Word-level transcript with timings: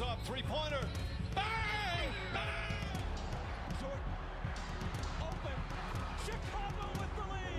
Up, 0.00 0.24
three 0.24 0.42
pointer. 0.42 0.86
Bang! 1.34 1.44
Bang! 2.32 3.02
Jordan. 3.80 3.98
Open. 5.20 5.56
Chicago 6.24 6.86
with 7.00 7.12
the 7.16 7.24
lead. 7.32 7.50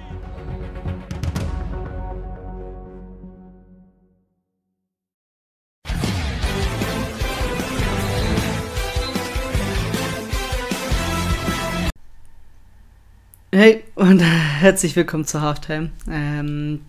Hey 13.52 13.84
und 13.96 14.20
herzlich 14.62 14.96
willkommen 14.96 15.26
zur 15.26 15.42
Halftime. 15.42 15.92
Ähm, 16.10 16.86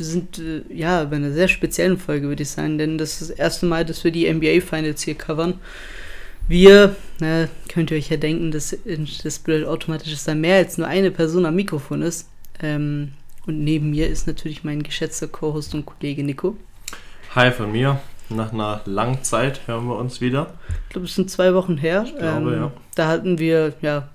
wir 0.00 0.06
sind 0.06 0.38
äh, 0.38 0.62
ja 0.74 1.04
bei 1.04 1.16
einer 1.16 1.30
sehr 1.30 1.46
speziellen 1.46 1.98
Folge, 1.98 2.26
würde 2.26 2.42
ich 2.42 2.50
sagen, 2.50 2.78
denn 2.78 2.98
das 2.98 3.20
ist 3.20 3.30
das 3.30 3.38
erste 3.38 3.66
Mal, 3.66 3.84
dass 3.84 4.02
wir 4.02 4.10
die 4.10 4.32
NBA 4.32 4.60
Finals 4.60 5.02
hier 5.02 5.14
covern. 5.14 5.60
Wir, 6.48 6.96
na, 7.20 7.48
könnt 7.68 7.92
ihr 7.92 7.96
euch 7.96 8.10
ja 8.10 8.16
denken, 8.16 8.50
dass 8.50 8.76
das 9.22 9.38
bedeutet 9.38 9.68
automatisch, 9.68 10.10
dass 10.10 10.24
da 10.24 10.34
mehr 10.34 10.56
als 10.56 10.78
nur 10.78 10.88
eine 10.88 11.12
Person 11.12 11.46
am 11.46 11.54
Mikrofon 11.54 12.02
ist. 12.02 12.28
Ähm, 12.60 13.12
und 13.46 13.62
neben 13.62 13.90
mir 13.90 14.08
ist 14.08 14.26
natürlich 14.26 14.64
mein 14.64 14.82
geschätzter 14.82 15.28
Co-Host 15.28 15.74
und 15.74 15.86
Kollege 15.86 16.24
Nico. 16.24 16.56
Hi 17.34 17.52
von 17.52 17.70
mir. 17.70 18.00
Nach 18.30 18.52
einer 18.52 18.80
langen 18.84 19.22
Zeit 19.22 19.66
hören 19.66 19.86
wir 19.86 19.96
uns 19.96 20.20
wieder. 20.20 20.54
Ich 20.84 20.90
glaube, 20.90 21.06
es 21.06 21.14
sind 21.14 21.30
zwei 21.30 21.54
Wochen 21.54 21.76
her. 21.76 22.04
Ich 22.06 22.16
glaube, 22.16 22.52
ja. 22.54 22.72
Da 22.94 23.08
hatten 23.08 23.38
wir 23.38 23.74
ja 23.82 24.08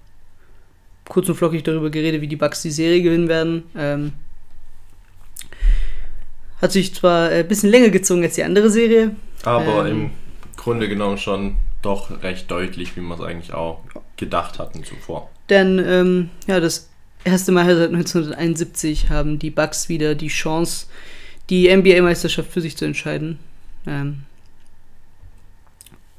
kurz 1.08 1.30
und 1.30 1.36
flockig 1.36 1.64
darüber 1.64 1.90
geredet, 1.90 2.22
wie 2.22 2.28
die 2.28 2.36
Bucks 2.36 2.62
die 2.62 2.72
Serie 2.72 3.02
gewinnen 3.02 3.28
werden. 3.28 3.64
Ähm, 3.78 4.14
hat 6.66 6.72
sich 6.72 6.96
zwar 6.96 7.30
ein 7.30 7.48
bisschen 7.48 7.70
länger 7.70 7.90
gezogen 7.90 8.24
als 8.24 8.36
die 8.36 8.44
andere 8.44 8.70
Serie. 8.72 9.16
Aber 9.44 9.86
Ähm. 9.86 9.92
im 9.92 10.10
Grunde 10.58 10.90
genommen 10.90 11.18
schon 11.20 11.58
doch 11.84 12.24
recht 12.24 12.50
deutlich, 12.50 12.98
wie 12.98 13.02
wir 13.02 13.14
es 13.14 13.22
eigentlich 13.22 13.54
auch 13.54 13.82
gedacht 14.18 14.58
hatten 14.58 14.84
zuvor. 14.84 15.30
Denn 15.50 15.78
ähm, 15.86 16.30
ja, 16.48 16.60
das 16.60 16.90
erste 17.24 17.52
Mal 17.52 17.66
seit 17.76 17.90
1971 17.94 19.12
haben 19.12 19.38
die 19.38 19.52
Bucks 19.52 19.90
wieder 19.90 20.16
die 20.16 20.30
Chance, 20.30 20.88
die 21.52 21.74
NBA-Meisterschaft 21.76 22.52
für 22.52 22.62
sich 22.62 22.76
zu 22.76 22.86
entscheiden. 22.86 23.38
Ähm, 23.86 24.24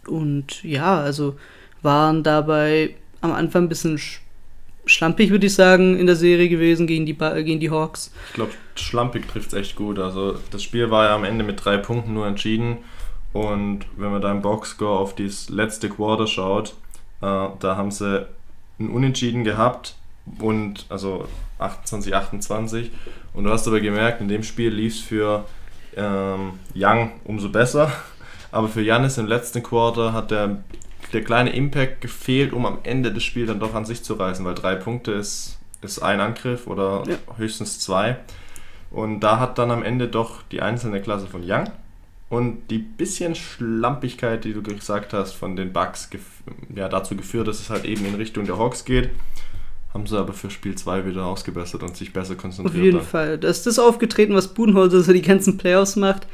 und 0.07 0.63
ja, 0.63 1.01
also 1.01 1.37
waren 1.83 2.23
dabei 2.23 2.95
am 3.21 3.33
Anfang 3.33 3.65
ein 3.65 3.69
bisschen 3.69 3.99
sch 3.99 4.21
schlampig, 4.87 5.31
würde 5.31 5.47
ich 5.47 5.55
sagen, 5.55 5.99
in 5.99 6.07
der 6.07 6.17
Serie 6.17 6.49
gewesen 6.49 6.87
gegen 6.87 7.07
die, 7.07 7.15
gegen 7.15 7.61
die 7.61 7.71
Hawks. 7.71 8.13
Ich 8.29 8.35
glaube, 8.35 8.53
schlampig 8.75 9.29
trifft 9.29 9.49
es 9.49 9.55
echt 9.55 9.77
gut. 9.77 9.99
Also 9.99 10.37
das 10.51 10.63
Spiel 10.63 10.91
war 10.91 11.07
ja 11.07 11.15
am 11.15 11.25
Ende 11.25 11.45
mit 11.45 11.65
drei 11.65 11.77
Punkten 11.77 12.15
nur 12.15 12.27
entschieden. 12.27 12.79
Und 13.33 13.81
wenn 13.97 14.11
man 14.11 14.23
da 14.23 14.31
im 14.31 14.43
Boxscore 14.43 14.99
auf 14.99 15.15
das 15.15 15.49
letzte 15.49 15.89
Quarter 15.89 16.27
schaut, 16.27 16.71
äh, 17.21 17.49
da 17.59 17.77
haben 17.77 17.91
sie 17.91 18.27
ein 18.79 18.89
Unentschieden 18.89 19.45
gehabt 19.45 19.97
und 20.39 20.87
also 20.89 21.27
28, 21.59 22.15
28. 22.15 22.91
Und 23.35 23.45
du 23.45 23.51
hast 23.51 23.67
aber 23.67 23.81
gemerkt, 23.81 24.21
in 24.21 24.29
dem 24.29 24.43
Spiel 24.43 24.71
lief 24.71 24.95
es 24.95 25.01
für 25.01 25.45
ähm, 25.97 26.53
Young 26.75 27.13
umso 27.25 27.49
besser. 27.49 27.93
Aber 28.53 28.69
für 28.69 28.81
Janis 28.81 29.19
im 29.19 29.27
letzten 29.27 29.63
Quarter 29.63 30.13
hat 30.13 30.31
der, 30.31 30.63
der 31.13 31.23
kleine 31.25 31.55
Impact 31.55 32.01
gefehlt, 32.01 32.53
um 32.53 32.67
am 32.67 32.79
Ende 32.83 33.13
das 33.13 33.23
Spiel 33.23 33.47
dann 33.47 33.61
doch 33.61 33.75
an 33.75 33.85
sich 33.85 34.03
zu 34.03 34.15
reißen, 34.15 34.45
weil 34.45 34.55
drei 34.55 34.75
Punkte 34.75 35.13
ist, 35.13 35.59
ist 35.83 36.01
ein 36.01 36.21
Angriff 36.21 36.67
oder 36.67 37.05
Ja. 37.07 37.17
höchstens 37.37 37.79
zwei. 37.81 38.17
Und 38.91 39.21
da 39.21 39.39
hat 39.41 39.59
dann 39.59 39.71
am 39.71 39.83
Ende 39.83 40.09
doch 40.09 40.43
die 40.51 40.63
einzelne 40.63 41.01
Klasse 41.01 41.27
von 41.27 41.43
Young 41.45 41.69
und 42.29 42.69
die 42.71 42.79
bisschen 42.79 43.35
Schlampigkeit, 43.35 44.45
die 44.45 44.53
du 44.53 44.63
gesagt 44.63 45.13
hast, 45.13 45.33
von 45.33 45.57
den 45.57 45.73
gef 45.73 46.21
ja, 46.75 46.89
dazu 46.89 47.17
geführt, 47.17 47.49
dass 47.49 47.61
es 47.61 47.71
halt 47.71 47.85
eben 47.85 48.05
in 48.07 48.15
Richtung 48.15 48.47
der 48.47 48.59
Hawks 48.59 48.85
geht. 48.85 49.11
Haben 49.95 50.07
sie 50.07 50.19
aber 50.19 50.33
für 50.35 50.51
Spiel 50.51 50.75
2 50.75 51.07
wieder 51.07 51.25
ausgebessert 51.25 51.83
und 51.83 51.97
sich 51.97 52.13
besser 52.13 52.35
Auf 52.35 52.39
konzentriert. 52.39 52.85
jeden 52.85 52.99
dann. 52.99 53.07
Fall. 53.07 53.39
Das 53.39 53.59
ist 53.59 53.67
das 53.67 53.79
aufgetreten, 53.79 54.35
was 54.35 54.49
Budenholzer 54.53 55.01
so 55.03 55.13
die 55.13 55.23
ganzen 55.23 55.57
Playoffs 55.57 55.97
macht. 55.97 56.27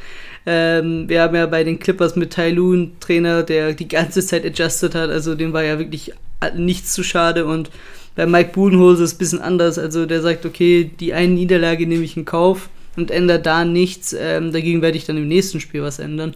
Ähm, 0.44 1.08
wir 1.08 1.22
haben 1.22 1.34
ja 1.34 1.46
bei 1.46 1.64
den 1.64 1.78
Clippers 1.78 2.16
mit 2.16 2.36
einen 2.38 2.98
Trainer, 3.00 3.42
der 3.42 3.74
die 3.74 3.88
ganze 3.88 4.24
Zeit 4.24 4.44
adjusted 4.44 4.94
hat. 4.94 5.10
Also 5.10 5.34
dem 5.34 5.52
war 5.52 5.62
ja 5.62 5.78
wirklich 5.78 6.12
nichts 6.56 6.92
zu 6.92 7.04
schade. 7.04 7.46
Und 7.46 7.70
bei 8.16 8.26
Mike 8.26 8.50
Budenholzer 8.52 9.04
ist 9.04 9.10
es 9.10 9.14
ein 9.16 9.18
bisschen 9.18 9.40
anders. 9.40 9.78
Also 9.78 10.06
der 10.06 10.20
sagt, 10.20 10.44
okay, 10.44 10.90
die 10.98 11.14
eine 11.14 11.32
Niederlage 11.32 11.86
nehme 11.86 12.04
ich 12.04 12.16
in 12.16 12.24
Kauf 12.24 12.68
und 12.96 13.10
ändere 13.10 13.40
da 13.40 13.64
nichts. 13.64 14.14
Ähm, 14.18 14.52
dagegen 14.52 14.82
werde 14.82 14.98
ich 14.98 15.06
dann 15.06 15.16
im 15.16 15.28
nächsten 15.28 15.60
Spiel 15.60 15.82
was 15.82 15.98
ändern. 15.98 16.34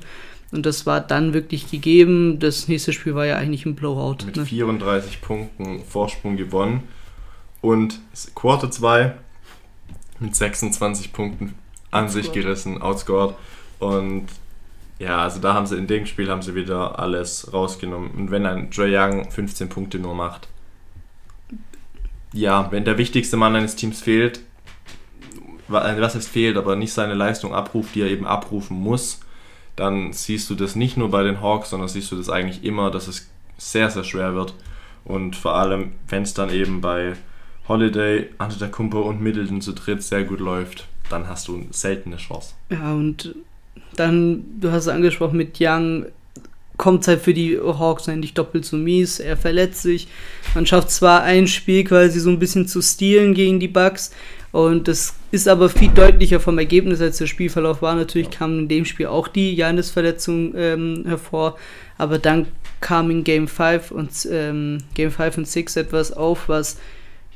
Und 0.52 0.64
das 0.64 0.86
war 0.86 1.00
dann 1.00 1.34
wirklich 1.34 1.70
gegeben. 1.70 2.38
Das 2.38 2.68
nächste 2.68 2.92
Spiel 2.92 3.14
war 3.14 3.26
ja 3.26 3.36
eigentlich 3.36 3.66
ein 3.66 3.74
Blowout. 3.74 4.24
mit 4.24 4.36
Ne? 4.36 4.46
34 4.46 5.20
Punkten 5.20 5.82
Vorsprung 5.84 6.36
gewonnen. 6.36 6.84
Und 7.60 8.00
Quarter 8.34 8.70
2 8.70 9.14
mit 10.20 10.36
26 10.36 11.12
Punkten 11.12 11.54
an 11.90 12.08
sich 12.08 12.28
Outscored. 12.28 12.44
gerissen, 12.44 12.82
outscored. 12.82 13.34
Und 13.78 14.26
ja, 14.98 15.18
also 15.22 15.40
da 15.40 15.54
haben 15.54 15.66
sie 15.66 15.76
in 15.76 15.86
dem 15.86 16.06
Spiel 16.06 16.30
haben 16.30 16.42
sie 16.42 16.54
wieder 16.54 16.98
alles 16.98 17.52
rausgenommen. 17.52 18.10
Und 18.12 18.30
wenn 18.30 18.46
ein 18.46 18.70
Trae 18.70 18.90
Young 18.90 19.30
15 19.30 19.68
Punkte 19.68 19.98
nur 19.98 20.14
macht, 20.14 20.48
ja, 22.32 22.70
wenn 22.70 22.84
der 22.84 22.98
wichtigste 22.98 23.36
Mann 23.36 23.56
eines 23.56 23.76
Teams 23.76 24.00
fehlt, 24.02 24.38
äh, 25.68 26.00
was 26.00 26.14
heißt 26.14 26.28
fehlt, 26.28 26.56
aber 26.56 26.76
nicht 26.76 26.92
seine 26.92 27.14
Leistung 27.14 27.54
abruft, 27.54 27.94
die 27.94 28.02
er 28.02 28.10
eben 28.10 28.26
abrufen 28.26 28.78
muss, 28.78 29.20
dann 29.74 30.12
siehst 30.12 30.48
du 30.48 30.54
das 30.54 30.76
nicht 30.76 30.96
nur 30.96 31.10
bei 31.10 31.22
den 31.22 31.40
Hawks, 31.42 31.70
sondern 31.70 31.88
siehst 31.88 32.10
du 32.10 32.16
das 32.16 32.30
eigentlich 32.30 32.64
immer, 32.64 32.90
dass 32.90 33.08
es 33.08 33.30
sehr, 33.58 33.90
sehr 33.90 34.04
schwer 34.04 34.34
wird. 34.34 34.54
Und 35.04 35.36
vor 35.36 35.54
allem, 35.54 35.92
wenn 36.08 36.22
es 36.22 36.34
dann 36.34 36.50
eben 36.50 36.80
bei 36.80 37.14
Holiday, 37.68 38.30
Antetokounmpo 38.38 39.00
und 39.00 39.20
Middleton 39.20 39.60
zu 39.60 39.72
dritt 39.72 40.02
sehr 40.02 40.24
gut 40.24 40.40
läuft, 40.40 40.88
dann 41.10 41.28
hast 41.28 41.48
du 41.48 41.66
selten 41.70 42.10
eine 42.10 42.20
Chance. 42.20 42.54
Ja, 42.70 42.92
und 42.92 43.34
dann, 43.96 44.44
du 44.60 44.70
hast 44.70 44.84
es 44.84 44.88
angesprochen, 44.88 45.36
mit 45.36 45.58
Young 45.60 46.06
kommt 46.76 47.02
es 47.02 47.08
halt 47.08 47.22
für 47.22 47.32
die 47.32 47.58
Hawks 47.58 48.08
eigentlich 48.08 48.34
doppelt 48.34 48.64
so 48.64 48.76
mies. 48.76 49.18
Er 49.18 49.36
verletzt 49.36 49.82
sich. 49.82 50.08
Man 50.54 50.66
schafft 50.66 50.90
zwar 50.90 51.22
ein 51.22 51.46
Spiel 51.46 51.84
quasi 51.84 52.20
so 52.20 52.30
ein 52.30 52.38
bisschen 52.38 52.68
zu 52.68 52.82
stehlen 52.82 53.34
gegen 53.34 53.60
die 53.60 53.68
Bucks. 53.68 54.12
Und 54.52 54.88
das 54.88 55.14
ist 55.30 55.48
aber 55.48 55.68
viel 55.68 55.90
deutlicher 55.90 56.40
vom 56.40 56.58
Ergebnis, 56.58 57.00
als 57.00 57.18
der 57.18 57.26
Spielverlauf 57.26 57.82
war. 57.82 57.94
Natürlich 57.94 58.30
kam 58.30 58.60
in 58.60 58.68
dem 58.68 58.84
Spiel 58.84 59.06
auch 59.06 59.28
die 59.28 59.54
Janis-Verletzung 59.54 60.54
ähm, 60.56 61.04
hervor. 61.06 61.56
Aber 61.98 62.18
dann 62.18 62.46
kam 62.80 63.10
in 63.10 63.24
Game 63.24 63.48
5 63.48 63.90
und 63.90 64.10
ähm, 64.30 64.78
Game 64.94 65.10
5 65.10 65.38
und 65.38 65.48
6 65.48 65.76
etwas 65.76 66.12
auf, 66.12 66.48
was 66.48 66.78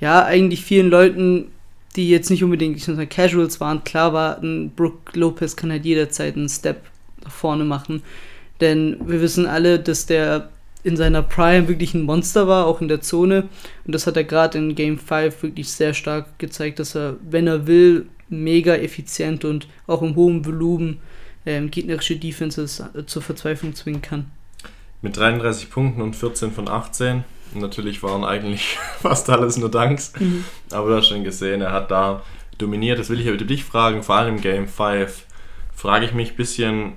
ja 0.01 0.25
eigentlich 0.25 0.65
vielen 0.65 0.91
Leuten 0.91 1.51
die 1.97 2.09
jetzt 2.09 2.31
nicht 2.31 2.45
unbedingt 2.45 2.81
Casuals 3.11 3.61
waren, 3.61 3.85
klar 3.85 4.13
war, 4.13 4.41
ein 4.41 4.71
Brook 4.71 5.15
Lopez 5.15 5.57
kann 5.57 5.71
halt 5.71 5.85
jederzeit 5.85 6.37
einen 6.37 6.49
Step 6.49 6.83
nach 7.25 7.33
vorne 7.33 7.65
machen. 7.65 8.03
Denn 8.61 8.97
wir 9.07 9.21
wissen 9.21 9.47
alle, 9.47 9.79
dass 9.79 10.07
der 10.07 10.51
in 10.83 10.97
seiner 10.97 11.23
Prime 11.23 11.69
wirklich 11.69 11.95
ein 11.95 12.03
Monster 12.03 12.47
war, 12.47 12.67
auch 12.67 12.81
in 12.81 12.89
der 12.89 13.01
Zone. 13.01 13.49
Und 13.85 13.95
das 13.95 14.07
hat 14.07 14.17
er 14.17 14.25
gerade 14.25 14.59
in 14.59 14.75
Game 14.75 14.99
5 14.99 15.43
wirklich 15.43 15.69
sehr 15.71 15.95
stark 15.95 16.39
gezeigt, 16.39 16.79
dass 16.79 16.95
er, 16.95 17.17
wenn 17.29 17.47
er 17.47 17.67
will, 17.67 18.07
mega 18.29 18.77
effizient 18.77 19.45
und 19.45 19.67
auch 19.87 20.03
im 20.03 20.15
hohen 20.15 20.47
Volumen 20.47 21.01
ähm, 21.45 21.71
gegnerische 21.71 22.17
Defenses 22.17 22.81
äh, 22.81 23.05
zur 23.07 23.23
Verzweiflung 23.23 23.75
zwingen 23.75 24.03
kann. 24.03 24.31
Mit 25.03 25.17
33 25.17 25.71
Punkten 25.71 26.03
und 26.03 26.15
14 26.15 26.53
von 26.53 26.69
18. 26.69 27.25
Natürlich 27.55 28.03
waren 28.03 28.25
eigentlich 28.25 28.77
fast 29.01 29.29
alles 29.31 29.57
nur 29.57 29.71
Danks. 29.71 30.13
Aber 30.71 30.89
du 30.91 30.97
hast 30.97 31.09
schon 31.09 31.25
gesehen, 31.25 31.61
er 31.61 31.73
hat 31.73 31.91
da 31.91 32.23
dominiert. 32.59 32.99
Das 32.99 33.09
will 33.11 33.21
ich 33.21 33.29
aber 33.29 33.37
dich 33.39 33.65
fragen, 33.65 34.03
vor 34.03 34.17
allem 34.17 34.37
im 34.37 34.41
Game 34.41 34.69
5. 34.69 35.25
Frage 35.75 36.05
ich 36.05 36.13
mich 36.13 36.31
ein 36.33 36.37
bisschen, 36.37 36.93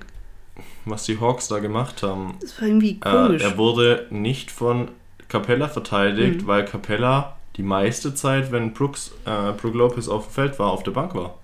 was 0.84 1.04
die 1.04 1.18
Hawks 1.20 1.48
da 1.48 1.58
gemacht 1.58 2.02
haben. 2.02 2.36
Das 2.40 2.60
war 2.60 2.68
irgendwie 2.68 2.98
Äh, 3.04 3.10
komisch. 3.10 3.42
er 3.42 3.56
wurde 3.56 4.06
nicht 4.10 4.50
von 4.50 4.88
Capella 5.28 5.68
verteidigt, 5.68 6.42
Mhm. 6.42 6.46
weil 6.46 6.64
Capella 6.66 7.36
die 7.56 7.62
meiste 7.62 8.14
Zeit, 8.14 8.52
wenn 8.52 8.72
Brooks, 8.72 9.12
äh, 9.24 9.52
Brook 9.52 9.74
Lopez 9.74 10.08
auf 10.08 10.26
dem 10.26 10.32
Feld 10.32 10.58
war, 10.58 10.70
auf 10.70 10.82
der 10.82 10.90
Bank 10.90 11.14
war. 11.14 11.38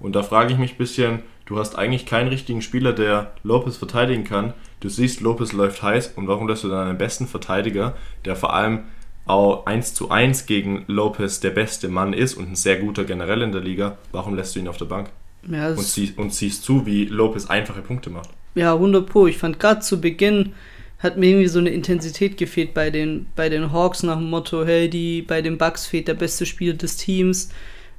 Und 0.00 0.16
da 0.16 0.22
frage 0.22 0.52
ich 0.52 0.58
mich 0.58 0.72
ein 0.72 0.78
bisschen, 0.78 1.22
du 1.44 1.58
hast 1.58 1.76
eigentlich 1.76 2.06
keinen 2.06 2.28
richtigen 2.28 2.62
Spieler, 2.62 2.92
der 2.92 3.32
Lopez 3.44 3.76
verteidigen 3.76 4.24
kann. 4.24 4.54
Du 4.80 4.88
siehst, 4.88 5.20
Lopez 5.20 5.52
läuft 5.52 5.82
heiß 5.82 6.12
und 6.16 6.28
warum 6.28 6.48
lässt 6.48 6.64
du 6.64 6.68
dann 6.68 6.88
einen 6.88 6.98
besten 6.98 7.26
Verteidiger, 7.26 7.96
der 8.24 8.36
vor 8.36 8.54
allem 8.54 8.80
auch 9.24 9.66
1 9.66 9.94
zu 9.94 10.10
1 10.10 10.46
gegen 10.46 10.84
Lopez 10.86 11.40
der 11.40 11.50
beste 11.50 11.88
Mann 11.88 12.12
ist 12.12 12.34
und 12.34 12.50
ein 12.50 12.56
sehr 12.56 12.76
guter 12.78 13.04
generell 13.04 13.42
in 13.42 13.52
der 13.52 13.62
Liga, 13.62 13.98
warum 14.12 14.36
lässt 14.36 14.54
du 14.54 14.60
ihn 14.60 14.68
auf 14.68 14.76
der 14.76 14.84
Bank? 14.84 15.10
ja, 15.50 15.70
Und, 15.70 15.82
sie, 15.82 16.12
und 16.16 16.32
siehst 16.32 16.64
zu, 16.64 16.86
wie 16.86 17.06
Lopez 17.06 17.46
einfache 17.46 17.82
Punkte 17.82 18.10
macht. 18.10 18.30
Ja, 18.54 18.74
100 18.74 19.06
Pro. 19.06 19.26
Ich 19.26 19.38
fand 19.38 19.58
gerade 19.58 19.80
zu 19.80 20.00
Beginn 20.00 20.52
hat 20.98 21.16
mir 21.16 21.28
irgendwie 21.28 21.48
so 21.48 21.58
eine 21.58 21.70
Intensität 21.70 22.38
gefehlt 22.38 22.72
bei 22.72 22.90
den, 22.90 23.26
bei 23.36 23.48
den 23.48 23.72
Hawks 23.72 24.02
nach 24.02 24.16
dem 24.16 24.30
Motto, 24.30 24.64
hey, 24.64 24.88
die, 24.88 25.22
bei 25.22 25.42
den 25.42 25.58
Bucks 25.58 25.86
fehlt 25.86 26.08
der 26.08 26.14
beste 26.14 26.46
Spieler 26.46 26.74
des 26.74 26.96
Teams. 26.96 27.50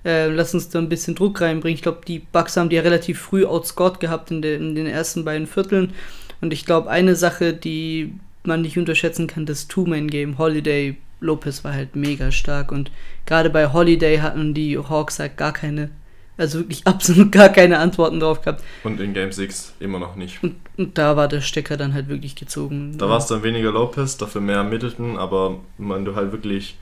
Äh, 0.03 0.27
lass 0.27 0.53
uns 0.53 0.69
da 0.69 0.79
ein 0.79 0.89
bisschen 0.89 1.15
Druck 1.15 1.41
reinbringen. 1.41 1.75
Ich 1.75 1.83
glaube, 1.83 2.01
die 2.07 2.19
Bucks 2.19 2.57
haben 2.57 2.69
die 2.69 2.75
ja 2.75 2.81
relativ 2.81 3.19
früh 3.19 3.45
outscored 3.45 3.99
gehabt 3.99 4.31
in, 4.31 4.41
der, 4.41 4.55
in 4.55 4.73
den 4.73 4.87
ersten 4.87 5.25
beiden 5.25 5.47
Vierteln. 5.47 5.93
Und 6.41 6.53
ich 6.53 6.65
glaube, 6.65 6.89
eine 6.89 7.15
Sache, 7.15 7.53
die 7.53 8.13
man 8.43 8.61
nicht 8.61 8.77
unterschätzen 8.77 9.27
kann, 9.27 9.45
das 9.45 9.67
Two-Man-Game. 9.67 10.37
Holiday, 10.37 10.97
Lopez 11.19 11.63
war 11.63 11.73
halt 11.73 11.95
mega 11.95 12.31
stark. 12.31 12.71
Und 12.71 12.91
gerade 13.25 13.49
bei 13.49 13.71
Holiday 13.71 14.19
hatten 14.19 14.53
die 14.53 14.77
Hawks 14.77 15.19
halt 15.19 15.37
gar 15.37 15.53
keine, 15.53 15.89
also 16.37 16.59
wirklich 16.59 16.81
absolut 16.87 17.31
gar 17.31 17.49
keine 17.49 17.79
Antworten 17.79 18.19
drauf 18.19 18.41
gehabt. 18.41 18.63
Und 18.83 18.99
in 18.99 19.13
Game 19.13 19.31
6 19.31 19.75
immer 19.79 19.99
noch 19.99 20.15
nicht. 20.15 20.41
Und, 20.43 20.55
und 20.77 20.97
da 20.97 21.15
war 21.15 21.27
der 21.27 21.41
Stecker 21.41 21.77
dann 21.77 21.93
halt 21.93 22.07
wirklich 22.07 22.35
gezogen. 22.35 22.97
Da 22.97 23.09
war 23.09 23.17
es 23.17 23.27
dann 23.27 23.43
weniger 23.43 23.71
Lopez, 23.71 24.17
dafür 24.17 24.41
mehr 24.41 24.63
Middleton, 24.63 25.17
aber 25.17 25.59
wenn 25.77 26.05
du 26.05 26.15
halt 26.15 26.31
wirklich 26.31 26.77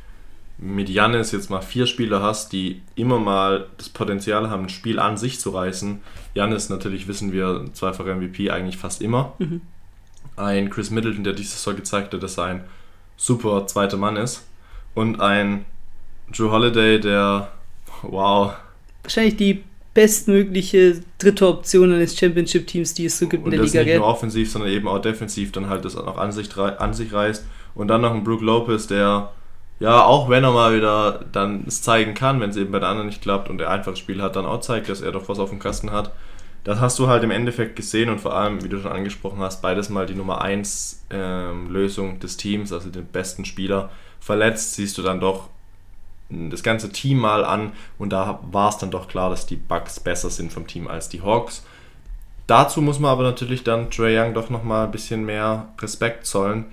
mit 0.58 0.90
Janis 0.90 1.32
jetzt 1.32 1.50
mal 1.50 1.62
vier 1.62 1.86
Spieler 1.86 2.22
hast, 2.22 2.54
die 2.54 2.82
immer 2.96 3.20
mal 3.20 3.68
das 3.78 3.90
Potenzial 3.90 4.50
haben, 4.50 4.64
ein 4.64 4.70
Spiel 4.70 5.00
an 5.00 5.18
sich 5.18 5.40
zu 5.40 5.50
reißen. 5.50 6.00
Janis 6.34 6.70
natürlich, 6.70 7.08
wissen 7.08 7.34
wir, 7.34 7.66
zweifacher 7.74 8.16
MVP 8.16 8.50
eigentlich 8.50 8.78
fast 8.78 9.02
immer. 9.02 9.34
Mhm. 9.40 9.62
Ein 10.38 10.70
Chris 10.70 10.92
Middleton, 10.92 11.24
der 11.24 11.34
dieses 11.34 11.64
Jahr 11.66 11.76
gezeigt 11.76 12.14
hat, 12.14 12.24
dass 12.24 12.38
er 12.38 12.46
ein 12.46 12.64
super 13.18 13.68
zweiter 13.68 13.98
Mann 13.98 14.16
ist. 14.16 14.46
Und 14.94 15.20
ein 15.20 15.66
Drew 16.32 16.52
Holiday, 16.52 17.00
der, 17.00 17.52
wow. 18.02 18.54
Wahrscheinlich 19.04 19.36
die 19.36 19.64
bestmögliche 19.94 21.02
dritte 21.18 21.48
Option 21.48 21.94
eines 21.94 22.18
Championship-Teams, 22.18 22.94
die 22.94 23.06
es 23.06 23.18
so 23.18 23.28
gibt 23.28 23.46
Und 23.46 23.54
in 23.54 23.58
der 23.58 23.66
das 23.66 23.72
Liga, 23.72 23.84
nicht 23.84 23.92
gell? 23.92 24.00
nur 24.00 24.08
offensiv, 24.08 24.52
sondern 24.52 24.72
eben 24.72 24.88
auch 24.88 25.00
defensiv 25.00 25.52
dann 25.52 25.70
halt 25.70 25.86
das 25.86 25.96
auch 25.96 26.18
an 26.18 26.32
sich, 26.32 26.56
an 26.58 26.94
sich 26.94 27.14
reißt. 27.14 27.46
Und 27.76 27.88
dann 27.88 28.02
noch 28.02 28.14
ein 28.14 28.24
Brook 28.24 28.42
Lopez, 28.42 28.88
der, 28.88 29.32
ja, 29.80 30.04
auch 30.04 30.30
wenn 30.30 30.44
er 30.44 30.52
mal 30.52 30.76
wieder 30.76 31.26
dann 31.32 31.66
es 31.68 31.82
zeigen 31.82 32.14
kann, 32.14 32.40
wenn 32.40 32.50
es 32.50 32.58
eben 32.58 32.72
bei 32.72 32.80
der 32.80 32.90
anderen 32.90 33.08
nicht 33.08 33.22
klappt 33.22 33.50
und 33.50 33.60
er 33.60 33.70
einfach 33.70 33.92
das 33.92 34.00
Spiel 34.00 34.22
hat, 34.22 34.36
dann 34.36 34.46
auch 34.46 34.62
zeigt, 34.62 34.90
dass 34.90 35.02
er 35.02 35.12
doch 35.12 35.28
was 35.28 35.40
auf 35.40 35.50
dem 35.50 35.60
Kasten 35.60 35.92
hat. 35.92 36.12
Das 36.64 36.80
hast 36.80 36.98
du 36.98 37.08
halt 37.08 37.24
im 37.24 37.32
Endeffekt 37.32 37.76
gesehen 37.76 38.10
und 38.10 38.20
vor 38.20 38.34
allem, 38.34 38.64
wie 38.64 38.70
du 38.70 38.80
schon 38.80 38.92
angesprochen 38.92 39.40
hast, 39.40 39.62
beides 39.62 39.90
mal 39.90 40.06
die 40.06 40.16
Nummer 40.16 40.42
1 40.42 41.06
ähm, 41.12 41.70
Lösung 41.70 42.20
des 42.20 42.38
Teams, 42.38 42.74
also 42.74 42.90
den 42.90 43.06
besten 43.06 43.46
Spieler. 43.46 43.92
Verletzt 44.20 44.74
siehst 44.74 44.98
du 44.98 45.04
dann 45.04 45.20
doch 45.20 45.50
das 46.30 46.64
ganze 46.64 46.92
Team 46.92 47.20
mal 47.20 47.46
an 47.46 47.74
und 48.00 48.12
da 48.12 48.40
war 48.52 48.70
es 48.70 48.78
dann 48.78 48.90
doch 48.90 49.08
klar, 49.08 49.30
dass 49.30 49.46
die 49.46 49.58
Bucks 49.58 50.00
besser 50.00 50.32
sind 50.32 50.52
vom 50.52 50.66
Team 50.66 50.88
als 50.88 51.08
die 51.10 51.22
Hawks. 51.22 51.64
Dazu 52.48 52.82
muss 52.82 53.00
man 53.00 53.12
aber 53.12 53.24
natürlich 53.24 53.64
dann 53.64 53.92
Trey 53.92 54.20
Young 54.20 54.34
doch 54.34 54.50
nochmal 54.50 54.86
ein 54.86 54.92
bisschen 54.92 55.26
mehr 55.26 55.70
Respekt 55.80 56.26
zollen, 56.26 56.66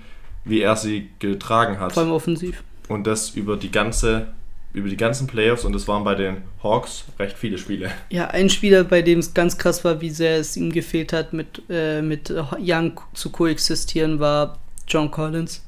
wie 0.43 0.61
er 0.61 0.75
sie 0.75 1.09
getragen 1.19 1.79
hat. 1.79 1.93
Vor 1.93 2.03
allem 2.03 2.11
offensiv. 2.11 2.63
Und 2.89 3.07
das 3.07 3.31
über 3.31 3.57
die 3.57 3.71
ganze, 3.71 4.27
über 4.73 4.89
die 4.89 4.97
ganzen 4.97 5.27
Playoffs 5.27 5.65
und 5.65 5.75
es 5.75 5.87
waren 5.87 6.03
bei 6.03 6.15
den 6.15 6.37
Hawks 6.61 7.05
recht 7.19 7.37
viele 7.37 7.57
Spiele. 7.57 7.91
Ja, 8.09 8.27
ein 8.27 8.49
Spieler, 8.49 8.83
bei 8.83 9.01
dem 9.01 9.19
es 9.19 9.33
ganz 9.33 9.57
krass 9.57 9.83
war, 9.83 10.01
wie 10.01 10.09
sehr 10.09 10.37
es 10.37 10.57
ihm 10.57 10.71
gefehlt 10.71 11.13
hat, 11.13 11.33
mit, 11.33 11.61
äh, 11.69 12.01
mit 12.01 12.33
Young 12.59 12.99
zu 13.13 13.29
koexistieren, 13.29 14.19
war 14.19 14.57
John 14.87 15.11
Collins. 15.11 15.61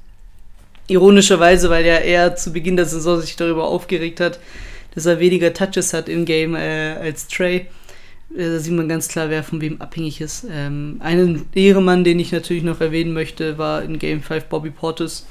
Ironischerweise, 0.88 1.69
weil 1.69 1.85
er 1.85 2.01
eher 2.03 2.35
zu 2.35 2.53
Beginn 2.53 2.75
der 2.75 2.85
Saison 2.85 3.19
sich 3.19 3.35
darüber 3.35 3.65
aufgeregt 3.65 4.19
hat, 4.19 4.39
dass 4.94 5.06
er 5.06 5.19
weniger 5.19 5.53
Touches 5.53 5.94
hat 5.94 6.09
im 6.09 6.25
Game 6.25 6.56
äh, 6.56 6.94
als 7.01 7.27
Trey. 7.27 7.67
Äh, 8.35 8.50
Da 8.50 8.59
sieht 8.59 8.73
man 8.73 8.88
ganz 8.88 9.07
klar, 9.07 9.29
wer 9.29 9.44
von 9.44 9.62
wem 9.62 9.81
abhängig 9.81 10.21
ist. 10.21 10.45
Ähm, 10.50 10.97
einen 11.00 11.47
Ehremann, 11.56 12.03
den 12.03 12.19
ich 12.19 12.31
natürlich 12.31 12.63
noch 12.63 12.81
erwähnen 12.81 13.13
möchte, 13.13 13.57
war 13.57 13.83
in 13.83 14.00
Game 14.00 14.21
5 14.21 14.45
Bobby 14.45 14.69
Portis. 14.69 15.25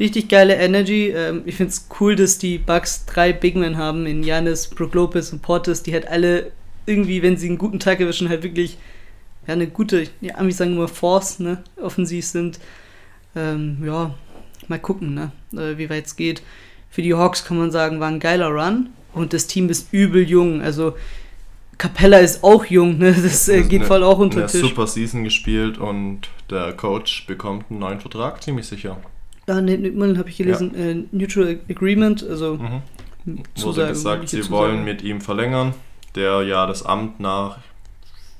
Richtig 0.00 0.28
geile 0.28 0.54
Energy. 0.56 1.08
Ähm, 1.08 1.42
ich 1.46 1.56
finde 1.56 1.70
es 1.70 1.86
cool, 2.00 2.16
dass 2.16 2.38
die 2.38 2.58
Bucks 2.58 3.04
drei 3.06 3.32
Big 3.32 3.56
Men 3.56 3.76
haben 3.76 4.06
in 4.06 4.22
Janis, 4.22 4.68
Brook 4.68 4.94
Lopez 4.94 5.32
und 5.32 5.42
Portis, 5.42 5.82
die 5.82 5.92
halt 5.92 6.08
alle 6.08 6.50
irgendwie, 6.86 7.22
wenn 7.22 7.36
sie 7.36 7.48
einen 7.48 7.58
guten 7.58 7.78
Tag 7.78 8.00
erwischen, 8.00 8.28
halt 8.28 8.42
wirklich 8.42 8.78
ja, 9.46 9.54
eine 9.54 9.66
gute, 9.66 10.08
ja, 10.20 10.36
Amis 10.36 10.56
sagen 10.56 10.74
immer 10.74 10.88
Force, 10.88 11.38
ne, 11.40 11.62
offensiv 11.80 12.24
sind. 12.26 12.58
Ähm, 13.34 13.78
ja, 13.84 14.14
mal 14.68 14.78
gucken, 14.78 15.14
ne, 15.14 15.32
äh, 15.52 15.78
wie 15.78 15.90
weit 15.90 16.06
es 16.06 16.16
geht. 16.16 16.42
Für 16.90 17.02
die 17.02 17.14
Hawks 17.14 17.44
kann 17.44 17.58
man 17.58 17.70
sagen, 17.70 18.00
war 18.00 18.08
ein 18.08 18.20
geiler 18.20 18.48
Run 18.48 18.90
und 19.14 19.32
das 19.32 19.46
Team 19.46 19.68
ist 19.68 19.92
übel 19.92 20.28
jung. 20.28 20.62
Also 20.62 20.94
Capella 21.78 22.18
ist 22.18 22.44
auch 22.44 22.64
jung, 22.66 22.98
ne, 22.98 23.12
das 23.22 23.48
äh, 23.48 23.62
geht 23.62 23.80
eine- 23.80 23.88
voll 23.88 24.02
auch 24.04 24.18
unter 24.18 24.38
eine 24.38 24.46
Tisch. 24.46 24.60
super 24.60 24.86
Season 24.86 25.24
gespielt 25.24 25.78
und 25.78 26.28
der 26.50 26.72
Coach 26.74 27.26
bekommt 27.26 27.66
einen 27.70 27.80
neuen 27.80 28.00
Vertrag, 28.00 28.42
ziemlich 28.42 28.66
sicher. 28.66 29.00
Ja, 29.46 29.60
ne, 29.60 29.76
ne, 29.76 30.18
habe 30.18 30.28
ich 30.28 30.36
gelesen, 30.36 30.74
äh, 30.74 31.04
Neutral 31.10 31.58
Agreement, 31.68 32.22
also 32.28 32.54
Mhm. 32.54 32.82
Wurde 33.24 33.42
Zusage, 33.54 33.88
gesagt, 33.90 34.22
mögliche 34.22 34.42
sie 34.42 34.50
wollen 34.50 34.84
mit 34.84 35.02
ihm 35.02 35.20
verlängern. 35.20 35.74
Der 36.14 36.42
ja 36.42 36.66
das 36.66 36.84
Amt 36.84 37.20
nach 37.20 37.58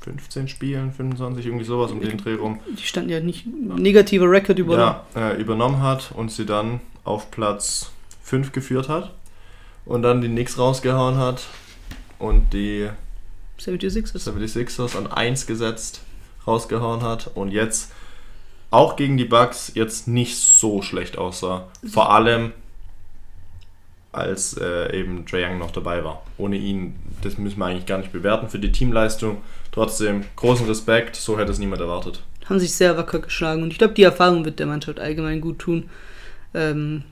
15 0.01 0.49
Spielen, 0.49 0.93
25, 0.93 1.47
irgendwie 1.47 1.65
sowas 1.65 1.93
um 1.93 2.01
den 2.01 2.19
Dreh 2.19 2.35
rum, 2.35 2.59
die 2.77 2.83
standen 2.83 3.11
ja 3.11 3.21
nicht 3.21 3.47
negativer 3.47 4.29
Record 4.29 4.59
über 4.59 4.77
ja, 4.77 5.07
äh, 5.15 5.41
übernommen 5.41 5.81
hat 5.81 6.13
und 6.15 6.33
sie 6.33 6.45
dann 6.45 6.81
auf 7.05 7.31
Platz 7.31 7.93
5 8.23 8.53
geführt 8.53 8.89
hat 8.89 9.13
und 9.85 10.03
dann 10.03 10.21
die 10.21 10.29
Knicks 10.29 10.59
rausgehauen 10.59 11.17
hat 11.17 11.45
und 12.19 12.53
die 12.53 12.89
76ers. 13.61 14.29
76ers 14.29 14.99
an 14.99 15.07
1 15.07 15.47
gesetzt, 15.47 16.03
rausgehauen 16.47 17.03
hat 17.03 17.31
und 17.35 17.53
jetzt 17.53 17.93
auch 18.73 18.97
gegen 18.97 19.17
die 19.17 19.25
Bucks 19.25 19.73
jetzt 19.75 20.09
nicht 20.09 20.37
so 20.37 20.83
schlecht 20.83 21.19
aussah. 21.19 21.69
Vor 21.87 22.11
allem 22.11 22.53
als 24.13 24.57
äh, 24.59 24.95
eben 24.99 25.25
Trae 25.27 25.47
Young 25.47 25.59
noch 25.59 25.71
dabei 25.71 26.05
war. 26.05 26.23
Ohne 26.37 26.57
ihn, 26.57 26.95
das 27.23 27.39
müssen 27.39 27.59
wir 27.59 27.67
eigentlich 27.67 27.87
gar 27.87 27.99
nicht 27.99 28.13
bewerten 28.13 28.49
für 28.49 28.59
die 28.59 28.73
Teamleistung. 28.73 29.39
Trotzdem 29.73 30.25
großen 30.37 30.67
Respekt, 30.67 31.17
so 31.17 31.39
hätte 31.39 31.51
es 31.51 31.59
niemand 31.59 31.81
erwartet. 31.81 32.23
haben 32.49 32.59
sich 32.59 32.75
sehr 32.75 32.97
wacker 32.97 33.21
geschlagen. 33.21 33.63
Und 33.63 33.73
ich 33.73 33.79
glaube, 33.79 33.95
die 33.95 34.03
Erfahrung 34.03 34.45
wird 34.45 34.59
der 34.59 34.67
Mannschaft 34.67 35.01
allgemein 35.01 35.41
gut 35.41 35.59
tun. 35.59 35.89
Ähm, 36.53 37.05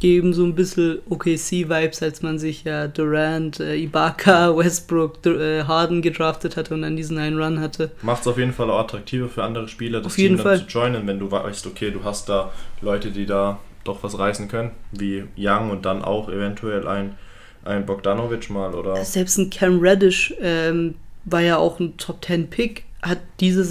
geben 0.00 0.34
so 0.34 0.44
ein 0.44 0.54
bisschen 0.54 0.98
OKC-Vibes, 1.08 2.02
als 2.02 2.20
man 2.22 2.38
sich 2.38 2.64
ja 2.64 2.88
Durant, 2.88 3.60
äh, 3.60 3.76
Ibaka, 3.76 4.54
Westbrook, 4.56 5.22
Dur- 5.22 5.40
äh, 5.40 5.64
Harden 5.64 6.02
gedraftet 6.02 6.56
hatte 6.56 6.74
und 6.74 6.82
dann 6.82 6.96
diesen 6.96 7.18
einen 7.18 7.40
Run 7.40 7.60
hatte. 7.60 7.90
Macht 8.02 8.22
es 8.22 8.28
auf 8.28 8.36
jeden 8.38 8.52
Fall 8.52 8.70
auch 8.70 8.80
attraktiver 8.80 9.28
für 9.28 9.42
andere 9.44 9.68
Spieler, 9.68 9.98
das 10.00 10.12
Auf 10.12 10.18
jeden 10.18 10.36
Team 10.36 10.44
dann 10.44 10.58
Fall. 10.58 10.66
zu 10.68 10.78
joinen, 10.78 11.06
wenn 11.06 11.18
du 11.18 11.30
weißt, 11.30 11.66
okay, 11.66 11.90
du 11.90 12.04
hast 12.04 12.28
da 12.28 12.52
Leute, 12.82 13.10
die 13.10 13.24
da 13.26 13.60
doch 13.84 14.02
was 14.02 14.18
reißen 14.18 14.48
können, 14.48 14.72
wie 14.92 15.24
Young 15.38 15.70
und 15.70 15.84
dann 15.86 16.02
auch 16.02 16.28
eventuell 16.28 16.86
ein, 16.88 17.16
ein 17.64 17.86
Bogdanovic 17.86 18.50
mal 18.50 18.74
oder 18.74 18.96
Selbst 19.04 19.38
ein 19.38 19.50
Cam 19.50 19.78
Reddish 19.80 20.34
ähm, 20.40 20.94
war 21.24 21.40
ja 21.40 21.56
auch 21.56 21.80
ein 21.80 21.96
Top-10-Pick, 21.96 22.84
hat 23.02 23.18
diese 23.40 23.64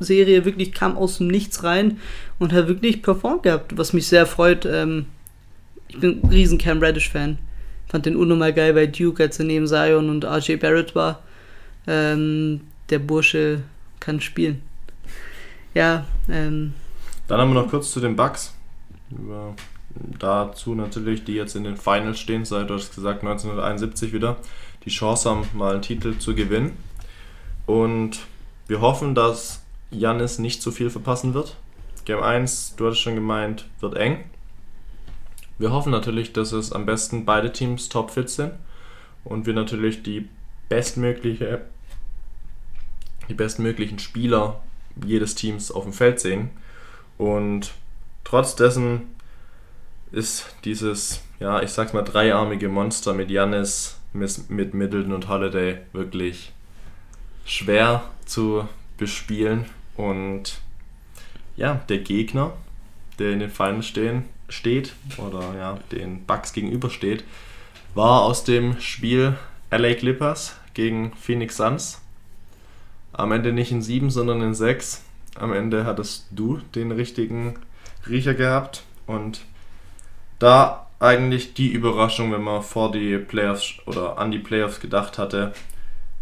Serie 0.00 0.44
wirklich 0.44 0.72
kam 0.72 0.96
aus 0.96 1.18
dem 1.18 1.26
Nichts 1.28 1.62
rein 1.64 1.98
und 2.38 2.52
hat 2.52 2.68
wirklich 2.68 3.02
performt 3.02 3.42
gehabt, 3.44 3.76
was 3.76 3.92
mich 3.92 4.06
sehr 4.08 4.26
freut. 4.26 4.64
Ähm, 4.66 5.06
ich 5.96 6.00
bin 6.00 6.20
ein 6.22 6.28
riesen 6.28 6.58
Cam 6.58 6.78
Reddish-Fan. 6.78 7.38
Fand 7.88 8.06
den 8.06 8.16
unnormal 8.16 8.52
geil 8.52 8.74
bei 8.74 8.86
Duke, 8.86 9.22
als 9.22 9.38
er 9.38 9.46
neben 9.46 9.66
Zion 9.66 10.10
und 10.10 10.24
RJ 10.24 10.56
Barrett 10.56 10.94
war. 10.94 11.22
Ähm, 11.86 12.60
der 12.90 12.98
Bursche 12.98 13.62
kann 13.98 14.20
spielen. 14.20 14.60
Ja, 15.72 16.04
ähm, 16.28 16.74
Dann 17.28 17.40
haben 17.40 17.54
wir 17.54 17.62
noch 17.62 17.70
kurz 17.70 17.92
zu 17.92 18.00
den 18.00 18.14
Bucks. 18.14 18.54
Über, 19.10 19.54
dazu 20.18 20.74
natürlich, 20.74 21.24
die 21.24 21.34
jetzt 21.34 21.56
in 21.56 21.64
den 21.64 21.76
Finals 21.76 22.18
stehen, 22.18 22.44
seit 22.44 22.68
du 22.68 22.74
hast 22.74 22.94
gesagt 22.94 23.22
1971 23.22 24.12
wieder, 24.12 24.36
die 24.84 24.90
Chance 24.90 25.30
haben, 25.30 25.48
mal 25.54 25.74
einen 25.74 25.82
Titel 25.82 26.18
zu 26.18 26.34
gewinnen. 26.34 26.72
Und 27.64 28.18
wir 28.66 28.80
hoffen, 28.80 29.14
dass 29.14 29.62
Jannis 29.90 30.38
nicht 30.38 30.60
zu 30.60 30.72
viel 30.72 30.90
verpassen 30.90 31.32
wird. 31.32 31.56
Game 32.04 32.22
1, 32.22 32.74
du 32.76 32.86
hattest 32.86 33.00
schon 33.00 33.14
gemeint, 33.14 33.66
wird 33.80 33.94
eng. 33.94 34.24
Wir 35.58 35.72
hoffen 35.72 35.90
natürlich, 35.90 36.32
dass 36.32 36.52
es 36.52 36.72
am 36.72 36.86
besten 36.86 37.24
beide 37.24 37.52
Teams 37.52 37.88
topfit 37.88 38.28
sind 38.28 38.52
und 39.24 39.46
wir 39.46 39.54
natürlich 39.54 40.02
die 40.02 40.28
bestmögliche 40.68 41.62
die 43.28 43.34
bestmöglichen 43.34 43.98
Spieler 43.98 44.60
jedes 45.04 45.34
Teams 45.34 45.70
auf 45.70 45.84
dem 45.84 45.92
Feld 45.92 46.20
sehen. 46.20 46.50
Und 47.18 47.72
trotz 48.24 48.56
dessen 48.56 49.02
ist 50.12 50.54
dieses, 50.64 51.22
ja, 51.40 51.62
ich 51.62 51.70
sag's 51.70 51.92
mal, 51.92 52.02
dreiarmige 52.02 52.68
Monster 52.68 53.14
mit 53.14 53.30
Janis, 53.30 53.98
mit 54.12 54.74
Middleton 54.74 55.12
und 55.12 55.28
Holiday 55.28 55.78
wirklich 55.92 56.52
schwer 57.44 58.04
zu 58.24 58.68
bespielen. 58.96 59.66
Und 59.96 60.60
ja, 61.56 61.80
der 61.88 61.98
Gegner, 61.98 62.52
der 63.18 63.32
in 63.32 63.40
den 63.40 63.50
Finals 63.50 63.86
stehen, 63.86 64.24
steht, 64.48 64.92
oder 65.18 65.54
ja, 65.56 65.78
den 65.92 66.24
Bucks 66.24 66.52
gegenübersteht, 66.52 67.24
war 67.94 68.22
aus 68.22 68.44
dem 68.44 68.80
Spiel 68.80 69.36
LA 69.70 69.94
Clippers 69.94 70.56
gegen 70.74 71.12
Phoenix 71.16 71.56
Suns. 71.56 72.02
Am 73.12 73.32
Ende 73.32 73.52
nicht 73.52 73.72
in 73.72 73.82
7, 73.82 74.10
sondern 74.10 74.42
in 74.42 74.54
6. 74.54 75.02
Am 75.36 75.52
Ende 75.52 75.84
hattest 75.84 76.26
du 76.30 76.60
den 76.74 76.92
richtigen 76.92 77.58
Riecher 78.08 78.34
gehabt. 78.34 78.84
Und 79.06 79.40
da 80.38 80.86
eigentlich 81.00 81.54
die 81.54 81.68
Überraschung, 81.68 82.32
wenn 82.32 82.42
man 82.42 82.62
vor 82.62 82.92
die 82.92 83.18
Playoffs 83.18 83.74
oder 83.86 84.18
an 84.18 84.30
die 84.30 84.38
Playoffs 84.38 84.80
gedacht 84.80 85.18
hatte, 85.18 85.52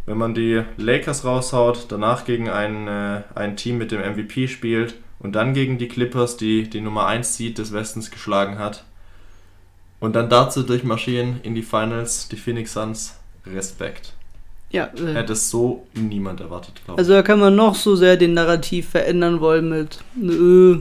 wenn 0.06 0.18
man 0.18 0.34
die 0.34 0.62
Lakers 0.76 1.24
raushaut, 1.24 1.86
danach 1.88 2.24
gegen 2.24 2.48
ein, 2.48 2.88
äh, 2.88 3.22
ein 3.34 3.56
Team 3.56 3.78
mit 3.78 3.90
dem 3.90 4.00
MVP 4.00 4.48
spielt 4.48 4.94
und 5.24 5.32
dann 5.32 5.54
gegen 5.54 5.78
die 5.78 5.88
Clippers, 5.88 6.36
die 6.36 6.68
die 6.68 6.82
Nummer 6.82 7.06
1 7.06 7.36
Seed 7.36 7.56
des 7.56 7.72
Westens 7.72 8.10
geschlagen 8.10 8.58
hat 8.58 8.84
und 9.98 10.14
dann 10.14 10.28
dazu 10.28 10.62
durchmarschieren 10.62 11.40
in 11.42 11.54
die 11.54 11.62
Finals, 11.62 12.28
die 12.28 12.36
Phoenix 12.36 12.74
Suns, 12.74 13.14
Respekt. 13.46 14.12
Ja, 14.70 14.90
äh, 14.94 15.14
Hätte 15.14 15.32
es 15.32 15.48
so 15.48 15.86
niemand 15.94 16.42
erwartet, 16.42 16.82
glaube 16.84 16.92
ich. 16.92 16.98
also 16.98 17.14
da 17.14 17.22
kann 17.22 17.40
man 17.40 17.56
noch 17.56 17.74
so 17.74 17.96
sehr 17.96 18.18
den 18.18 18.34
Narrativ 18.34 18.90
verändern 18.90 19.40
wollen 19.40 19.70
mit, 19.70 20.00
äh, 20.22 20.78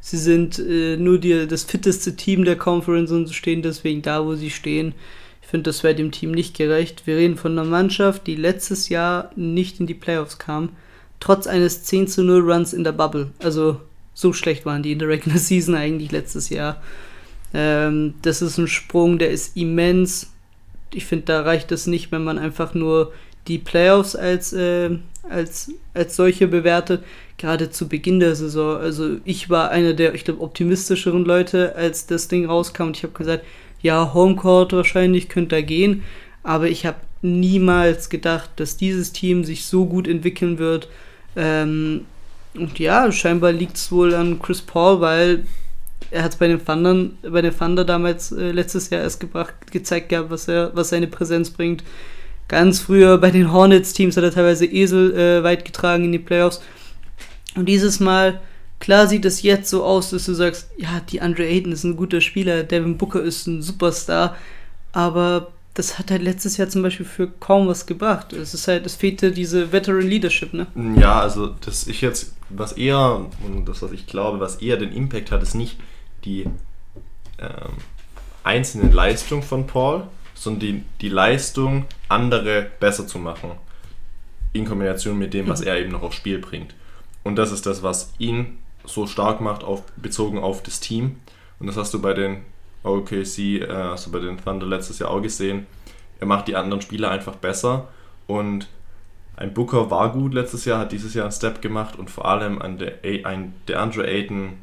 sie 0.00 0.18
sind 0.18 0.58
äh, 0.58 0.98
nur 0.98 1.18
die, 1.18 1.46
das 1.48 1.64
fitteste 1.64 2.14
Team 2.14 2.44
der 2.44 2.56
Conference 2.56 3.10
und 3.10 3.32
stehen 3.32 3.62
deswegen 3.62 4.02
da, 4.02 4.26
wo 4.26 4.34
sie 4.34 4.50
stehen. 4.50 4.92
Ich 5.40 5.48
finde, 5.48 5.70
das 5.70 5.82
wäre 5.82 5.94
dem 5.94 6.12
Team 6.12 6.32
nicht 6.32 6.54
gerecht. 6.54 7.06
Wir 7.06 7.16
reden 7.16 7.38
von 7.38 7.52
einer 7.52 7.68
Mannschaft, 7.68 8.26
die 8.26 8.36
letztes 8.36 8.90
Jahr 8.90 9.30
nicht 9.34 9.80
in 9.80 9.86
die 9.86 9.94
Playoffs 9.94 10.38
kam, 10.38 10.70
trotz 11.22 11.46
eines 11.46 11.84
10 11.84 12.08
zu 12.08 12.24
0 12.24 12.50
Runs 12.50 12.72
in 12.72 12.82
der 12.82 12.90
Bubble. 12.90 13.30
Also 13.38 13.80
so 14.12 14.32
schlecht 14.32 14.66
waren 14.66 14.82
die 14.82 14.90
in 14.90 14.98
der 14.98 15.08
Regular 15.08 15.38
Season 15.38 15.76
eigentlich 15.76 16.10
letztes 16.10 16.48
Jahr. 16.48 16.82
Ähm, 17.54 18.14
das 18.22 18.42
ist 18.42 18.58
ein 18.58 18.66
Sprung, 18.66 19.18
der 19.18 19.30
ist 19.30 19.56
immens. 19.56 20.32
Ich 20.92 21.06
finde, 21.06 21.26
da 21.26 21.42
reicht 21.42 21.70
es 21.70 21.86
nicht, 21.86 22.10
wenn 22.10 22.24
man 22.24 22.38
einfach 22.38 22.74
nur 22.74 23.12
die 23.46 23.58
Playoffs 23.58 24.16
als, 24.16 24.52
äh, 24.52 24.98
als, 25.28 25.70
als 25.94 26.16
solche 26.16 26.48
bewertet. 26.48 27.04
Gerade 27.38 27.70
zu 27.70 27.86
Beginn 27.88 28.18
der 28.18 28.34
Saison. 28.34 28.78
Also 28.78 29.18
ich 29.24 29.48
war 29.48 29.70
einer 29.70 29.94
der, 29.94 30.16
ich 30.16 30.24
glaube, 30.24 30.42
optimistischeren 30.42 31.24
Leute, 31.24 31.76
als 31.76 32.06
das 32.06 32.26
Ding 32.26 32.46
rauskam. 32.46 32.88
Und 32.88 32.96
ich 32.96 33.04
habe 33.04 33.12
gesagt, 33.12 33.44
ja, 33.80 34.12
Homecourt 34.12 34.72
wahrscheinlich 34.72 35.28
könnte 35.28 35.54
da 35.54 35.62
gehen. 35.62 36.02
Aber 36.42 36.66
ich 36.66 36.84
habe 36.84 36.98
niemals 37.22 38.08
gedacht, 38.08 38.50
dass 38.56 38.76
dieses 38.76 39.12
Team 39.12 39.44
sich 39.44 39.66
so 39.66 39.86
gut 39.86 40.08
entwickeln 40.08 40.58
wird. 40.58 40.88
Ähm, 41.36 42.06
und 42.54 42.78
ja, 42.78 43.10
scheinbar 43.10 43.52
liegt 43.52 43.76
es 43.76 43.90
wohl 43.90 44.14
an 44.14 44.40
Chris 44.40 44.60
Paul, 44.60 45.00
weil 45.00 45.46
er 46.10 46.22
hat 46.22 46.32
es 46.32 46.38
bei 46.38 46.48
den 46.48 46.62
Thunder 46.64 47.84
damals 47.84 48.32
äh, 48.32 48.52
letztes 48.52 48.90
Jahr 48.90 49.02
erst 49.02 49.20
gebracht, 49.20 49.54
gezeigt 49.70 50.10
gehabt, 50.10 50.30
was 50.30 50.46
er, 50.48 50.70
was 50.74 50.90
seine 50.90 51.06
Präsenz 51.06 51.50
bringt. 51.50 51.82
Ganz 52.48 52.80
früher 52.80 53.16
bei 53.16 53.30
den 53.30 53.50
Hornets-Teams 53.50 54.16
hat 54.16 54.24
er 54.24 54.32
teilweise 54.32 54.66
Esel 54.66 55.16
äh, 55.16 55.42
weit 55.42 55.64
getragen 55.64 56.04
in 56.04 56.12
die 56.12 56.18
Playoffs. 56.18 56.60
Und 57.54 57.66
dieses 57.66 57.98
Mal, 57.98 58.40
klar 58.78 59.06
sieht 59.06 59.24
es 59.24 59.40
jetzt 59.40 59.70
so 59.70 59.84
aus, 59.84 60.10
dass 60.10 60.26
du 60.26 60.34
sagst, 60.34 60.68
ja, 60.76 61.00
die 61.08 61.22
Andre 61.22 61.46
Ayton 61.46 61.72
ist 61.72 61.84
ein 61.84 61.96
guter 61.96 62.20
Spieler, 62.20 62.62
Devin 62.62 62.98
Booker 62.98 63.22
ist 63.22 63.46
ein 63.46 63.62
Superstar, 63.62 64.36
aber 64.92 65.52
das 65.74 65.98
hat 65.98 66.10
halt 66.10 66.22
letztes 66.22 66.58
Jahr 66.58 66.68
zum 66.68 66.82
Beispiel 66.82 67.06
für 67.06 67.28
kaum 67.28 67.66
was 67.66 67.86
gebracht. 67.86 68.32
Es 68.32 68.52
ist 68.52 68.68
halt, 68.68 68.84
es 68.84 68.94
fehlte 68.94 69.32
diese 69.32 69.72
Veteran 69.72 70.06
Leadership, 70.06 70.52
ne? 70.52 70.66
Ja, 70.98 71.20
also 71.20 71.46
das 71.46 71.86
ich 71.86 72.02
jetzt, 72.02 72.34
was 72.50 72.72
eher, 72.72 73.26
und 73.44 73.66
das, 73.66 73.80
was 73.80 73.92
ich 73.92 74.06
glaube, 74.06 74.40
was 74.40 74.56
eher 74.56 74.76
den 74.76 74.92
Impact 74.92 75.30
hat, 75.30 75.42
ist 75.42 75.54
nicht 75.54 75.78
die 76.24 76.44
ähm, 77.38 77.72
einzelne 78.44 78.92
Leistung 78.92 79.42
von 79.42 79.66
Paul, 79.66 80.06
sondern 80.34 80.60
die, 80.60 80.84
die 81.00 81.08
Leistung, 81.08 81.86
andere 82.08 82.70
besser 82.78 83.06
zu 83.06 83.18
machen. 83.18 83.52
In 84.52 84.66
Kombination 84.66 85.18
mit 85.18 85.32
dem, 85.32 85.48
was 85.48 85.62
er 85.62 85.78
eben 85.78 85.92
noch 85.92 86.02
aufs 86.02 86.16
Spiel 86.16 86.38
bringt. 86.38 86.74
Und 87.22 87.36
das 87.36 87.50
ist 87.50 87.64
das, 87.64 87.82
was 87.82 88.12
ihn 88.18 88.58
so 88.84 89.06
stark 89.06 89.40
macht, 89.40 89.64
auf, 89.64 89.84
bezogen 89.96 90.38
auf 90.38 90.62
das 90.62 90.80
Team. 90.80 91.20
Und 91.58 91.68
das 91.68 91.76
hast 91.76 91.94
du 91.94 92.02
bei 92.02 92.12
den 92.12 92.42
OKC, 92.84 93.38
äh, 93.62 93.68
hast 93.68 94.06
du 94.06 94.12
bei 94.12 94.18
den 94.18 94.38
Thunder 94.42 94.66
letztes 94.66 94.98
Jahr 94.98 95.10
auch 95.10 95.20
gesehen. 95.22 95.66
Er 96.20 96.26
macht 96.26 96.48
die 96.48 96.56
anderen 96.56 96.82
Spieler 96.82 97.10
einfach 97.10 97.36
besser. 97.36 97.88
Und 98.26 98.68
ein 99.36 99.54
Booker 99.54 99.90
war 99.90 100.12
gut 100.12 100.34
letztes 100.34 100.64
Jahr, 100.64 100.78
hat 100.80 100.92
dieses 100.92 101.14
Jahr 101.14 101.24
einen 101.24 101.32
Step 101.32 101.62
gemacht 101.62 101.96
und 101.98 102.10
vor 102.10 102.26
allem 102.26 102.60
an 102.60 102.78
der, 102.78 102.94
ein 103.26 103.54
DeAndre 103.68 104.06
Ayton, 104.06 104.54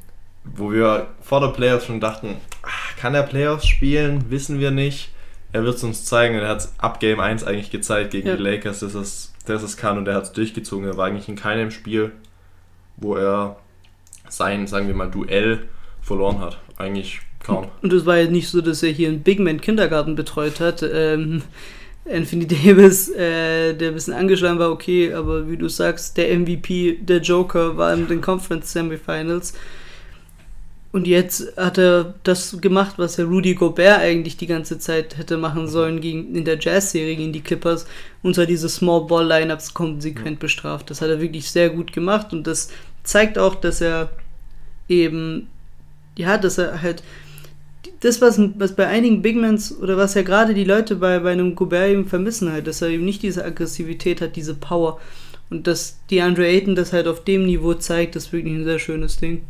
wo 0.45 0.71
wir 0.71 1.07
vor 1.21 1.41
der 1.41 1.49
Playoffs 1.49 1.85
schon 1.85 1.99
dachten, 1.99 2.38
ach, 2.63 2.95
kann 2.97 3.13
er 3.15 3.23
Playoffs 3.23 3.67
spielen? 3.67 4.29
Wissen 4.29 4.59
wir 4.59 4.71
nicht. 4.71 5.09
Er 5.51 5.63
wird 5.63 5.75
es 5.77 5.83
uns 5.83 6.05
zeigen 6.05 6.35
und 6.35 6.41
er 6.43 6.49
hat 6.49 6.59
es 6.59 6.73
ab 6.77 6.99
Game 6.99 7.19
1 7.19 7.43
eigentlich 7.43 7.71
gezeigt 7.71 8.11
gegen 8.11 8.27
Ja. 8.27 8.35
die 8.35 8.43
Lakers, 8.43 8.79
dass 8.81 8.93
es, 8.93 9.33
dass 9.45 9.63
es 9.63 9.77
kann 9.77 9.97
und 9.97 10.07
er 10.07 10.15
hat 10.15 10.23
es 10.23 10.31
durchgezogen. 10.31 10.85
Er 10.88 10.95
war 10.95 11.07
eigentlich 11.07 11.27
in 11.27 11.35
keinem 11.35 11.71
Spiel, 11.71 12.11
wo 12.97 13.15
er 13.15 13.57
sein, 14.29 14.67
sagen 14.67 14.88
wir 14.88 14.93
mal, 14.95 15.09
Duell 15.09 15.67
verloren 16.01 16.39
hat. 16.39 16.59
Eigentlich 16.77 17.21
kaum. 17.50 17.68
Und 17.82 17.94
es 17.94 18.06
war 18.06 18.18
ja 18.18 18.29
nicht 18.29 18.50
so, 18.50 18.62
dass 18.62 18.84
er 18.84 18.91
hier 18.91 19.10
einen 19.10 19.22
Big 19.22 19.39
Man 19.39 19.62
Kindergarten 19.62 20.15
betreut 20.15 20.60
hat. 20.60 20.84
Ähm, 20.84 21.41
Anthony 22.12 22.48
Davis, 22.48 23.10
äh, 23.10 23.74
der 23.74 23.89
ein 23.89 23.94
bisschen 23.94 24.13
angeschlagen 24.13 24.58
war, 24.58 24.72
okay, 24.72 25.13
aber 25.13 25.50
wie 25.50 25.58
du 25.58 25.68
sagst, 25.68 26.18
der 26.18 26.38
MVP, 26.38 27.00
der 27.01 27.20
Joker, 27.20 27.77
war 27.77 27.94
in 27.94 28.08
den 28.08 28.22
Conference 28.22 28.72
Semifinals. 28.72 29.53
Und 30.91 31.06
jetzt 31.06 31.56
hat 31.56 31.77
er 31.77 32.15
das 32.24 32.60
gemacht, 32.62 32.96
was 32.98 33.18
der 33.18 33.25
Rudy 33.25 33.53
Gobert 33.53 34.00
eigentlich 34.00 34.38
die 34.38 34.48
ganze 34.48 34.79
Zeit 34.79 35.18
hätte 35.18 35.38
machen 35.38 35.68
sollen 35.68 36.01
gegen, 36.01 36.36
in 36.36 36.46
der 36.46 36.58
Jazz-Serie 36.60 37.15
gegen 37.15 37.32
die 37.32 37.41
Clippers. 37.41 37.86
Und 38.24 38.34
zwar 38.34 38.48
diese 38.48 38.70
Small 38.70 39.06
Ball 39.06 39.27
Lineups 39.27 39.75
konsequent 39.75 40.39
bestraft. 40.39 40.89
Das 40.89 41.01
hat 41.01 41.10
er 41.10 41.22
wirklich 41.22 41.51
sehr 41.51 41.70
gut 41.70 41.94
gemacht 41.94 42.34
und 42.34 42.48
das 42.48 42.72
zeigt 43.03 43.38
auch, 43.38 43.53
dass 43.53 43.82
er 43.82 44.10
eben, 44.88 45.48
ja, 46.18 46.39
dass 46.39 46.58
er 46.58 46.82
halt 46.82 47.03
das, 48.01 48.22
was, 48.22 48.39
was 48.58 48.75
bei 48.75 48.88
einigen 48.88 49.22
Bigmans 49.22 49.77
oder 49.77 49.98
was 49.98 50.13
ja 50.13 50.22
gerade 50.22 50.53
die 50.53 50.63
Leute 50.63 50.96
bei, 50.96 51.20
bei 51.20 51.32
einem 51.32 51.56
Gobert 51.56 51.89
eben 51.89 52.06
vermissen 52.06 52.51
halt, 52.51 52.68
dass 52.68 52.82
er 52.82 52.89
eben 52.89 53.06
nicht 53.06 53.24
diese 53.24 53.44
Aggressivität 53.44 54.22
hat, 54.22 54.36
diese 54.36 54.56
Power. 54.56 55.00
Und 55.50 55.68
dass 55.68 56.00
DeAndre 56.10 56.46
Ayton 56.46 56.75
das 56.75 56.94
halt 56.94 57.08
auf 57.08 57.24
dem 57.24 57.46
Niveau 57.46 57.74
zeigt, 57.74 58.15
ist 58.15 58.32
wirklich 58.32 58.53
ein 58.53 58.63
sehr 58.63 58.79
schönes 58.79 59.18
Ding. 59.18 59.41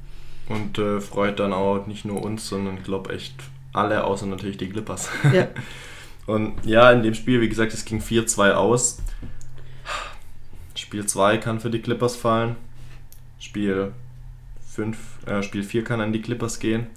Und 0.48 0.80
äh, 0.80 1.00
freut 1.00 1.40
dann 1.40 1.54
auch 1.54 1.86
nicht 1.86 2.06
nur 2.06 2.24
uns, 2.24 2.48
sondern 2.48 2.78
ich 2.78 2.84
glaube 2.84 3.14
echt 3.14 3.36
alle, 3.74 4.04
außer 4.04 4.26
natürlich 4.26 4.58
die 4.58 4.70
Clippers. 4.70 5.10
Ja. 5.34 5.48
Und 6.26 6.64
ja, 6.64 6.92
in 6.92 7.02
dem 7.02 7.16
Spiel, 7.16 7.42
wie 7.42 7.50
gesagt, 7.50 7.74
es 7.74 7.86
ging 7.86 8.02
4-2 8.02 8.52
aus. 8.52 9.00
Spiel 10.76 11.06
2 11.06 11.38
kann 11.38 11.60
für 11.60 11.72
die 11.72 11.82
Clippers 11.82 12.16
fallen. 12.16 12.56
Spiel 13.40 13.94
5, 14.70 14.98
äh, 15.26 15.44
Spiel 15.44 15.64
4 15.64 15.84
kann 15.84 16.02
an 16.02 16.14
die 16.14 16.22
Clippers 16.22 16.60
gehen. 16.60 16.88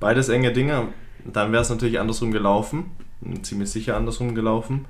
Beides 0.00 0.30
enge 0.30 0.52
Dinge. 0.52 0.88
Dann 1.24 1.52
wäre 1.52 1.62
es 1.62 1.70
natürlich 1.70 2.00
andersrum 2.00 2.32
gelaufen. 2.32 2.90
Ziemlich 3.42 3.70
sicher 3.70 3.96
andersrum 3.96 4.34
gelaufen. 4.34 4.86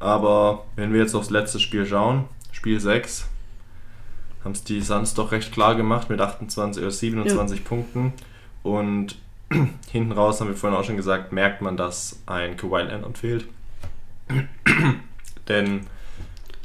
Aber 0.00 0.64
wenn 0.76 0.92
wir 0.92 1.00
jetzt 1.00 1.14
aufs 1.14 1.30
letzte 1.30 1.60
Spiel 1.60 1.86
schauen, 1.86 2.24
Spiel 2.52 2.80
6, 2.80 3.28
haben 4.44 4.52
es 4.52 4.64
die 4.64 4.80
Suns 4.80 5.14
doch 5.14 5.32
recht 5.32 5.52
klar 5.52 5.74
gemacht 5.74 6.10
mit 6.10 6.20
28 6.20 6.82
oder 6.82 6.90
27 6.90 7.64
Punkten. 7.64 8.12
Und 8.62 9.16
hinten 9.90 10.12
raus, 10.12 10.40
haben 10.40 10.48
wir 10.48 10.56
vorhin 10.56 10.78
auch 10.78 10.84
schon 10.84 10.96
gesagt, 10.96 11.32
merkt 11.32 11.62
man, 11.62 11.76
dass 11.76 12.20
ein 12.26 12.56
Kawhi 12.56 12.82
Leonard 12.82 13.18
fehlt. 13.18 13.46
Denn 15.48 15.86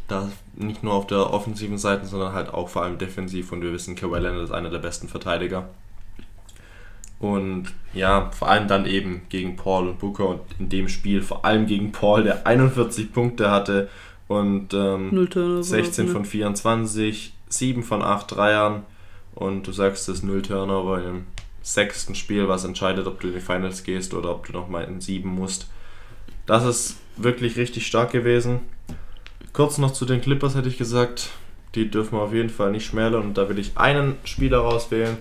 da 0.08 0.30
nicht 0.56 0.84
nur 0.84 0.94
auf 0.94 1.08
der 1.08 1.32
offensiven 1.32 1.78
Seite, 1.78 2.06
sondern 2.06 2.34
halt 2.34 2.54
auch 2.54 2.70
vor 2.70 2.84
allem 2.84 2.98
defensiv. 2.98 3.52
Und 3.52 3.62
wir 3.62 3.72
wissen, 3.72 3.96
Kawhi 3.96 4.20
Leonard 4.20 4.44
ist 4.44 4.52
einer 4.52 4.70
der 4.70 4.80
besten 4.80 5.08
Verteidiger. 5.08 5.70
Und 7.24 7.68
ja, 7.94 8.32
vor 8.32 8.50
allem 8.50 8.68
dann 8.68 8.86
eben 8.86 9.22
gegen 9.30 9.56
Paul 9.56 9.88
und 9.88 10.00
Booker 10.00 10.27
und 10.27 10.42
in 10.60 10.68
dem 10.68 10.89
Spiel 10.89 11.22
vor 11.22 11.46
allem 11.46 11.68
gegen 11.68 11.94
Paul, 11.94 12.24
der 12.24 12.46
41 12.46 13.13
Punkte 13.13 13.50
hatte 13.50 13.89
und 14.27 14.74
ähm, 14.74 15.08
Null 15.10 15.30
Turnover. 15.30 15.63
16 15.63 16.08
ne? 16.08 16.12
von 16.12 16.25
24, 16.25 17.34
7 17.48 17.84
von 17.84 18.01
8 18.01 18.36
Dreiern 18.36 18.84
und 19.36 19.65
du 19.65 19.72
sagst 19.72 20.10
es 20.10 20.22
0 20.22 20.42
Turnover 20.42 21.01
im 21.01 21.24
sechsten 21.62 22.13
Spiel, 22.13 22.50
was 22.50 22.65
entscheidet, 22.65 23.08
ob 23.08 23.22
du 23.22 23.30
in 23.30 23.36
die 23.36 23.39
Finals 23.39 23.86
gehst 23.86 24.13
oder 24.13 24.32
ob 24.32 24.46
du 24.46 24.51
nochmal 24.51 24.84
in 24.84 25.00
7 25.00 25.30
musst. 25.30 25.68
Das 26.46 26.65
ist 26.65 26.98
wirklich 27.15 27.56
richtig 27.56 27.88
stark 27.88 28.12
gewesen. 28.12 28.60
Kurz 29.53 29.77
noch 29.77 29.94
zu 29.94 30.03
den 30.03 30.20
Clippers 30.20 30.56
hätte 30.56 30.68
ich 30.68 30.77
gesagt, 30.77 31.30
die 31.75 31.89
dürfen 31.89 32.18
wir 32.18 32.24
auf 32.24 32.34
jeden 32.34 32.50
Fall 32.50 32.72
nicht 32.72 32.86
schmälern 32.86 33.24
und 33.24 33.38
da 33.38 33.48
will 33.48 33.60
ich 33.60 33.77
einen 33.77 34.15
Spieler 34.25 34.58
rauswählen 34.58 35.18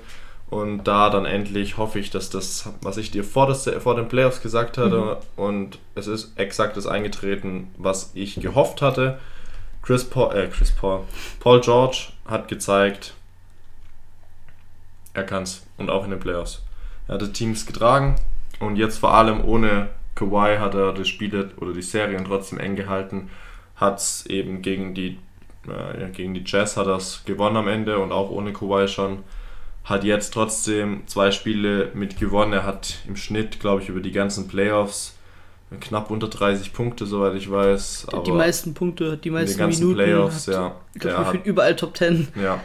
und 0.52 0.84
da 0.84 1.08
dann 1.08 1.24
endlich 1.24 1.78
hoffe 1.78 1.98
ich, 1.98 2.10
dass 2.10 2.28
das, 2.28 2.68
was 2.82 2.98
ich 2.98 3.10
dir 3.10 3.24
vor, 3.24 3.46
das, 3.46 3.66
vor 3.78 3.96
den 3.96 4.08
Playoffs 4.08 4.42
gesagt 4.42 4.76
hatte 4.76 5.16
und 5.34 5.78
es 5.94 6.06
ist 6.08 6.38
exakt 6.38 6.76
das 6.76 6.86
eingetreten, 6.86 7.74
was 7.78 8.10
ich 8.12 8.34
gehofft 8.34 8.82
hatte. 8.82 9.18
Chris 9.80 10.04
Paul, 10.04 10.36
äh, 10.36 10.48
Chris 10.48 10.70
Paul, 10.70 11.04
Paul 11.40 11.62
George 11.62 12.08
hat 12.26 12.48
gezeigt, 12.48 13.14
er 15.14 15.24
kann's 15.24 15.66
und 15.78 15.88
auch 15.88 16.04
in 16.04 16.10
den 16.10 16.20
Playoffs. 16.20 16.60
Er 17.08 17.14
hat 17.14 17.22
die 17.22 17.32
Teams 17.32 17.64
getragen 17.64 18.16
und 18.60 18.76
jetzt 18.76 18.98
vor 18.98 19.14
allem 19.14 19.42
ohne 19.46 19.88
Kawhi 20.16 20.58
hat 20.58 20.74
er 20.74 20.92
die 20.92 21.06
Spiele 21.06 21.50
oder 21.62 21.72
die 21.72 21.80
Serien 21.80 22.26
trotzdem 22.26 22.58
eng 22.58 22.76
gehalten. 22.76 23.30
Hat's 23.76 24.26
eben 24.26 24.60
gegen 24.60 24.92
die 24.92 25.18
äh, 25.66 26.10
gegen 26.10 26.34
die 26.34 26.44
Jazz 26.44 26.76
hat 26.76 26.88
er's 26.88 27.22
gewonnen 27.24 27.56
am 27.56 27.68
Ende 27.68 27.98
und 28.00 28.12
auch 28.12 28.28
ohne 28.28 28.52
Kawhi 28.52 28.86
schon. 28.86 29.24
Hat 29.84 30.04
jetzt 30.04 30.32
trotzdem 30.32 31.02
zwei 31.06 31.32
Spiele 31.32 31.90
mit 31.94 32.18
gewonnen. 32.18 32.52
Er 32.52 32.64
hat 32.64 32.98
im 33.06 33.16
Schnitt, 33.16 33.60
glaube 33.60 33.82
ich, 33.82 33.88
über 33.88 34.00
die 34.00 34.12
ganzen 34.12 34.48
Playoffs 34.48 35.16
knapp 35.80 36.10
unter 36.10 36.28
30 36.28 36.72
Punkte, 36.72 37.06
soweit 37.06 37.34
ich 37.34 37.50
weiß. 37.50 38.06
die 38.26 38.32
meisten 38.32 38.74
Punkte, 38.74 39.16
die 39.16 39.30
meisten 39.30 39.60
in 39.60 39.70
den 39.70 39.78
Minuten. 39.78 39.94
Playoffs, 39.96 40.46
hat, 40.48 40.54
ja. 40.54 40.76
Ich 40.94 41.00
glaube, 41.00 41.24
gefühlt 41.24 41.46
überall 41.46 41.76
Top 41.76 41.96
10 41.96 42.28
ja. 42.36 42.60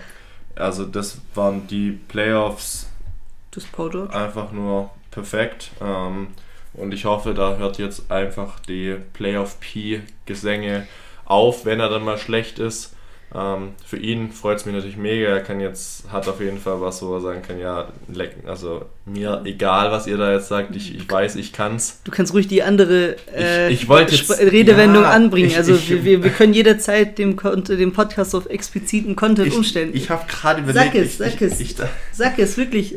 Also 0.55 0.85
das 0.85 1.19
waren 1.35 1.67
die 1.67 1.91
Playoffs 1.91 2.87
Paul 3.71 3.89
George. 3.89 4.13
einfach 4.15 4.51
nur 4.51 4.91
perfekt. 5.11 5.71
Ähm, 5.81 6.27
und 6.73 6.93
ich 6.93 7.05
hoffe, 7.05 7.33
da 7.33 7.57
hört 7.57 7.79
jetzt 7.79 8.11
einfach 8.11 8.59
die 8.59 8.95
Playoff-P-Gesänge 9.13 10.87
auf, 11.25 11.65
wenn 11.65 11.79
er 11.79 11.89
dann 11.89 12.03
mal 12.03 12.17
schlecht 12.19 12.59
ist. 12.59 12.93
Ähm, 13.35 13.73
für 13.85 13.97
ihn 13.97 14.31
freut 14.31 14.57
es 14.57 14.65
mich 14.65 14.73
natürlich 14.73 14.95
mega. 14.95 15.27
Er 15.27 15.41
kann 15.41 15.59
jetzt, 15.59 16.09
hat 16.11 16.27
auf 16.29 16.39
jeden 16.39 16.59
Fall 16.59 16.79
was, 16.79 17.01
wo 17.01 17.13
er 17.15 17.19
sagen 17.21 17.41
kann, 17.45 17.59
ja, 17.59 17.89
leck, 18.11 18.35
also 18.47 18.85
mir 19.05 19.41
egal, 19.43 19.91
was 19.91 20.07
ihr 20.07 20.15
da 20.15 20.31
jetzt 20.31 20.47
sagt, 20.47 20.73
ich, 20.77 20.95
ich 20.95 21.11
weiß, 21.11 21.35
ich 21.35 21.51
kann's. 21.51 21.99
Du 22.05 22.11
kannst 22.11 22.33
ruhig 22.33 22.47
die 22.47 22.63
andere 22.63 23.17
äh, 23.35 23.69
Ich- 23.71 23.83
ich 23.83 23.89
jetzt- 23.89 24.39
Redewendung 24.39 25.03
ja, 25.03 25.11
anbringen. 25.11 25.49
ich- 25.49 25.57
also 25.57 25.75
ich- 25.75 26.03
wir, 26.05 26.23
wir, 26.23 26.29
können 26.31 26.53
jederzeit 26.53 27.17
dem, 27.17 27.35
dem 27.37 27.91
Podcast 27.91 28.33
auf 28.33 28.45
expliziten 28.45 29.17
Content 29.17 29.53
umstellen. 29.53 29.91
ich 29.93 30.09
habe 30.09 30.25
gerade 30.27 30.61
Sag 30.71 30.93
überlegt, 30.93 30.95
es, 30.95 31.11
ich, 31.11 31.17
sag 31.17 31.41
es. 31.41 31.59
Ich, 31.59 31.75
Sag 32.13 32.39
es 32.39 32.57
wirklich. 32.57 32.95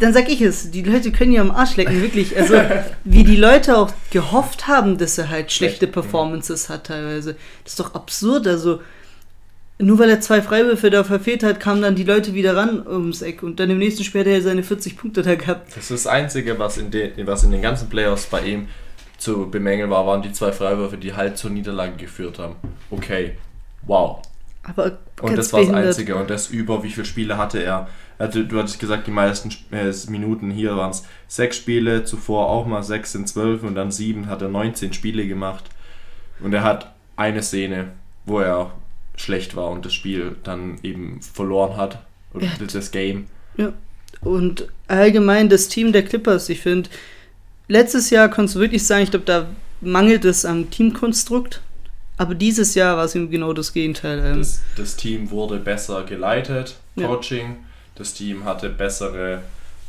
Dann 0.00 0.12
sag 0.12 0.28
ich 0.28 0.40
es. 0.42 0.70
Die 0.72 0.82
Leute 0.82 1.10
können 1.12 1.32
ja 1.32 1.40
am 1.40 1.52
Arsch 1.52 1.76
lecken, 1.76 2.02
wirklich. 2.02 2.36
Also, 2.36 2.54
wie 3.04 3.24
die 3.24 3.36
Leute 3.36 3.78
auch 3.78 3.92
gehofft 4.10 4.66
haben, 4.66 4.98
dass 4.98 5.16
er 5.18 5.30
halt 5.30 5.50
schlechte 5.52 5.78
Schlecht, 5.78 5.92
Performances 5.92 6.68
hat, 6.68 6.88
teilweise. 6.88 7.36
Das 7.64 7.72
ist 7.74 7.80
doch 7.80 7.94
absurd. 7.94 8.46
Also, 8.46 8.80
nur 9.80 9.98
weil 9.98 10.10
er 10.10 10.20
zwei 10.20 10.42
Freiwürfe 10.42 10.90
da 10.90 11.04
verfehlt 11.04 11.42
hat, 11.42 11.60
kamen 11.60 11.82
dann 11.82 11.94
die 11.94 12.04
Leute 12.04 12.34
wieder 12.34 12.56
ran 12.56 12.86
ums 12.86 13.22
Eck. 13.22 13.42
Und 13.42 13.60
dann 13.60 13.70
im 13.70 13.78
nächsten 13.78 14.04
Spiel 14.04 14.20
hat 14.20 14.28
er 14.28 14.42
seine 14.42 14.62
40 14.62 14.96
Punkte 14.96 15.22
da 15.22 15.34
gehabt. 15.34 15.68
Das 15.68 15.90
ist 15.90 16.04
das 16.04 16.06
Einzige, 16.06 16.58
was 16.58 16.78
in, 16.78 16.90
den, 16.90 17.26
was 17.26 17.44
in 17.44 17.50
den 17.50 17.62
ganzen 17.62 17.88
Playoffs 17.88 18.26
bei 18.26 18.42
ihm 18.42 18.68
zu 19.18 19.50
bemängeln 19.50 19.90
war, 19.90 20.06
waren 20.06 20.22
die 20.22 20.32
zwei 20.32 20.52
Freiwürfe, 20.52 20.96
die 20.96 21.14
halt 21.14 21.36
zur 21.36 21.50
Niederlage 21.50 21.96
geführt 21.96 22.38
haben. 22.38 22.56
Okay, 22.90 23.36
wow. 23.86 24.22
Aber 24.62 24.98
Und 25.20 25.36
das 25.36 25.52
war 25.52 25.60
das. 25.60 25.70
Einzige. 25.70 26.16
Und 26.16 26.30
das 26.30 26.48
über, 26.48 26.82
wie 26.82 26.90
viele 26.90 27.06
Spiele 27.06 27.38
hatte 27.38 27.62
er? 27.62 27.88
hatte, 28.20 28.44
du 28.44 28.58
hattest 28.58 28.78
gesagt, 28.78 29.06
die 29.06 29.12
meisten 29.12 29.50
äh, 29.72 29.92
Minuten 30.08 30.50
hier 30.50 30.76
waren 30.76 30.90
es 30.90 31.04
sechs 31.26 31.56
Spiele, 31.56 32.04
zuvor 32.04 32.48
auch 32.48 32.66
mal 32.66 32.82
sechs 32.82 33.14
in 33.14 33.26
zwölf 33.26 33.62
und 33.62 33.74
dann 33.74 33.90
sieben 33.90 34.26
hat 34.26 34.42
er 34.42 34.48
19 34.48 34.92
Spiele 34.92 35.26
gemacht. 35.26 35.64
Und 36.40 36.52
er 36.52 36.62
hat 36.62 36.94
eine 37.16 37.42
Szene, 37.42 37.92
wo 38.26 38.40
er 38.40 38.72
schlecht 39.20 39.56
war 39.56 39.68
und 39.70 39.84
das 39.84 39.94
Spiel 39.94 40.36
dann 40.44 40.78
eben 40.82 41.20
verloren 41.22 41.76
hat. 41.76 41.98
Und 42.32 42.42
Ja. 42.44 42.50
das 42.72 42.90
Game. 42.90 43.26
Ja. 43.56 43.72
Und 44.20 44.68
allgemein 44.88 45.48
das 45.48 45.68
Team 45.68 45.92
der 45.92 46.04
Clippers, 46.04 46.48
ich 46.48 46.60
finde, 46.60 46.88
letztes 47.68 48.10
Jahr 48.10 48.28
konntest 48.28 48.56
du 48.56 48.60
wirklich 48.60 48.86
sagen, 48.86 49.04
ich 49.04 49.10
glaube, 49.10 49.26
da 49.26 49.46
mangelt 49.80 50.24
es 50.24 50.44
am 50.44 50.70
Teamkonstrukt. 50.70 51.60
Aber 52.18 52.34
dieses 52.34 52.74
Jahr 52.74 52.98
war 52.98 53.04
es 53.06 53.14
eben 53.14 53.30
genau 53.30 53.52
das 53.54 53.72
Gegenteil. 53.72 54.18
Ähm, 54.24 54.38
Das, 54.38 54.60
das 54.76 54.96
Team 54.96 55.30
wurde 55.30 55.58
besser 55.58 56.04
geleitet, 56.04 56.76
Ja. 56.96 57.06
Coaching. 57.06 57.56
Das 57.94 58.12
Team 58.14 58.44
hatte 58.44 58.68
bessere 58.68 59.42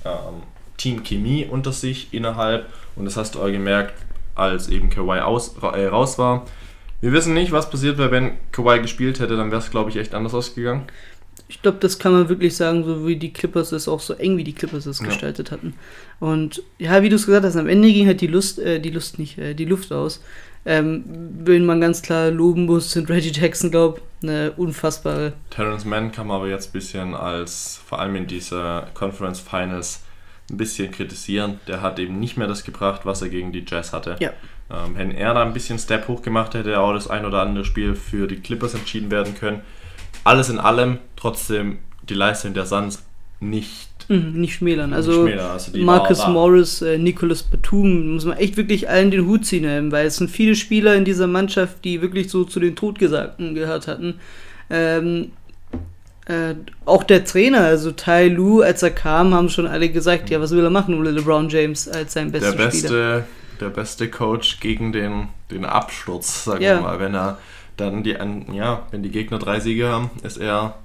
ähm, 0.06 0.44
Teamchemie 0.78 1.46
unter 1.46 1.72
sich 1.74 2.14
innerhalb. 2.14 2.66
Und 2.96 3.06
das 3.06 3.18
hast 3.18 3.36
du 3.36 3.42
auch 3.42 3.48
gemerkt, 3.52 3.94
als 4.36 4.70
eben 4.70 4.90
Kawhi 4.90 5.20
aus, 5.20 5.56
äh, 5.62 5.86
raus 5.88 6.18
war. 6.18 6.46
Wir 7.02 7.12
wissen 7.12 7.34
nicht, 7.34 7.52
was 7.52 7.70
passiert 7.70 7.98
wäre, 7.98 8.12
wenn 8.12 8.34
Kawhi 8.52 8.80
gespielt 8.80 9.20
hätte. 9.20 9.36
Dann 9.36 9.52
wäre 9.52 9.62
es, 9.62 9.72
glaube 9.72 9.90
ich, 9.90 9.98
echt 9.98 10.14
anders 10.14 10.34
ausgegangen. 10.34 10.84
Ich 11.48 11.62
glaube, 11.62 11.80
das 11.80 12.00
kann 12.00 12.14
man 12.14 12.30
wirklich 12.30 12.56
sagen, 12.56 12.84
so 12.84 13.06
wie 13.08 13.16
die 13.18 13.34
Clippers 13.34 13.72
es 13.72 13.88
auch 13.88 14.00
so 14.00 14.14
eng 14.14 14.38
wie 14.38 14.44
die 14.44 14.54
Clippers 14.54 14.86
es 14.86 15.00
Ja. 15.00 15.08
gestaltet 15.08 15.52
hatten. 15.52 15.74
Und 16.20 16.62
ja, 16.78 17.02
wie 17.02 17.10
du 17.10 17.16
es 17.16 17.26
gesagt 17.26 17.46
hast, 17.46 17.56
am 17.58 17.68
Ende 17.68 17.92
ging 17.92 18.06
halt 18.08 18.22
die 18.22 18.28
Lust, 18.28 18.60
äh, 18.60 18.80
die 18.80 18.92
Lust 18.92 19.20
nicht, 19.20 19.38
äh, 19.38 19.54
die 19.54 19.66
Luft 19.66 19.92
aus. 19.92 20.24
Ähm, 20.64 21.04
wen 21.44 21.66
man 21.66 21.82
ganz 21.82 22.04
klar 22.04 22.30
loben 22.30 22.68
muss, 22.68 22.92
sind 22.92 23.10
Reggie 23.10 23.32
Jackson, 23.32 23.72
glaube 23.72 24.02
eine 24.22 24.52
unfassbare. 24.52 25.34
Terrence 25.50 25.86
Mann 25.86 26.12
kann 26.12 26.28
man 26.28 26.38
aber 26.38 26.48
jetzt 26.50 26.70
ein 26.70 26.74
bisschen 26.74 27.16
als, 27.16 27.82
vor 27.86 28.00
allem 28.00 28.16
in 28.16 28.28
dieser 28.28 28.88
Conference 28.94 29.40
Finals, 29.40 30.04
ein 30.52 30.58
bisschen 30.58 30.92
kritisieren. 30.92 31.60
Der 31.68 31.82
hat 31.82 31.98
eben 31.98 32.20
nicht 32.20 32.38
mehr 32.38 32.48
das 32.48 32.64
gebracht, 32.64 33.02
was 33.06 33.22
er 33.24 33.30
gegen 33.30 33.52
die 33.52 33.66
Jazz 33.68 33.92
hatte. 33.94 34.18
Ja. 34.20 34.32
Ähm, 34.72 34.96
wenn 34.96 35.12
er 35.12 35.34
da 35.34 35.42
ein 35.44 35.54
bisschen 35.54 35.78
Step 35.80 36.08
hoch 36.08 36.22
gemacht 36.22 36.54
hätte, 36.54 36.80
auch 36.80 36.94
das 36.94 37.08
ein 37.10 37.26
oder 37.26 37.42
andere 37.42 37.66
Spiel 37.66 37.96
für 37.96 38.28
die 38.28 38.38
Clippers 38.38 38.74
entschieden 38.74 39.12
werden 39.12 39.36
können. 39.38 39.62
Alles 40.24 40.50
in 40.50 40.60
allem 40.60 41.00
trotzdem 41.16 41.80
die 42.08 42.14
Leistung 42.14 42.54
der 42.54 42.66
Suns 42.66 43.04
nicht, 43.40 43.90
Mhm, 44.08 44.34
nicht 44.40 44.54
schmälern. 44.56 44.90
nicht 44.92 44.98
Also 44.98 45.24
schmälern. 45.24 45.52
Also 45.52 45.78
Marcus. 45.78 46.28
Morris, 46.28 46.82
äh, 46.84 46.98
Nicholas 47.00 47.44
Batum, 47.44 48.14
muss 48.14 48.26
man 48.26 48.38
echt 48.38 48.56
wirklich 48.56 48.88
allen 48.90 49.10
den 49.12 49.26
Hut 49.26 49.46
ziehen, 49.46 49.64
ähm, 49.66 49.92
weil 49.92 50.06
es 50.08 50.18
sind 50.18 50.30
viele 50.30 50.56
Spieler 50.56 50.96
in 50.96 51.06
dieser 51.06 51.28
Mannschaft, 51.28 51.84
die 51.84 52.02
wirklich 52.02 52.30
so 52.30 52.44
zu 52.44 52.60
den 52.60 52.76
Totgesagten 52.76 53.56
gehört 53.56 53.88
hatten. 53.88 54.16
Ähm, 54.70 55.32
äh, 56.28 56.54
auch 56.86 57.04
der 57.04 57.26
Trainer, 57.26 57.62
also 57.62 57.92
Tai 57.92 58.28
Lu, 58.28 58.62
als 58.62 58.84
er 58.84 58.92
kam, 58.92 59.34
haben 59.34 59.50
schon 59.50 59.66
alle 59.66 59.90
gesagt, 59.90 60.30
ja, 60.30 60.40
was 60.40 60.52
will 60.52 60.64
er 60.64 60.70
machen 60.70 60.94
ohne 60.96 61.10
LeBron 61.12 61.50
James 61.50 61.88
als 61.88 62.14
sein 62.14 62.32
der 62.32 62.40
bester 62.42 62.52
Spieler. 62.54 62.66
beste, 62.70 63.24
der 63.62 63.70
beste 63.70 64.10
Coach 64.10 64.60
gegen 64.60 64.92
den, 64.92 65.30
den 65.50 65.66
Absturz, 65.66 66.44
sagen 66.46 66.62
Ja. 66.64 66.76
wir 66.76 66.82
mal. 66.82 67.00
Wenn 67.00 67.16
er 67.16 67.38
dann 67.78 68.04
die, 68.04 68.18
ja, 68.54 68.86
wenn 68.92 69.04
die 69.04 69.12
Gegner 69.12 69.40
drei 69.40 69.60
Siege 69.60 69.88
haben, 69.90 70.10
ist 70.24 70.38
er, 70.38 70.76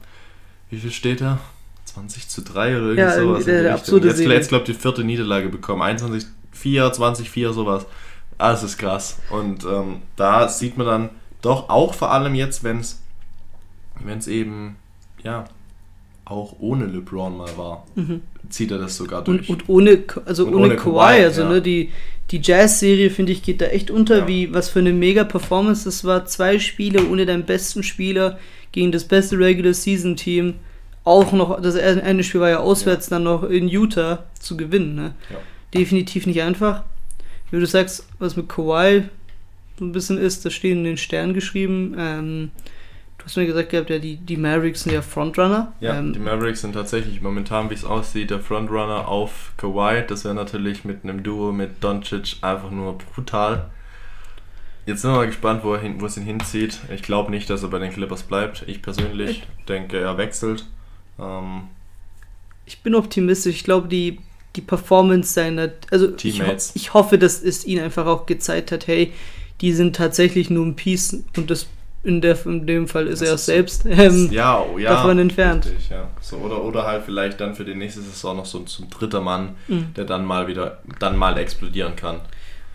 wie 0.70 0.78
viel 0.78 0.92
steht 0.92 1.20
er? 1.20 1.38
20 1.86 2.28
zu 2.28 2.42
3 2.42 2.76
oder 2.76 2.86
irgendwie 2.88 3.00
Ja, 3.00 3.14
sowas. 3.20 3.44
der- 3.44 3.62
der 3.62 3.72
jetzt, 3.76 4.20
jetzt 4.20 4.48
glaube 4.48 4.64
ich, 4.70 4.76
die 4.76 4.80
vierte 4.80 5.02
Niederlage 5.04 5.48
bekommen. 5.48 5.82
21, 5.82 6.28
4, 6.52 6.92
20, 6.92 7.30
4, 7.30 7.52
sowas. 7.52 7.86
Alles 8.38 8.62
ist 8.62 8.76
krass. 8.78 9.18
Und 9.30 9.64
ähm, 9.64 10.02
da 10.16 10.48
sieht 10.48 10.76
man 10.76 10.86
dann 10.86 11.10
doch 11.42 11.68
auch 11.70 11.94
vor 11.94 12.10
allem 12.12 12.34
jetzt, 12.34 12.64
wenn 12.64 12.80
es 12.80 14.26
eben, 14.26 14.76
ja, 15.22 15.44
auch 16.26 16.56
ohne 16.58 16.86
LeBron 16.86 17.36
mal 17.36 17.56
war, 17.56 17.86
zieht 18.50 18.70
er 18.72 18.78
das 18.78 18.96
sogar 18.96 19.24
durch. 19.24 19.48
Mhm. 19.48 19.54
Und, 19.54 19.68
und 19.68 19.68
ohne, 19.68 20.04
also 20.26 20.46
Und 20.46 20.54
ohne, 20.54 20.64
ohne 20.66 20.76
Kawhi, 20.76 21.22
also 21.24 21.42
ja. 21.42 21.48
ne, 21.48 21.62
die, 21.62 21.90
die 22.30 22.40
Jazz-Serie, 22.42 23.10
finde 23.10 23.32
ich, 23.32 23.42
geht 23.42 23.60
da 23.60 23.66
echt 23.66 23.90
unter, 23.90 24.18
Ja. 24.18 24.28
wie 24.28 24.52
was 24.52 24.68
für 24.68 24.80
eine 24.80 24.92
mega 24.92 25.24
Performance 25.24 25.84
das 25.84 26.04
war. 26.04 26.26
Zwei 26.26 26.58
Spiele 26.58 27.06
ohne 27.08 27.24
deinen 27.26 27.44
besten 27.46 27.82
Spieler 27.82 28.38
gegen 28.72 28.90
das 28.92 29.04
beste 29.04 29.38
Regular 29.38 29.72
Season 29.72 30.16
Team. 30.16 30.54
Auch 31.04 31.32
noch, 31.32 31.62
das 31.62 31.76
eine 31.76 32.24
Spiel 32.24 32.40
war 32.40 32.50
ja 32.50 32.58
auswärts, 32.58 33.08
dann 33.08 33.22
noch 33.22 33.44
in 33.44 33.68
Utah 33.68 34.24
zu 34.40 34.56
gewinnen. 34.56 34.96
Ne? 34.96 35.14
Ja. 35.30 35.36
Definitiv 35.72 36.26
nicht 36.26 36.42
einfach. 36.42 36.82
Wie 37.52 37.60
du 37.60 37.66
sagst, 37.66 38.04
was 38.18 38.36
mit 38.36 38.48
Kawhi 38.48 39.04
so 39.78 39.84
ein 39.84 39.92
bisschen 39.92 40.18
ist, 40.18 40.44
das 40.44 40.52
steht 40.52 40.72
in 40.72 40.82
den 40.82 40.96
Sternen 40.96 41.32
geschrieben. 41.34 41.94
Ähm, 41.96 42.50
du 43.18 43.24
hast 43.24 43.36
mir 43.36 43.46
gesagt 43.46 43.70
gehabt, 43.70 43.90
ja, 43.90 43.98
die, 43.98 44.16
die 44.16 44.36
Mavericks 44.36 44.82
sind 44.82 44.92
ja 44.92 45.02
Frontrunner. 45.02 45.72
Ja, 45.80 45.98
ähm, 45.98 46.12
die 46.12 46.18
Mavericks 46.18 46.60
sind 46.60 46.72
tatsächlich 46.72 47.20
momentan, 47.22 47.70
wie 47.70 47.74
es 47.74 47.84
aussieht, 47.84 48.30
der 48.30 48.40
Frontrunner 48.40 49.08
auf 49.08 49.52
Kawhi. 49.56 50.04
Das 50.06 50.24
wäre 50.24 50.34
natürlich 50.34 50.84
mit 50.84 51.04
einem 51.04 51.22
Duo 51.22 51.52
mit 51.52 51.82
Doncic 51.82 52.36
einfach 52.42 52.70
nur 52.70 52.98
brutal. 52.98 53.70
Jetzt 54.86 55.02
sind 55.02 55.10
wir 55.10 55.16
mal 55.16 55.26
gespannt, 55.26 55.64
wo, 55.64 55.74
er 55.74 55.80
hin, 55.80 56.00
wo 56.00 56.06
es 56.06 56.16
ihn 56.16 56.22
hinzieht. 56.22 56.78
Ich 56.94 57.02
glaube 57.02 57.30
nicht, 57.32 57.50
dass 57.50 57.62
er 57.64 57.68
bei 57.70 57.80
den 57.80 57.90
Clippers 57.92 58.22
bleibt. 58.22 58.62
Ich 58.68 58.82
persönlich 58.82 59.42
denke, 59.68 59.98
er 59.98 60.16
wechselt. 60.16 60.64
Ähm, 61.18 61.64
Ich 62.66 62.82
bin 62.82 62.94
optimistisch. 62.94 63.56
Ich 63.56 63.64
glaube, 63.64 63.88
die, 63.88 64.20
die 64.54 64.60
Performance 64.60 65.32
seiner, 65.32 65.70
also 65.90 66.14
ich, 66.22 66.40
ho 66.40 66.44
Teammates. 66.44 66.72
ich 66.74 66.94
hoffe, 66.94 67.18
dass 67.18 67.42
es 67.42 67.64
ihnen 67.64 67.82
einfach 67.82 68.06
auch 68.06 68.26
gezeigt 68.26 68.70
hat, 68.70 68.86
hey, 68.86 69.12
die 69.60 69.72
sind 69.72 69.96
tatsächlich 69.96 70.50
nur 70.50 70.64
ein 70.64 70.76
Piece 70.76 71.24
und 71.36 71.50
das 71.50 71.66
in, 72.02 72.20
der, 72.20 72.36
in 72.46 72.66
dem 72.66 72.86
Fall 72.88 73.06
ist 73.08 73.20
Das 73.22 73.28
er 73.30 73.38
so- 73.38 73.44
selbst. 73.52 73.84
Ähm, 73.88 74.28
ja, 74.30 74.60
oh, 74.62 74.78
ja. 74.78 74.90
davon 74.90 75.18
entfernt. 75.18 75.66
Richtig, 75.66 75.90
ja. 75.90 76.08
so, 76.20 76.36
oder, 76.36 76.62
oder 76.64 76.84
halt 76.86 77.02
vielleicht 77.04 77.40
dann 77.40 77.54
für 77.54 77.64
die 77.64 77.74
nächste 77.74 78.00
Saison 78.00 78.36
noch 78.36 78.46
so 78.46 78.58
ein 78.58 78.66
dritter 78.90 79.20
Mann, 79.20 79.50
Mhm. 79.68 79.94
der 79.96 80.04
dann 80.04 80.24
mal 80.24 80.46
wieder, 80.46 80.82
dann 81.00 81.16
mal 81.16 81.36
explodieren 81.38 81.96
kann. 81.96 82.20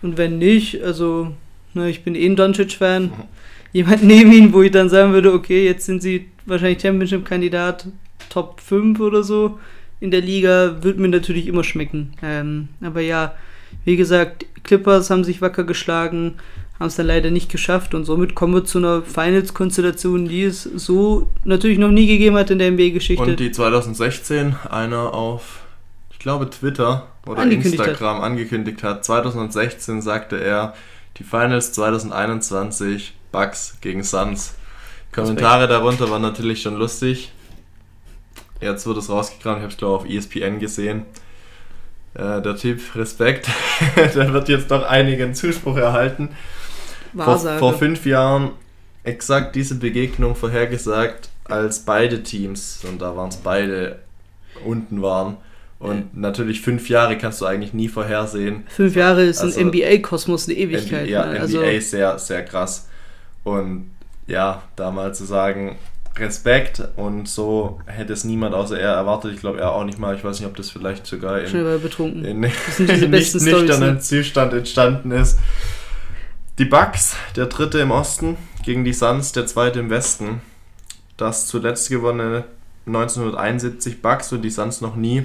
Und 0.02 0.16
wenn 0.18 0.38
nicht, 0.38 0.82
also, 0.82 1.32
ne, 1.74 1.88
ich 1.88 2.04
bin 2.04 2.14
eh 2.14 2.26
ein 2.26 2.36
Doncic-Fan. 2.36 3.04
Mhm. 3.04 3.12
Jemand 3.72 4.02
neben 4.02 4.32
ihn, 4.32 4.52
wo 4.52 4.60
ich 4.60 4.70
dann 4.70 4.90
sagen 4.90 5.14
würde, 5.14 5.32
okay, 5.32 5.64
jetzt 5.64 5.86
sind 5.86 6.02
sie 6.02 6.28
wahrscheinlich 6.44 6.82
Championship-Kandidat, 6.82 7.86
Top 8.28 8.60
5 8.60 9.00
oder 9.00 9.22
so 9.22 9.58
in 10.00 10.10
der 10.10 10.20
Liga, 10.20 10.76
wird 10.82 10.98
mir 10.98 11.08
natürlich 11.08 11.46
immer 11.46 11.64
schmecken. 11.64 12.12
Ähm, 12.22 12.68
aber 12.82 13.00
ja, 13.00 13.34
wie 13.86 13.96
gesagt, 13.96 14.44
Clippers 14.64 15.08
haben 15.10 15.24
sich 15.24 15.40
wacker 15.40 15.64
geschlagen, 15.64 16.34
haben 16.82 16.88
es 16.88 16.96
dann 16.96 17.06
leider 17.06 17.30
nicht 17.30 17.48
geschafft 17.48 17.94
und 17.94 18.04
somit 18.04 18.34
kommen 18.34 18.54
wir 18.54 18.64
zu 18.64 18.78
einer 18.78 19.02
Finals-Konstellation, 19.02 20.26
die 20.26 20.42
es 20.42 20.64
so 20.64 21.30
natürlich 21.44 21.78
noch 21.78 21.92
nie 21.92 22.08
gegeben 22.08 22.36
hat 22.36 22.50
in 22.50 22.58
der 22.58 22.72
NBA-Geschichte. 22.72 23.22
Und 23.22 23.38
die 23.38 23.52
2016 23.52 24.56
einer 24.68 25.14
auf, 25.14 25.60
ich 26.10 26.18
glaube, 26.18 26.50
Twitter 26.50 27.06
oder 27.24 27.42
Angekündigt 27.42 27.74
Instagram 27.74 28.20
angekündigt 28.20 28.82
hat. 28.82 29.04
2016 29.04 30.02
sagte 30.02 30.42
er, 30.42 30.74
die 31.18 31.24
Finals 31.24 31.72
2021 31.72 33.14
Bucks 33.30 33.78
gegen 33.80 34.02
Suns. 34.02 34.54
Kommentare 35.12 35.68
darunter 35.68 36.10
waren 36.10 36.22
natürlich 36.22 36.62
schon 36.62 36.76
lustig. 36.76 37.30
Jetzt 38.60 38.86
wird 38.86 38.96
es 38.96 39.08
rausgekramt, 39.08 39.58
ich 39.58 39.62
habe 39.62 39.72
es 39.72 39.78
glaube 39.78 39.94
auf 39.94 40.04
E 40.04 40.16
ESPN 40.16 40.58
gesehen. 40.58 41.06
Äh, 42.14 42.42
der 42.42 42.56
Typ, 42.56 42.80
Respekt, 42.96 43.48
der 43.96 44.32
wird 44.32 44.48
jetzt 44.48 44.70
doch 44.72 44.82
einigen 44.82 45.34
Zuspruch 45.34 45.76
erhalten. 45.76 46.30
Vor, 47.14 47.26
Wahrsage. 47.26 47.58
vor 47.58 47.74
fünf 47.74 48.06
Jahren 48.06 48.50
exakt 49.04 49.54
diese 49.54 49.76
Begegnung 49.76 50.34
vorhergesagt, 50.34 51.28
als 51.44 51.80
beide 51.80 52.22
Teams, 52.22 52.80
und 52.88 53.00
da 53.00 53.16
waren 53.16 53.28
es 53.28 53.36
beide, 53.36 53.98
unten 54.64 55.02
waren. 55.02 55.36
Und 55.78 56.16
natürlich 56.16 56.60
fünf 56.60 56.88
Jahre 56.88 57.18
kannst 57.18 57.40
du 57.40 57.46
eigentlich 57.46 57.74
nie 57.74 57.88
vorhersehen. 57.88 58.64
Fünf 58.68 58.94
Jahre 58.94 59.24
ist 59.24 59.40
Also, 59.40 59.58
im 59.58 59.68
NBA-Kosmos 59.68 60.48
eine 60.48 60.56
Ewigkeit. 60.56 61.06
NBA, 61.06 61.10
ja, 61.10 61.26
ne? 61.26 61.32
NBA 61.32 61.40
Also, 61.40 61.60
ist 61.62 61.90
sehr, 61.90 62.18
sehr 62.20 62.44
krass. 62.44 62.88
Und 63.42 63.90
ja, 64.28 64.62
da 64.76 64.92
mal 64.92 65.12
zu 65.12 65.24
sagen, 65.24 65.76
Respekt 66.16 66.82
und 66.96 67.26
so 67.26 67.80
hätte 67.86 68.12
es 68.12 68.24
niemand 68.24 68.54
außer 68.54 68.78
er 68.78 68.92
erwartet. 68.92 69.32
Ich 69.34 69.40
glaube, 69.40 69.58
er 69.58 69.72
auch 69.72 69.84
nicht 69.84 69.98
mal. 69.98 70.14
Ich 70.14 70.22
weiß 70.22 70.38
nicht, 70.40 70.48
ob 70.48 70.56
das 70.56 70.70
vielleicht 70.70 71.06
sogar 71.06 71.44
schnell 71.46 71.62
in, 71.62 71.68
mal 71.68 71.78
betrunken. 71.78 72.24
in 72.24 72.50
sind 72.70 72.90
diese 72.90 73.08
nicht 73.08 73.34
nüchternen 73.34 73.94
ne? 73.94 73.98
Zustand 73.98 74.52
entstanden 74.52 75.10
ist. 75.10 75.38
Die 76.58 76.66
Bucks, 76.66 77.16
der 77.34 77.46
dritte 77.46 77.78
im 77.78 77.90
Osten, 77.90 78.36
gegen 78.62 78.84
die 78.84 78.92
Suns, 78.92 79.32
der 79.32 79.46
zweite 79.46 79.80
im 79.80 79.88
Westen. 79.88 80.42
Das 81.16 81.46
zuletzt 81.46 81.88
gewonnene 81.88 82.44
1971 82.86 84.02
Bucks 84.02 84.32
und 84.34 84.42
die 84.42 84.50
Suns 84.50 84.82
noch 84.82 84.94
nie. 84.94 85.24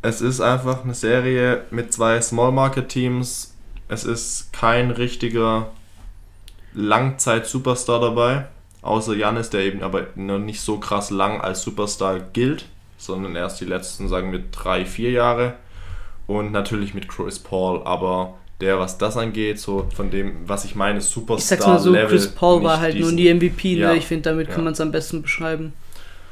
Es 0.00 0.22
ist 0.22 0.40
einfach 0.40 0.82
eine 0.82 0.94
Serie 0.94 1.64
mit 1.70 1.92
zwei 1.92 2.22
Small 2.22 2.52
Market 2.52 2.88
Teams. 2.88 3.54
Es 3.88 4.04
ist 4.04 4.50
kein 4.54 4.90
richtiger 4.90 5.72
Langzeit-Superstar 6.72 8.00
dabei, 8.00 8.46
außer 8.80 9.14
Janis, 9.14 9.50
der 9.50 9.60
eben 9.60 9.82
aber 9.82 10.06
noch 10.14 10.38
nicht 10.38 10.62
so 10.62 10.78
krass 10.78 11.10
lang 11.10 11.42
als 11.42 11.60
Superstar 11.60 12.18
gilt, 12.20 12.64
sondern 12.96 13.36
erst 13.36 13.60
die 13.60 13.66
letzten, 13.66 14.08
sagen 14.08 14.32
wir, 14.32 14.42
drei, 14.52 14.86
vier 14.86 15.10
Jahre. 15.10 15.56
Und 16.26 16.50
natürlich 16.50 16.94
mit 16.94 17.08
Chris 17.08 17.38
Paul, 17.38 17.82
aber 17.84 18.38
der, 18.60 18.78
was 18.78 18.98
das 18.98 19.16
angeht, 19.16 19.60
so 19.60 19.86
von 19.94 20.10
dem, 20.10 20.48
was 20.48 20.64
ich 20.64 20.74
meine, 20.74 20.98
Ich 20.98 21.04
Superstar. 21.04 21.58
sag's 21.58 21.66
mal 21.66 21.78
so, 21.78 21.92
Level, 21.92 22.08
Chris 22.08 22.28
Paul 22.28 22.62
war 22.64 22.80
halt 22.80 22.94
nur 22.94 23.10
diesen- 23.12 23.16
die 23.16 23.28
MVP, 23.28 23.74
ne? 23.74 23.80
Ja. 23.80 23.94
Ich 23.94 24.06
finde, 24.06 24.30
damit 24.30 24.48
kann 24.48 24.58
Ja. 24.58 24.64
man 24.64 24.72
es 24.72 24.80
am 24.80 24.90
besten 24.90 25.22
beschreiben. 25.22 25.72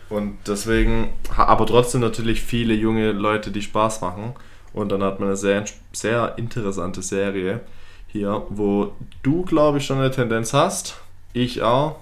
Und 0.08 0.38
deswegen, 0.46 1.10
aber 1.36 1.66
trotzdem 1.66 2.00
natürlich 2.00 2.40
viele 2.42 2.74
junge 2.74 3.12
Leute, 3.12 3.50
die 3.50 3.62
Spaß 3.62 4.00
machen. 4.00 4.34
Und 4.72 4.90
dann 4.92 5.02
hat 5.02 5.20
man 5.20 5.28
eine 5.30 5.36
sehr, 5.36 5.64
sehr 5.92 6.34
interessante 6.36 7.00
Serie 7.02 7.60
hier, 8.08 8.42
wo 8.50 8.92
du, 9.22 9.42
glaube 9.44 9.78
ich, 9.78 9.86
schon 9.86 9.98
eine 9.98 10.10
Tendenz 10.10 10.52
hast. 10.52 11.00
Ich 11.32 11.62
auch. 11.62 11.96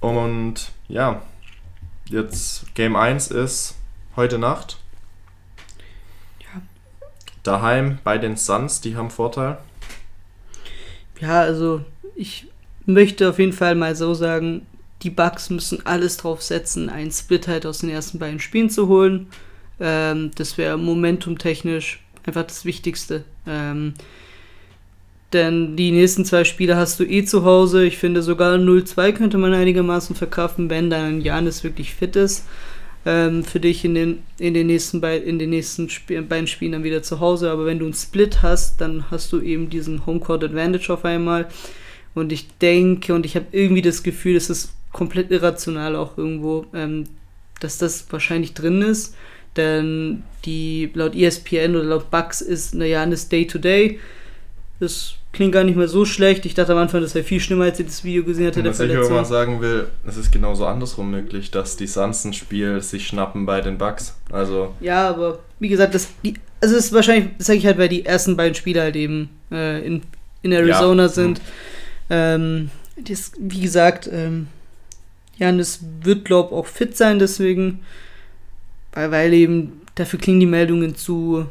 Und 0.00 0.72
ja, 0.88 1.22
jetzt 2.08 2.74
Game 2.74 2.96
1 2.96 3.28
ist 3.28 3.76
heute 4.16 4.38
Nacht. 4.38 4.78
Daheim 7.42 7.98
bei 8.04 8.18
den 8.18 8.36
Suns, 8.36 8.80
die 8.80 8.96
haben 8.96 9.10
Vorteil. 9.10 9.58
Ja, 11.20 11.40
also 11.40 11.82
ich 12.14 12.46
möchte 12.86 13.28
auf 13.28 13.38
jeden 13.38 13.52
Fall 13.52 13.74
mal 13.74 13.94
so 13.94 14.14
sagen, 14.14 14.66
die 15.02 15.10
Bucks 15.10 15.50
müssen 15.50 15.84
alles 15.86 16.18
drauf 16.18 16.42
setzen, 16.42 16.90
einen 16.90 17.10
Split 17.10 17.48
halt 17.48 17.64
aus 17.66 17.78
den 17.78 17.90
ersten 17.90 18.18
beiden 18.18 18.40
Spielen 18.40 18.70
zu 18.70 18.88
holen. 18.88 19.28
Ähm, 19.78 20.30
das 20.34 20.58
wäre 20.58 20.76
momentumtechnisch 20.76 22.02
einfach 22.24 22.44
das 22.44 22.64
Wichtigste. 22.64 23.24
Ähm, 23.46 23.94
denn 25.32 25.76
die 25.76 25.92
nächsten 25.92 26.24
zwei 26.24 26.44
Spiele 26.44 26.76
hast 26.76 26.98
du 26.98 27.04
eh 27.04 27.24
zu 27.24 27.44
Hause. 27.44 27.84
Ich 27.84 27.98
finde 27.98 28.22
sogar 28.22 28.56
0-2 28.56 29.12
könnte 29.12 29.38
man 29.38 29.54
einigermaßen 29.54 30.16
verkraften, 30.16 30.68
wenn 30.70 30.90
dann 30.90 31.20
Janis 31.20 31.62
wirklich 31.62 31.94
fit 31.94 32.16
ist. 32.16 32.46
Ähm, 33.06 33.44
für 33.44 33.60
dich 33.60 33.84
in 33.84 33.94
den, 33.94 34.22
in 34.38 34.52
den 34.52 34.66
nächsten, 34.66 35.00
bei, 35.00 35.16
in 35.16 35.38
den 35.38 35.50
nächsten 35.50 35.86
Sp 35.88 36.20
beiden 36.28 36.46
Spielen 36.46 36.72
dann 36.72 36.84
wieder 36.84 37.02
zu 37.02 37.20
Hause. 37.20 37.50
Aber 37.50 37.64
wenn 37.64 37.78
du 37.78 37.86
einen 37.86 37.94
Split 37.94 38.42
hast, 38.42 38.80
dann 38.80 39.10
hast 39.10 39.32
du 39.32 39.40
eben 39.40 39.70
diesen 39.70 40.04
Homecourt 40.04 40.44
Advantage 40.44 40.92
auf 40.92 41.04
einmal. 41.04 41.48
Und 42.14 42.32
ich 42.32 42.48
denke 42.58 43.14
und 43.14 43.24
ich 43.24 43.36
habe 43.36 43.46
irgendwie 43.52 43.82
das 43.82 44.02
Gefühl, 44.02 44.36
es 44.36 44.50
ist 44.50 44.74
komplett 44.92 45.30
irrational 45.30 45.96
auch 45.96 46.18
irgendwo, 46.18 46.66
ähm, 46.74 47.06
dass 47.60 47.78
das 47.78 48.10
wahrscheinlich 48.10 48.54
drin 48.54 48.82
ist. 48.82 49.14
Denn 49.56 50.22
die 50.44 50.90
laut 50.94 51.14
ESPN 51.14 51.76
oder 51.76 51.84
laut 51.84 52.10
Bucks 52.10 52.40
ist 52.40 52.74
eine 52.74 52.86
Janis 52.86 53.28
Day-to-Day. 53.28 53.98
Das 54.78 55.14
klingt 55.32 55.52
gar 55.52 55.64
nicht 55.64 55.76
mehr 55.76 55.88
so 55.88 56.04
schlecht. 56.04 56.44
Ich 56.46 56.54
dachte 56.54 56.72
am 56.72 56.78
Anfang, 56.78 57.00
das 57.00 57.14
wäre 57.14 57.24
viel 57.24 57.40
schlimmer, 57.40 57.64
als 57.64 57.78
ich 57.78 57.86
das 57.86 58.04
Video 58.04 58.24
gesehen 58.24 58.48
hatte, 58.48 58.64
was 58.64 58.80
ich 58.80 58.96
aber 58.96 59.08
mal 59.10 59.24
sagen 59.24 59.60
will, 59.60 59.88
es 60.06 60.16
ist 60.16 60.32
genauso 60.32 60.66
andersrum 60.66 61.10
möglich, 61.10 61.50
dass 61.50 61.76
die 61.76 61.86
Suns 61.86 62.24
ein 62.24 62.32
Spiel 62.32 62.80
sich 62.82 63.06
schnappen 63.06 63.46
bei 63.46 63.60
den 63.60 63.78
Bucks. 63.78 64.16
Also 64.30 64.74
Ja, 64.80 65.08
aber 65.08 65.38
wie 65.60 65.68
gesagt, 65.68 65.94
das, 65.94 66.08
die, 66.24 66.34
also 66.60 66.76
es 66.76 66.86
ist 66.86 66.92
wahrscheinlich, 66.92 67.30
das 67.38 67.46
sage 67.46 67.58
ich 67.58 67.66
halt, 67.66 67.78
weil 67.78 67.88
die 67.88 68.04
ersten 68.04 68.36
beiden 68.36 68.54
Spiele 68.54 68.82
halt 68.82 68.96
eben 68.96 69.30
äh, 69.52 69.84
in, 69.86 70.02
in 70.42 70.52
Arizona 70.52 71.04
Ja. 71.04 71.08
sind. 71.08 71.40
Ähm, 72.10 72.70
das, 72.96 73.32
wie 73.38 73.60
gesagt, 73.60 74.10
ähm, 74.12 74.48
Janis 75.38 75.80
wird, 76.02 76.24
glaube 76.24 76.54
auch 76.54 76.66
fit 76.66 76.96
sein, 76.96 77.18
deswegen, 77.18 77.80
weil, 78.92 79.10
weil 79.10 79.32
eben 79.32 79.80
dafür 79.94 80.18
klingen 80.18 80.40
die 80.40 80.46
Meldungen 80.46 80.96
zu, 80.96 81.46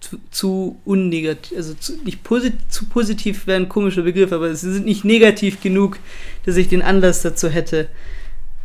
zu, 0.00 0.18
zu 0.30 0.80
unnegativ, 0.84 1.56
also 1.56 1.74
zu, 1.74 1.94
nicht 2.04 2.22
posit 2.24 2.54
zu 2.68 2.86
positiv 2.86 3.46
wäre 3.46 3.60
ein 3.60 3.68
komischer 3.68 4.02
Begriff, 4.02 4.32
aber 4.32 4.54
sie 4.54 4.72
sind 4.72 4.84
nicht 4.84 5.04
negativ 5.04 5.60
genug, 5.60 5.98
dass 6.44 6.56
ich 6.56 6.68
den 6.68 6.82
Anlass 6.82 7.22
dazu 7.22 7.48
hätte, 7.48 7.88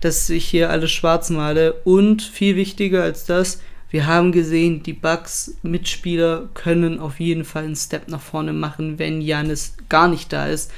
dass 0.01 0.29
ich 0.29 0.45
hier 0.45 0.69
alles 0.69 0.91
schwarz 0.91 1.29
male. 1.29 1.73
Und 1.83 2.21
viel 2.21 2.55
wichtiger 2.55 3.03
als 3.03 3.25
das, 3.25 3.59
wir 3.89 4.05
haben 4.05 4.31
gesehen, 4.31 4.83
die 4.83 4.93
Bucks 4.93 5.55
Mitspieler 5.63 6.49
können 6.53 6.99
auf 6.99 7.19
jeden 7.19 7.45
Fall 7.45 7.63
einen 7.63 7.75
Step 7.75 8.09
nach 8.09 8.21
vorne 8.21 8.51
machen, 8.51 8.99
wenn 8.99 9.21
Janis 9.21 9.75
gar 9.87 10.09
nicht 10.09 10.33
da 10.33 10.47
ist. 10.47 10.71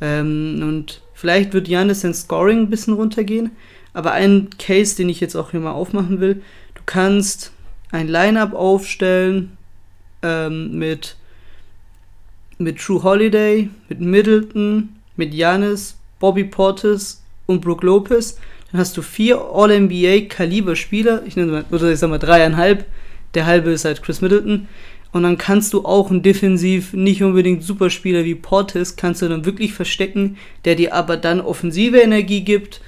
Ähm, 0.00 0.60
und 0.62 1.00
vielleicht 1.14 1.54
wird 1.54 1.68
Janis 1.68 2.02
sein 2.02 2.12
Scoring 2.12 2.60
ein 2.60 2.70
bisschen 2.70 2.94
runtergehen. 2.94 3.52
Aber 3.94 4.12
ein 4.12 4.50
Case, 4.58 4.96
den 4.96 5.08
ich 5.08 5.20
jetzt 5.20 5.34
auch 5.34 5.50
hier 5.52 5.60
mal 5.60 5.72
aufmachen 5.72 6.20
will, 6.20 6.42
du 6.74 6.82
kannst 6.84 7.52
ein 7.90 8.08
Lineup 8.08 8.54
aufstellen 8.54 9.56
ähm, 10.22 10.78
mit, 10.78 11.16
mit 12.58 12.78
True 12.78 13.02
Holiday, 13.02 13.68
mit 13.88 14.00
Middleton, 14.00 14.90
mit 15.16 15.34
Janis, 15.34 15.96
Bobby 16.18 16.44
Portis 16.44 17.22
und 17.46 17.60
Brook 17.60 17.82
Lopez. 17.82 18.38
Dann 18.70 18.80
hast 18.80 18.96
du 18.96 19.02
vier 19.02 19.40
All-NBA-Kaliber-Spieler, 19.40 21.22
ich 21.26 21.36
nenne 21.36 21.52
mal, 21.52 21.64
oder 21.70 21.90
ich 21.90 21.98
sag 21.98 22.10
mal 22.10 22.18
dreieinhalb. 22.18 22.86
Der 23.34 23.46
halbe 23.46 23.70
ist 23.70 23.84
halt 23.84 24.02
Chris 24.02 24.20
Middleton. 24.20 24.68
Und 25.12 25.24
dann 25.24 25.36
kannst 25.36 25.74
du 25.74 25.84
auch 25.84 26.10
einen 26.10 26.22
defensiv 26.22 26.94
nicht 26.94 27.22
unbedingt 27.22 27.62
Superspieler 27.62 28.24
wie 28.24 28.34
Portis, 28.34 28.96
kannst 28.96 29.20
du 29.20 29.28
dann 29.28 29.44
wirklich 29.44 29.74
verstecken, 29.74 30.38
der 30.64 30.74
dir 30.74 30.94
aber 30.94 31.18
dann 31.18 31.42
offensive 31.42 31.98
Energie 31.98 32.40
gibt. 32.40 32.80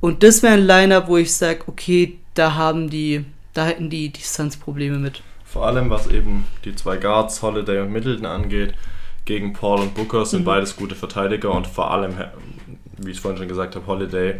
Und 0.00 0.22
das 0.22 0.44
wäre 0.44 0.54
ein 0.54 0.66
Lineup, 0.66 1.08
wo 1.08 1.16
ich 1.16 1.34
sage, 1.34 1.64
okay, 1.66 2.16
da 2.34 2.54
haben 2.54 2.88
die, 2.88 3.24
da 3.54 3.66
hätten 3.66 3.90
die, 3.90 4.10
die 4.10 4.22
Suns 4.22 4.56
Probleme 4.56 4.98
mit. 4.98 5.22
Vor 5.52 5.66
allem 5.66 5.88
was 5.90 6.06
eben 6.08 6.44
die 6.64 6.74
zwei 6.74 6.96
Guards, 6.98 7.40
Holiday 7.42 7.80
und 7.80 7.90
Middleton 7.90 8.26
angeht, 8.26 8.74
gegen 9.24 9.52
Paul 9.52 9.80
und 9.80 9.94
Booker 9.94 10.24
sind 10.26 10.40
Mhm. 10.40 10.44
beides 10.46 10.76
gute 10.76 10.94
Verteidiger 10.94 11.52
und 11.52 11.66
vor 11.66 11.90
allem, 11.90 12.14
wie 12.98 13.10
ich 13.10 13.20
vorhin 13.20 13.38
schon 13.38 13.48
gesagt 13.48 13.74
habe, 13.74 13.86
Holiday, 13.86 14.36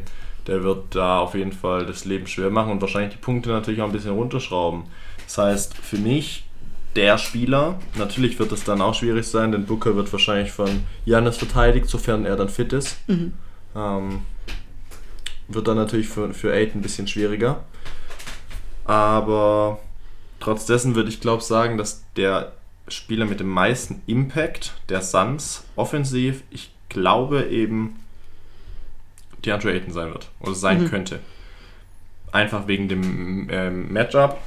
der 0.46 0.62
wird 0.62 0.94
da 0.94 1.18
auf 1.20 1.34
jeden 1.34 1.52
Fall 1.52 1.84
das 1.86 2.04
Leben 2.04 2.26
schwer 2.26 2.50
machen 2.50 2.72
und 2.72 2.80
wahrscheinlich 2.80 3.12
die 3.12 3.20
Punkte 3.20 3.50
natürlich 3.50 3.80
auch 3.82 3.86
ein 3.86 3.92
bisschen 3.92 4.14
runterschrauben. 4.14 4.84
Das 5.24 5.38
heißt, 5.38 5.76
für 5.76 5.98
mich 5.98 6.44
der 6.96 7.18
Spieler, 7.18 7.78
natürlich 7.96 8.38
wird 8.38 8.50
es 8.52 8.64
dann 8.64 8.80
auch 8.80 8.94
schwierig 8.94 9.26
sein, 9.26 9.52
denn 9.52 9.66
Booker 9.66 9.94
wird 9.94 10.10
wahrscheinlich 10.10 10.52
von 10.52 10.84
Janis 11.04 11.36
verteidigt, 11.36 11.86
sofern 11.86 12.24
er 12.24 12.36
dann 12.36 12.48
fit 12.48 12.72
ist. 12.72 12.98
Mhm. 13.08 13.34
Ähm, 13.76 14.22
wird 15.48 15.68
dann 15.68 15.76
natürlich 15.76 16.08
für, 16.08 16.32
für 16.34 16.52
Aid 16.52 16.74
ein 16.74 16.82
bisschen 16.82 17.06
schwieriger. 17.06 17.62
Aber 18.84 19.80
trotz 20.40 20.66
dessen 20.66 20.94
würde 20.94 21.08
ich 21.08 21.20
glaube 21.20 21.42
sagen, 21.42 21.78
dass 21.78 22.04
der 22.16 22.52
Spieler 22.88 23.26
mit 23.26 23.40
dem 23.40 23.48
meisten 23.48 24.02
Impact 24.06 24.74
der 24.88 25.02
Suns 25.02 25.64
offensiv, 25.76 26.42
ich 26.50 26.70
glaube 26.88 27.44
eben 27.46 27.96
DeAndre 29.44 29.72
Ayton 29.72 29.92
sein 29.92 30.08
wird 30.12 30.30
oder 30.40 30.54
sein 30.54 30.82
Mhm. 30.84 30.88
könnte. 30.88 31.20
Einfach 32.32 32.66
wegen 32.66 32.88
dem 32.88 33.48
ähm, 33.50 33.92
Matchup. 33.92 34.38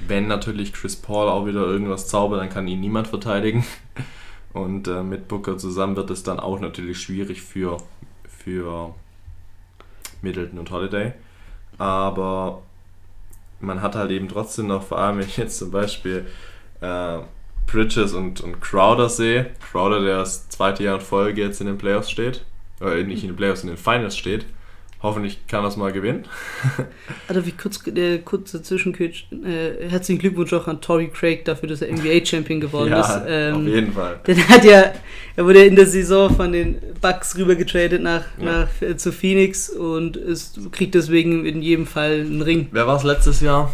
Wenn 0.00 0.26
natürlich 0.28 0.72
Chris 0.72 0.96
Paul 0.96 1.28
auch 1.28 1.46
wieder 1.46 1.66
irgendwas 1.66 2.08
zaubert, 2.08 2.40
dann 2.40 2.50
kann 2.50 2.66
ihn 2.68 2.80
niemand 2.80 3.08
verteidigen. 3.08 3.64
Und 4.52 4.88
äh, 4.88 5.02
mit 5.02 5.28
Booker 5.28 5.58
zusammen 5.58 5.94
wird 5.94 6.10
es 6.10 6.22
dann 6.24 6.40
auch 6.40 6.58
natürlich 6.58 7.00
schwierig 7.00 7.42
für, 7.42 7.76
für 8.26 8.94
Middleton 10.22 10.58
und 10.58 10.70
Holiday. 10.72 11.12
Aber 11.78 12.62
man 13.60 13.82
hat 13.82 13.94
halt 13.94 14.10
eben 14.10 14.28
trotzdem 14.28 14.66
noch, 14.66 14.82
vor 14.82 14.98
allem 14.98 15.18
wenn 15.18 15.26
ich 15.26 15.36
jetzt 15.36 15.58
zum 15.58 15.70
Beispiel 15.70 16.26
äh, 16.80 17.18
Bridges 17.66 18.14
und, 18.14 18.40
und 18.40 18.60
Crowder 18.60 19.08
sehe, 19.08 19.50
Crowder, 19.70 20.00
der 20.00 20.18
das 20.18 20.48
zweite 20.48 20.82
Jahr 20.82 20.96
in 20.96 21.00
Folge 21.00 21.42
jetzt 21.42 21.60
in 21.60 21.66
den 21.66 21.78
Playoffs 21.78 22.10
steht, 22.10 22.44
oder 22.80 22.96
nicht 22.96 23.22
in 23.22 23.30
den 23.30 23.36
Playoffs, 23.36 23.62
in 23.62 23.68
den 23.68 23.76
Finals 23.76 24.16
steht, 24.16 24.46
Hoffentlich 25.02 25.46
kann 25.46 25.64
er 25.64 25.68
es 25.68 25.76
mal 25.76 25.92
gewinnen. 25.92 26.24
Also 27.28 27.46
wie 27.46 27.52
kurz, 27.52 27.86
äh, 27.86 28.18
kurze 28.18 28.60
Zwischenküche. 28.62 29.24
Äh, 29.34 29.88
herzlichen 29.88 30.20
Glückwunsch 30.20 30.52
auch 30.52 30.66
an 30.66 30.80
Torrey 30.80 31.08
Craig 31.08 31.44
dafür, 31.44 31.68
dass 31.68 31.80
er 31.80 31.92
NBA-Champion 31.92 32.60
geworden 32.60 32.90
ja, 32.90 33.00
ist. 33.00 33.22
Ähm, 33.28 33.54
auf 33.54 33.62
jeden 33.62 33.92
Fall. 33.92 34.20
Denn 34.26 34.36
er 34.38 34.48
hat 34.48 34.64
ja, 34.64 34.92
er 35.36 35.44
wurde 35.44 35.64
in 35.64 35.76
der 35.76 35.86
Saison 35.86 36.34
von 36.34 36.52
den 36.52 36.76
Bucks 37.00 37.36
rüber 37.38 37.54
getradet 37.54 38.02
nach, 38.02 38.24
Ja. 38.38 38.66
nach 38.66 38.82
äh, 38.82 38.96
zu 38.96 39.12
Phoenix 39.12 39.70
und 39.70 40.16
ist, 40.16 40.58
kriegt 40.72 40.94
deswegen 40.94 41.46
in 41.46 41.62
jedem 41.62 41.86
Fall 41.86 42.20
einen 42.20 42.42
Ring. 42.42 42.68
Wer 42.72 42.86
war 42.86 42.96
es 42.96 43.04
letztes 43.04 43.40
Jahr? 43.40 43.72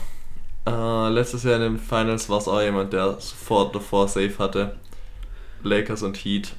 Äh, 0.66 1.08
letztes 1.10 1.44
Jahr 1.44 1.56
in 1.56 1.62
den 1.62 1.78
Finals 1.78 2.28
war 2.28 2.38
es 2.38 2.46
auch 2.48 2.60
jemand, 2.60 2.92
der 2.92 3.16
sofort 3.20 3.74
davor 3.74 4.06
Safe 4.06 4.34
hatte. 4.38 4.76
Lakers 5.62 6.02
und 6.02 6.16
Heat. 6.18 6.52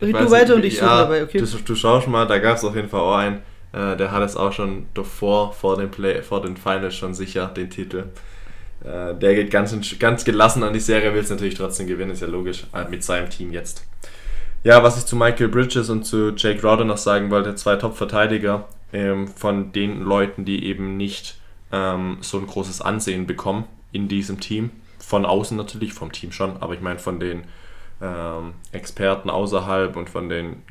Weiß 0.00 0.12
du 0.12 0.30
weiter 0.30 0.54
und 0.54 0.64
ich 0.64 0.78
suche 0.78 0.86
dabei, 0.86 1.22
okay? 1.22 1.38
Du, 1.38 1.46
du 1.46 1.74
schaust 1.74 2.08
mal, 2.08 2.26
da 2.26 2.38
gab 2.38 2.56
es 2.56 2.64
auf 2.64 2.74
jeden 2.74 2.88
Fall 2.88 3.00
auch 3.00 3.16
einen, 3.16 3.36
äh, 3.72 3.96
der 3.96 4.10
hat 4.10 4.22
es 4.22 4.36
auch 4.36 4.52
schon 4.52 4.86
davor, 4.94 5.52
vor 5.52 5.76
den, 5.76 5.90
Play, 5.90 6.22
vor 6.22 6.40
den 6.42 6.56
Finals 6.56 6.94
schon 6.94 7.14
sicher, 7.14 7.48
den 7.48 7.68
Titel. 7.68 8.04
Äh, 8.82 9.14
der 9.14 9.34
geht 9.34 9.50
ganz, 9.50 9.76
ganz 9.98 10.24
gelassen 10.24 10.62
an 10.62 10.72
die 10.72 10.80
Serie, 10.80 11.12
will 11.12 11.20
es 11.20 11.30
natürlich 11.30 11.54
trotzdem 11.54 11.86
gewinnen, 11.86 12.12
ist 12.12 12.22
ja 12.22 12.28
logisch, 12.28 12.64
äh, 12.74 12.88
mit 12.88 13.04
seinem 13.04 13.28
Team 13.28 13.52
jetzt. 13.52 13.84
Ja, 14.64 14.82
was 14.82 14.98
ich 14.98 15.06
zu 15.06 15.16
Michael 15.16 15.48
Bridges 15.48 15.88
und 15.88 16.04
zu 16.04 16.34
Jake 16.36 16.60
Crowder 16.60 16.84
noch 16.84 16.98
sagen 16.98 17.30
wollte, 17.30 17.54
zwei 17.54 17.76
Top-Verteidiger 17.76 18.68
ähm, 18.92 19.28
von 19.28 19.72
den 19.72 20.02
Leuten, 20.02 20.44
die 20.44 20.64
eben 20.66 20.96
nicht 20.96 21.38
ähm, 21.72 22.18
so 22.20 22.38
ein 22.38 22.46
großes 22.46 22.80
Ansehen 22.82 23.26
bekommen 23.26 23.64
in 23.92 24.08
diesem 24.08 24.40
Team. 24.40 24.70
Von 24.98 25.24
außen 25.24 25.56
natürlich, 25.56 25.92
vom 25.92 26.12
Team 26.12 26.32
schon, 26.32 26.58
aber 26.60 26.74
ich 26.74 26.80
meine 26.80 26.98
von 26.98 27.20
den 27.20 27.44
ähm, 28.00 28.54
Experten 28.72 29.30
außerhalb 29.30 29.96
und 29.96 30.08
von 30.08 30.28
den 30.28 30.62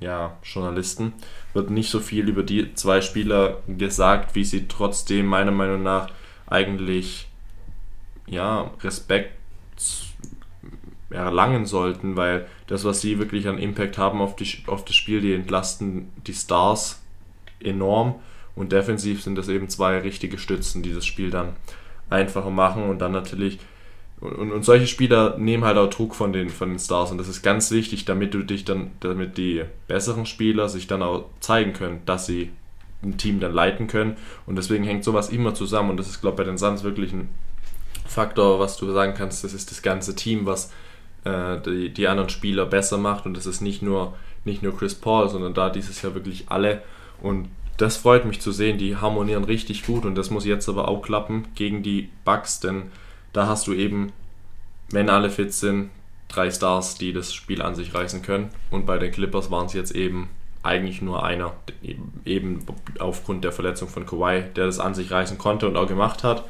ja, 0.00 0.36
Journalisten. 0.42 1.14
Wird 1.52 1.70
nicht 1.70 1.90
so 1.90 2.00
viel 2.00 2.28
über 2.28 2.42
die 2.42 2.74
zwei 2.74 3.00
Spieler 3.00 3.62
gesagt, 3.66 4.34
wie 4.34 4.44
sie 4.44 4.68
trotzdem 4.68 5.26
meiner 5.26 5.52
Meinung 5.52 5.82
nach 5.82 6.10
eigentlich 6.46 7.28
ja, 8.26 8.70
Respekt 8.82 9.32
erlangen 11.10 11.66
sollten, 11.66 12.16
weil 12.16 12.46
das, 12.66 12.84
was 12.84 13.00
sie 13.00 13.18
wirklich 13.18 13.48
an 13.48 13.58
Impact 13.58 13.96
haben 13.96 14.20
auf, 14.20 14.36
die, 14.36 14.64
auf 14.66 14.84
das 14.84 14.96
Spiel, 14.96 15.20
die 15.20 15.34
entlasten 15.34 16.10
die 16.26 16.34
Stars 16.34 17.02
enorm. 17.60 18.16
Und 18.54 18.72
defensiv 18.72 19.22
sind 19.22 19.36
das 19.36 19.48
eben 19.48 19.68
zwei 19.68 19.98
richtige 19.98 20.38
Stützen, 20.38 20.82
die 20.82 20.94
das 20.94 21.06
Spiel 21.06 21.30
dann 21.30 21.56
einfacher 22.10 22.50
machen. 22.50 22.88
Und 22.88 22.98
dann 23.00 23.12
natürlich 23.12 23.58
und, 24.20 24.50
und, 24.50 24.64
solche 24.64 24.86
Spieler 24.86 25.36
nehmen 25.38 25.64
halt 25.64 25.76
auch 25.76 25.90
Druck 25.90 26.14
von 26.14 26.32
den, 26.32 26.48
von 26.48 26.70
den 26.70 26.78
Stars. 26.78 27.10
Und 27.10 27.18
das 27.18 27.28
ist 27.28 27.42
ganz 27.42 27.70
wichtig, 27.70 28.06
damit 28.06 28.32
du 28.32 28.42
dich 28.42 28.64
dann, 28.64 28.92
damit 29.00 29.36
die 29.36 29.64
besseren 29.88 30.24
Spieler 30.24 30.68
sich 30.68 30.86
dann 30.86 31.02
auch 31.02 31.26
zeigen 31.40 31.74
können, 31.74 32.00
dass 32.06 32.26
sie 32.26 32.50
ein 33.02 33.18
Team 33.18 33.40
dann 33.40 33.52
leiten 33.52 33.88
können. 33.88 34.16
Und 34.46 34.56
deswegen 34.56 34.84
hängt 34.84 35.04
sowas 35.04 35.28
immer 35.28 35.54
zusammen. 35.54 35.90
Und 35.90 35.98
das 35.98 36.08
ist, 36.08 36.22
glaube 36.22 36.34
ich, 36.34 36.38
bei 36.38 36.44
den 36.44 36.56
Suns 36.56 36.82
wirklich 36.82 37.12
ein 37.12 37.28
Faktor, 38.06 38.58
was 38.58 38.78
du 38.78 38.90
sagen 38.90 39.14
kannst, 39.14 39.44
das 39.44 39.52
ist 39.52 39.70
das 39.70 39.82
ganze 39.82 40.16
Team, 40.16 40.46
was 40.46 40.72
äh, 41.24 41.60
die, 41.60 41.90
die 41.90 42.08
anderen 42.08 42.30
Spieler 42.30 42.64
besser 42.64 42.96
macht. 42.96 43.26
Und 43.26 43.36
das 43.36 43.44
ist 43.44 43.60
nicht 43.60 43.82
nur, 43.82 44.16
nicht 44.46 44.62
nur 44.62 44.76
Chris 44.76 44.94
Paul, 44.94 45.28
sondern 45.28 45.52
da 45.52 45.68
dieses 45.68 46.00
Jahr 46.00 46.14
wirklich 46.14 46.46
alle. 46.48 46.82
Und 47.20 47.48
das 47.76 47.98
freut 47.98 48.24
mich 48.24 48.40
zu 48.40 48.50
sehen, 48.50 48.78
die 48.78 48.96
harmonieren 48.96 49.44
richtig 49.44 49.84
gut. 49.84 50.06
Und 50.06 50.14
das 50.14 50.30
muss 50.30 50.46
jetzt 50.46 50.70
aber 50.70 50.88
auch 50.88 51.02
klappen 51.02 51.48
gegen 51.54 51.82
die 51.82 52.08
Bucks, 52.24 52.60
denn 52.60 52.84
da 53.36 53.46
hast 53.46 53.66
du 53.66 53.74
eben, 53.74 54.12
wenn 54.90 55.10
alle 55.10 55.30
fit 55.30 55.52
sind, 55.52 55.90
drei 56.28 56.50
Stars, 56.50 56.96
die 56.96 57.12
das 57.12 57.34
Spiel 57.34 57.60
an 57.62 57.74
sich 57.74 57.94
reißen 57.94 58.22
können 58.22 58.50
und 58.70 58.86
bei 58.86 58.98
den 58.98 59.12
Clippers 59.12 59.50
waren 59.50 59.66
es 59.66 59.74
jetzt 59.74 59.94
eben 59.94 60.30
eigentlich 60.62 61.02
nur 61.02 61.24
einer, 61.24 61.52
eben 62.24 62.64
aufgrund 62.98 63.44
der 63.44 63.52
Verletzung 63.52 63.88
von 63.88 64.06
Kawhi, 64.06 64.42
der 64.56 64.66
das 64.66 64.80
an 64.80 64.94
sich 64.94 65.10
reißen 65.10 65.38
konnte 65.38 65.68
und 65.68 65.76
auch 65.76 65.86
gemacht 65.86 66.24
hat. 66.24 66.44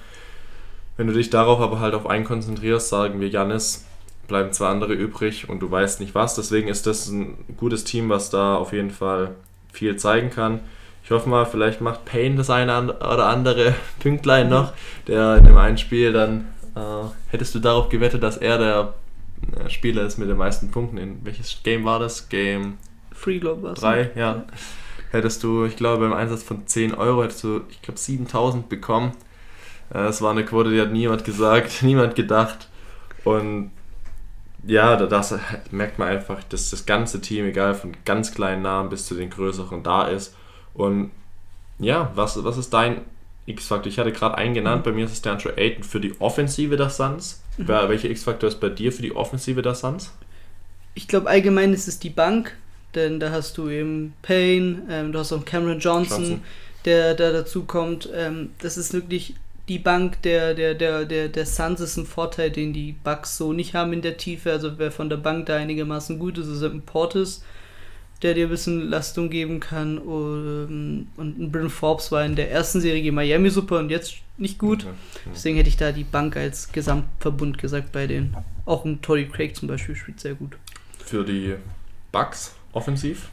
Wenn 0.97 1.09
du 1.09 1.13
dich 1.13 1.29
darauf 1.29 1.61
aber 1.61 1.81
halt 1.81 1.95
auf 1.95 2.07
einen 2.07 2.25
konzentrierst, 2.25 2.89
sagen 2.89 3.21
wir 3.21 3.29
Janis, 3.29 3.85
bleiben 4.29 4.53
zwei 4.53 4.69
andere 4.69 4.95
übrig 4.95 5.49
und 5.49 5.61
du 5.61 5.71
weißt 5.71 6.01
nicht 6.01 6.15
was. 6.15 6.35
Deswegen 6.37 6.69
ist 6.69 6.87
das 6.87 7.09
ein 7.09 7.37
gutes 7.57 7.85
Team, 7.85 8.09
was 8.09 8.31
da 8.31 8.57
auf 8.57 8.73
jeden 8.73 8.91
Fall 8.91 9.35
viel 9.73 9.97
zeigen 9.97 10.31
kann. 10.31 10.61
Ich 11.05 11.13
hoffe 11.13 11.29
mal, 11.29 11.47
vielleicht 11.47 11.81
macht 11.81 12.05
Payne 12.05 12.35
das 12.35 12.51
eine 12.51 12.95
oder 12.95 13.27
andere 13.27 13.75
Pünktlein 14.01 14.49
noch, 14.49 14.73
der 15.07 15.37
in 15.37 15.45
dem 15.45 15.57
einen 15.57 15.79
Spiel 15.79 16.13
dann, 16.13 16.49
hättest 17.31 17.55
du 17.55 17.59
darauf 17.59 17.89
gewettet, 17.89 18.23
dass 18.23 18.37
er 18.37 18.59
der 18.59 18.95
äh, 19.65 19.71
Spieler 19.71 20.05
ist 20.05 20.19
mit 20.19 20.29
den 20.29 20.37
meisten 20.37 20.71
Punkten. 20.71 20.99
In 20.99 21.25
welches 21.25 21.61
Game 21.63 21.85
war 21.85 21.99
das? 21.99 22.29
Game 22.29 22.79
Free 23.13 23.39
Globe 23.39 23.63
war 23.63 23.75
3, 23.75 24.11
ja. 24.15 24.45
Hättest 25.11 25.43
du, 25.43 25.65
ich 25.65 25.77
glaube, 25.77 26.09
beim 26.09 26.13
Einsatz 26.19 26.43
von 26.43 26.67
10 26.67 26.95
Euro 26.95 27.23
hättest 27.23 27.45
du, 27.45 27.63
ich 27.71 27.81
glaube, 27.83 27.99
7000 27.99 28.69
bekommen. 28.69 29.13
Äh, 29.91 29.95
Das 30.05 30.23
war 30.23 30.31
eine 30.33 30.45
Quote, 30.45 30.71
die 30.71 30.81
hat 30.81 30.93
niemand 30.93 31.25
gesagt, 31.25 31.79
niemand 31.83 32.15
gedacht. 32.15 32.69
Und 33.25 33.71
ja, 34.67 34.97
da- 34.97 35.07
das 35.07 35.35
merkt 35.71 35.99
man 35.99 36.09
einfach, 36.09 36.43
dass 36.45 36.71
das 36.71 36.87
ganze 36.87 37.21
Team, 37.21 37.47
egal 37.47 37.75
von 37.75 37.93
ganz 38.05 38.35
kleinen 38.35 38.63
Namen 38.63 38.91
bis 38.91 39.07
zu 39.07 39.15
den 39.15 39.31
größeren, 39.31 39.83
da 39.83 40.09
ist. 40.09 40.35
Und 40.75 41.11
ja, 41.79 42.11
was, 42.15 42.43
was 42.45 42.59
ist 42.59 42.73
dein 42.73 43.03
X-Faktor? 43.47 43.91
Ich 43.91 43.99
hatte 43.99 44.13
gerade 44.13 44.37
einen 44.37 44.55
genannt, 44.55 44.85
bei 44.85 44.93
mir 44.93 45.05
ist 45.07 45.13
es 45.13 45.23
der 45.23 45.33
Andrew 45.33 45.51
Ayton 45.57 45.83
für 45.85 46.01
die 46.01 46.21
Offensive 46.21 46.77
der 46.77 46.91
Suns. 46.91 47.43
Wer- 47.57 47.89
Welcher 47.89 48.11
X-Faktor 48.11 48.49
ist 48.49 48.61
bei 48.61 48.69
dir 48.69 48.93
für 48.93 49.03
die 49.03 49.15
Offensive 49.15 49.63
der 49.63 49.75
Suns? 49.75 50.13
Ich 50.95 51.09
glaube, 51.09 51.29
allgemein 51.29 51.73
ist 51.73 51.89
es 51.89 51.99
die 51.99 52.11
Bank, 52.11 52.57
denn 52.95 53.21
da 53.21 53.31
hast 53.31 53.59
du 53.59 53.69
eben 53.69 54.15
Payne, 54.23 54.83
ähm, 54.91 55.13
du 55.13 55.19
hast 55.19 55.33
auch 55.33 55.45
Cameron 55.45 55.79
Johnson, 55.79 56.23
Johnson. 56.23 56.43
der 56.85 57.15
da 57.15 57.33
dazu 57.33 57.65
kommt. 57.65 58.09
Ähm, 58.15 58.51
das 58.61 58.77
ist 58.77 58.93
wirklich 58.95 59.35
die 59.69 59.79
Bank 59.79 60.23
der, 60.23 60.55
der, 60.55 60.75
der, 60.75 61.05
der, 61.05 61.29
der 61.29 61.45
Suns 61.47 61.81
ist 61.81 61.97
ein 61.97 62.07
Vorteil, 62.07 62.51
den 62.51 62.73
die 62.73 62.95
Bucks 63.05 63.37
so 63.37 63.53
nicht 63.53 63.75
haben 63.75 63.93
in 63.93 64.01
der 64.03 64.17
Tiefe. 64.17 64.53
Also 64.53 64.79
wer 64.79 64.93
von 64.93 65.09
der 65.11 65.17
Bank 65.19 65.47
da 65.47 65.57
einigermaßen 65.57 66.19
gut 66.19 66.39
ist, 66.39 66.47
ist 66.47 66.63
ein 66.63 66.83
Portis, 66.83 67.43
der 68.23 68.35
dir 68.35 68.47
ein 68.47 68.51
bisschen 68.51 68.89
Lastung 68.89 69.31
geben 69.31 69.61
kann. 69.61 69.99
Und, 69.99 71.09
und 71.17 71.39
ein 71.39 71.53
Bryn 71.53 71.71
Forbes 71.71 72.11
war 72.13 72.25
in 72.25 72.37
der 72.37 72.51
ersten 72.51 72.81
Serie 72.81 73.03
gegen 73.03 73.15
Miami 73.15 73.51
super 73.51 73.79
und 73.79 73.91
jetzt 73.91 74.15
nicht 74.39 74.59
gut. 74.59 74.87
Deswegen 75.33 75.57
hätte 75.57 75.69
ich 75.69 75.77
da 75.77 75.93
die 75.93 76.05
Bank 76.05 76.37
als 76.37 76.73
Gesamtverbund 76.73 77.59
gesagt 77.59 77.93
bei 77.93 78.07
denen. 78.07 78.37
Auch 78.65 78.85
ein 78.85 79.01
Tory 79.03 79.27
Craig 79.29 79.55
zum 79.57 79.69
Beispiel 79.69 79.97
spielt 79.97 80.21
sehr 80.21 80.35
gut. 80.35 80.57
Für 81.05 81.25
die 81.25 81.55
Bucks 82.13 82.55
offensiv? 82.73 83.29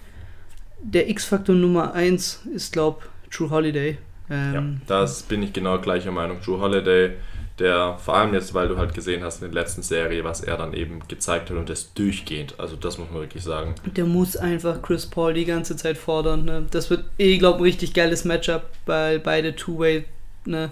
Der 0.82 1.10
X-Faktor 1.10 1.56
Nummer 1.56 1.93
1 1.93 2.41
ist, 2.54 2.74
glaub, 2.74 3.08
True 3.32 3.50
Holiday. 3.50 3.98
Ja, 4.30 4.56
Ähm, 4.56 4.82
das 4.88 5.24
bin 5.24 5.43
ich 5.43 5.54
genau 5.54 5.80
gleicher 5.80 6.12
Meinung. 6.12 6.39
Drew 6.41 6.60
Holiday, 6.60 7.12
der 7.60 7.98
vor 8.04 8.16
allem 8.16 8.34
jetzt, 8.34 8.54
weil 8.54 8.68
du 8.68 8.78
halt 8.78 8.94
gesehen 8.94 9.24
hast 9.24 9.42
in 9.44 9.52
der 9.52 9.62
letzten 9.62 9.84
Serie, 9.84 10.24
was 10.24 10.42
er 10.42 10.58
dann 10.58 10.74
eben 10.74 11.00
gezeigt 11.08 11.50
hat 11.52 11.58
und 11.58 11.70
das 11.70 11.94
durchgehend. 11.94 12.56
Also 12.60 12.76
das 12.76 12.98
muss 12.98 13.10
man 13.12 13.22
wirklich 13.22 13.44
sagen. 13.44 13.76
Der 13.96 14.06
muss 14.06 14.36
einfach 14.36 14.82
Chris 14.82 15.06
Paul 15.06 15.34
die 15.36 15.46
ganze 15.46 15.76
Zeit 15.76 15.98
fordern. 15.98 16.46
Ne? 16.46 16.66
Das 16.72 16.89
wird 16.89 17.04
eh, 17.20 17.38
glaube 17.38 17.60
ein 17.60 17.63
richtig 17.63 17.94
geiles 17.94 18.26
Matchup, 18.26 18.63
weil 18.88 19.20
beide 19.20 19.56
Two-Way. 19.56 20.06
Ne? 20.46 20.72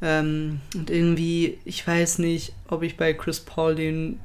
Ähm, 0.00 0.60
und 0.76 0.90
irgendwie, 0.90 1.58
ich 1.64 1.84
weiß 1.86 2.18
nicht, 2.20 2.52
ob 2.68 2.82
ich 2.84 2.96
bei 2.96 3.12
Chris 3.14 3.40
Paul 3.40 3.74
den, 3.74 4.20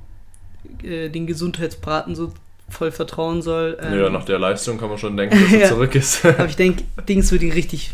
äh, 0.83 1.09
den 1.09 1.25
Gesundheitsbraten 1.25 2.15
so 2.15 2.31
voll 2.69 2.91
vertrauen 2.91 3.41
soll. 3.41 3.77
Ähm, 3.81 3.99
ja, 3.99 4.09
nach 4.09 4.25
der 4.25 4.37
Leistung 4.37 4.77
kann 4.77 4.89
man 4.89 4.99
schon 4.99 5.17
denken, 5.17 5.39
dass 5.41 5.51
er 5.53 5.59
Ja. 5.61 5.67
zurück 5.69 5.95
ist. 5.95 6.23
Aber 6.23 6.45
ich 6.45 6.55
denke, 6.55 6.83
Dings 7.09 7.31
wird 7.31 7.41
ihn 7.41 7.51
richtig. 7.51 7.91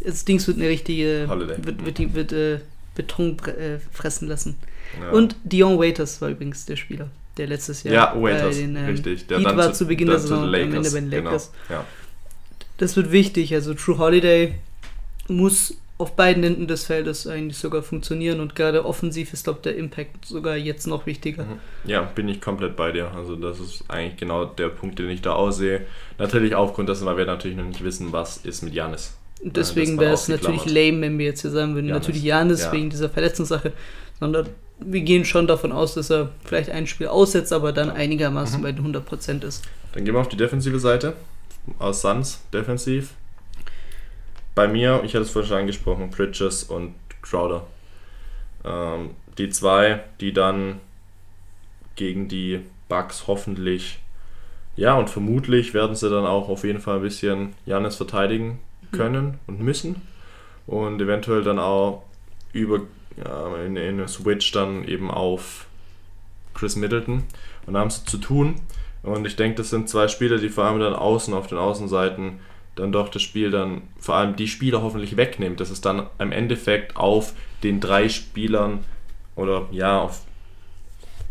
Das 0.00 0.24
Dings 0.24 0.46
wird 0.46 0.58
eine 0.58 0.68
richtige. 0.68 1.26
Holiday. 1.28 1.56
Wird, 1.64 1.84
wird, 1.84 1.98
die- 1.98 2.14
wird 2.14 2.32
äh, 2.32 2.60
Beton 2.94 3.38
äh, 3.46 3.78
fressen 3.92 4.28
lassen. 4.28 4.56
Ja. 5.00 5.10
Und 5.10 5.36
Dion 5.44 5.78
Waiters 5.78 6.20
war 6.20 6.30
übrigens 6.30 6.66
der 6.66 6.76
Spieler, 6.76 7.08
der 7.36 7.46
letztes 7.46 7.82
Jahr. 7.82 7.94
ja, 7.94 8.22
Waiters, 8.22 8.56
bei 8.56 8.62
den, 8.62 8.76
ähm, 8.76 8.86
richtig. 8.86 9.26
Der 9.26 9.38
Heat 9.38 9.46
dann 9.46 9.56
war 9.56 9.72
zu 9.72 9.86
Beginn 9.86 10.08
der 10.08 10.16
zu 10.18 10.22
Saison 10.22 10.44
und 10.44 10.48
am 10.48 10.54
Ende 10.54 10.90
bei 10.90 11.00
den 11.00 11.10
genau. 11.10 11.24
Lakers. 11.30 11.52
Ja. 11.68 11.84
Das 12.78 12.96
wird 12.96 13.12
wichtig. 13.12 13.54
Also 13.54 13.74
True 13.74 13.98
Holiday 13.98 14.54
muss 15.28 15.76
auf 15.98 16.16
beiden 16.16 16.42
Enden 16.42 16.66
des 16.66 16.84
Feldes 16.84 17.28
eigentlich 17.28 17.56
sogar 17.56 17.82
funktionieren 17.82 18.40
und 18.40 18.56
gerade 18.56 18.84
offensiv 18.84 19.32
ist, 19.32 19.44
glaube 19.44 19.60
ich, 19.60 19.62
der 19.62 19.76
Impact 19.76 20.24
sogar 20.24 20.56
jetzt 20.56 20.86
noch 20.86 21.06
wichtiger. 21.06 21.44
Mhm. 21.44 21.58
ja, 21.84 22.02
bin 22.02 22.28
ich 22.28 22.40
komplett 22.40 22.76
bei 22.76 22.90
dir. 22.90 23.12
Also 23.12 23.36
das 23.36 23.60
ist 23.60 23.84
eigentlich 23.88 24.16
genau 24.16 24.44
der 24.44 24.68
Punkt, 24.68 24.98
den 24.98 25.08
ich 25.10 25.22
da 25.22 25.34
aussehe. 25.34 25.86
Natürlich 26.18 26.56
aufgrund 26.56 26.88
dessen, 26.88 27.06
weil 27.06 27.18
wir 27.18 27.26
natürlich 27.26 27.56
noch 27.56 27.64
nicht 27.64 27.84
wissen, 27.84 28.10
was 28.10 28.38
ist 28.38 28.62
mit 28.62 28.74
Janis. 28.74 29.16
Deswegen 29.44 29.98
wäre 29.98 30.12
es 30.14 30.28
natürlich 30.28 30.66
lame, 30.66 31.00
wenn 31.02 31.18
wir 31.18 31.26
jetzt 31.26 31.40
hier 31.42 31.50
sagen 31.50 31.74
würden, 31.74 31.86
Giannis. 31.86 32.02
natürlich 32.06 32.22
Janis 32.22 32.62
Ja. 32.62 32.72
wegen 32.72 32.90
dieser 32.90 33.10
Verletzungssache, 33.10 33.72
sondern 34.20 34.48
wir 34.78 35.00
gehen 35.00 35.24
schon 35.24 35.46
davon 35.46 35.72
aus, 35.72 35.94
dass 35.94 36.10
er 36.10 36.30
vielleicht 36.44 36.70
ein 36.70 36.86
Spiel 36.86 37.08
aussetzt, 37.08 37.52
aber 37.52 37.72
dann 37.72 37.90
einigermaßen 37.90 38.58
Mhm. 38.58 38.62
bei 38.62 38.72
den 38.72 38.84
100% 38.84 39.44
ist. 39.44 39.64
Dann 39.92 40.04
gehen 40.04 40.14
wir 40.14 40.20
auf 40.20 40.28
die 40.28 40.36
defensive 40.36 40.78
Seite. 40.78 41.14
Aus 41.78 42.02
Suns, 42.02 42.40
defensiv. 42.52 43.10
Bei 44.54 44.68
mir, 44.68 45.02
ich 45.04 45.14
hatte 45.14 45.22
es 45.22 45.30
vorhin 45.30 45.48
schon 45.48 45.58
angesprochen, 45.58 46.10
Bridges 46.10 46.64
und 46.64 46.94
Crowder. 47.22 47.66
Ähm, 48.64 49.10
die 49.38 49.48
zwei, 49.50 50.02
die 50.20 50.32
dann 50.32 50.80
gegen 51.96 52.28
die 52.28 52.60
Bucks 52.88 53.24
hoffentlich 53.26 53.98
Ja, 54.74 54.94
und 54.94 55.10
vermutlich 55.10 55.74
werden 55.74 55.94
sie 55.94 56.08
dann 56.08 56.24
auch 56.24 56.48
auf 56.48 56.64
jeden 56.64 56.80
Fall 56.80 56.96
ein 56.96 57.02
bisschen 57.02 57.52
Janis 57.66 57.96
verteidigen 57.96 58.58
können 58.92 59.38
und 59.46 59.60
müssen. 59.60 60.02
Und 60.66 61.00
eventuell 61.00 61.42
dann 61.42 61.58
auch 61.58 62.04
über 62.52 62.80
ja, 63.16 63.56
in, 63.64 63.76
in 63.76 64.06
Switch 64.08 64.52
dann 64.52 64.86
eben 64.86 65.10
auf 65.10 65.66
Chris 66.54 66.76
Middleton. 66.76 67.24
Und 67.66 67.76
haben 67.76 67.90
sie 67.90 68.04
zu 68.04 68.18
tun. 68.18 68.56
Und 69.02 69.26
ich 69.26 69.36
denke, 69.36 69.56
das 69.56 69.70
sind 69.70 69.88
zwei 69.88 70.08
Spieler, 70.08 70.38
die 70.38 70.48
vor 70.48 70.64
allem 70.64 70.78
dann 70.78 70.94
außen 70.94 71.34
auf 71.34 71.46
den 71.48 71.58
Außenseiten 71.58 72.40
dann 72.74 72.90
doch 72.90 73.10
das 73.10 73.20
Spiel 73.20 73.50
dann 73.50 73.82
vor 73.98 74.14
allem 74.14 74.34
die 74.34 74.48
Spieler 74.48 74.82
hoffentlich 74.82 75.16
wegnimmt. 75.16 75.60
Dass 75.60 75.70
es 75.70 75.80
dann 75.80 76.06
im 76.18 76.32
Endeffekt 76.32 76.96
auf 76.96 77.34
den 77.62 77.80
drei 77.80 78.08
Spielern 78.08 78.84
oder 79.36 79.66
ja, 79.70 80.00
auf, 80.00 80.22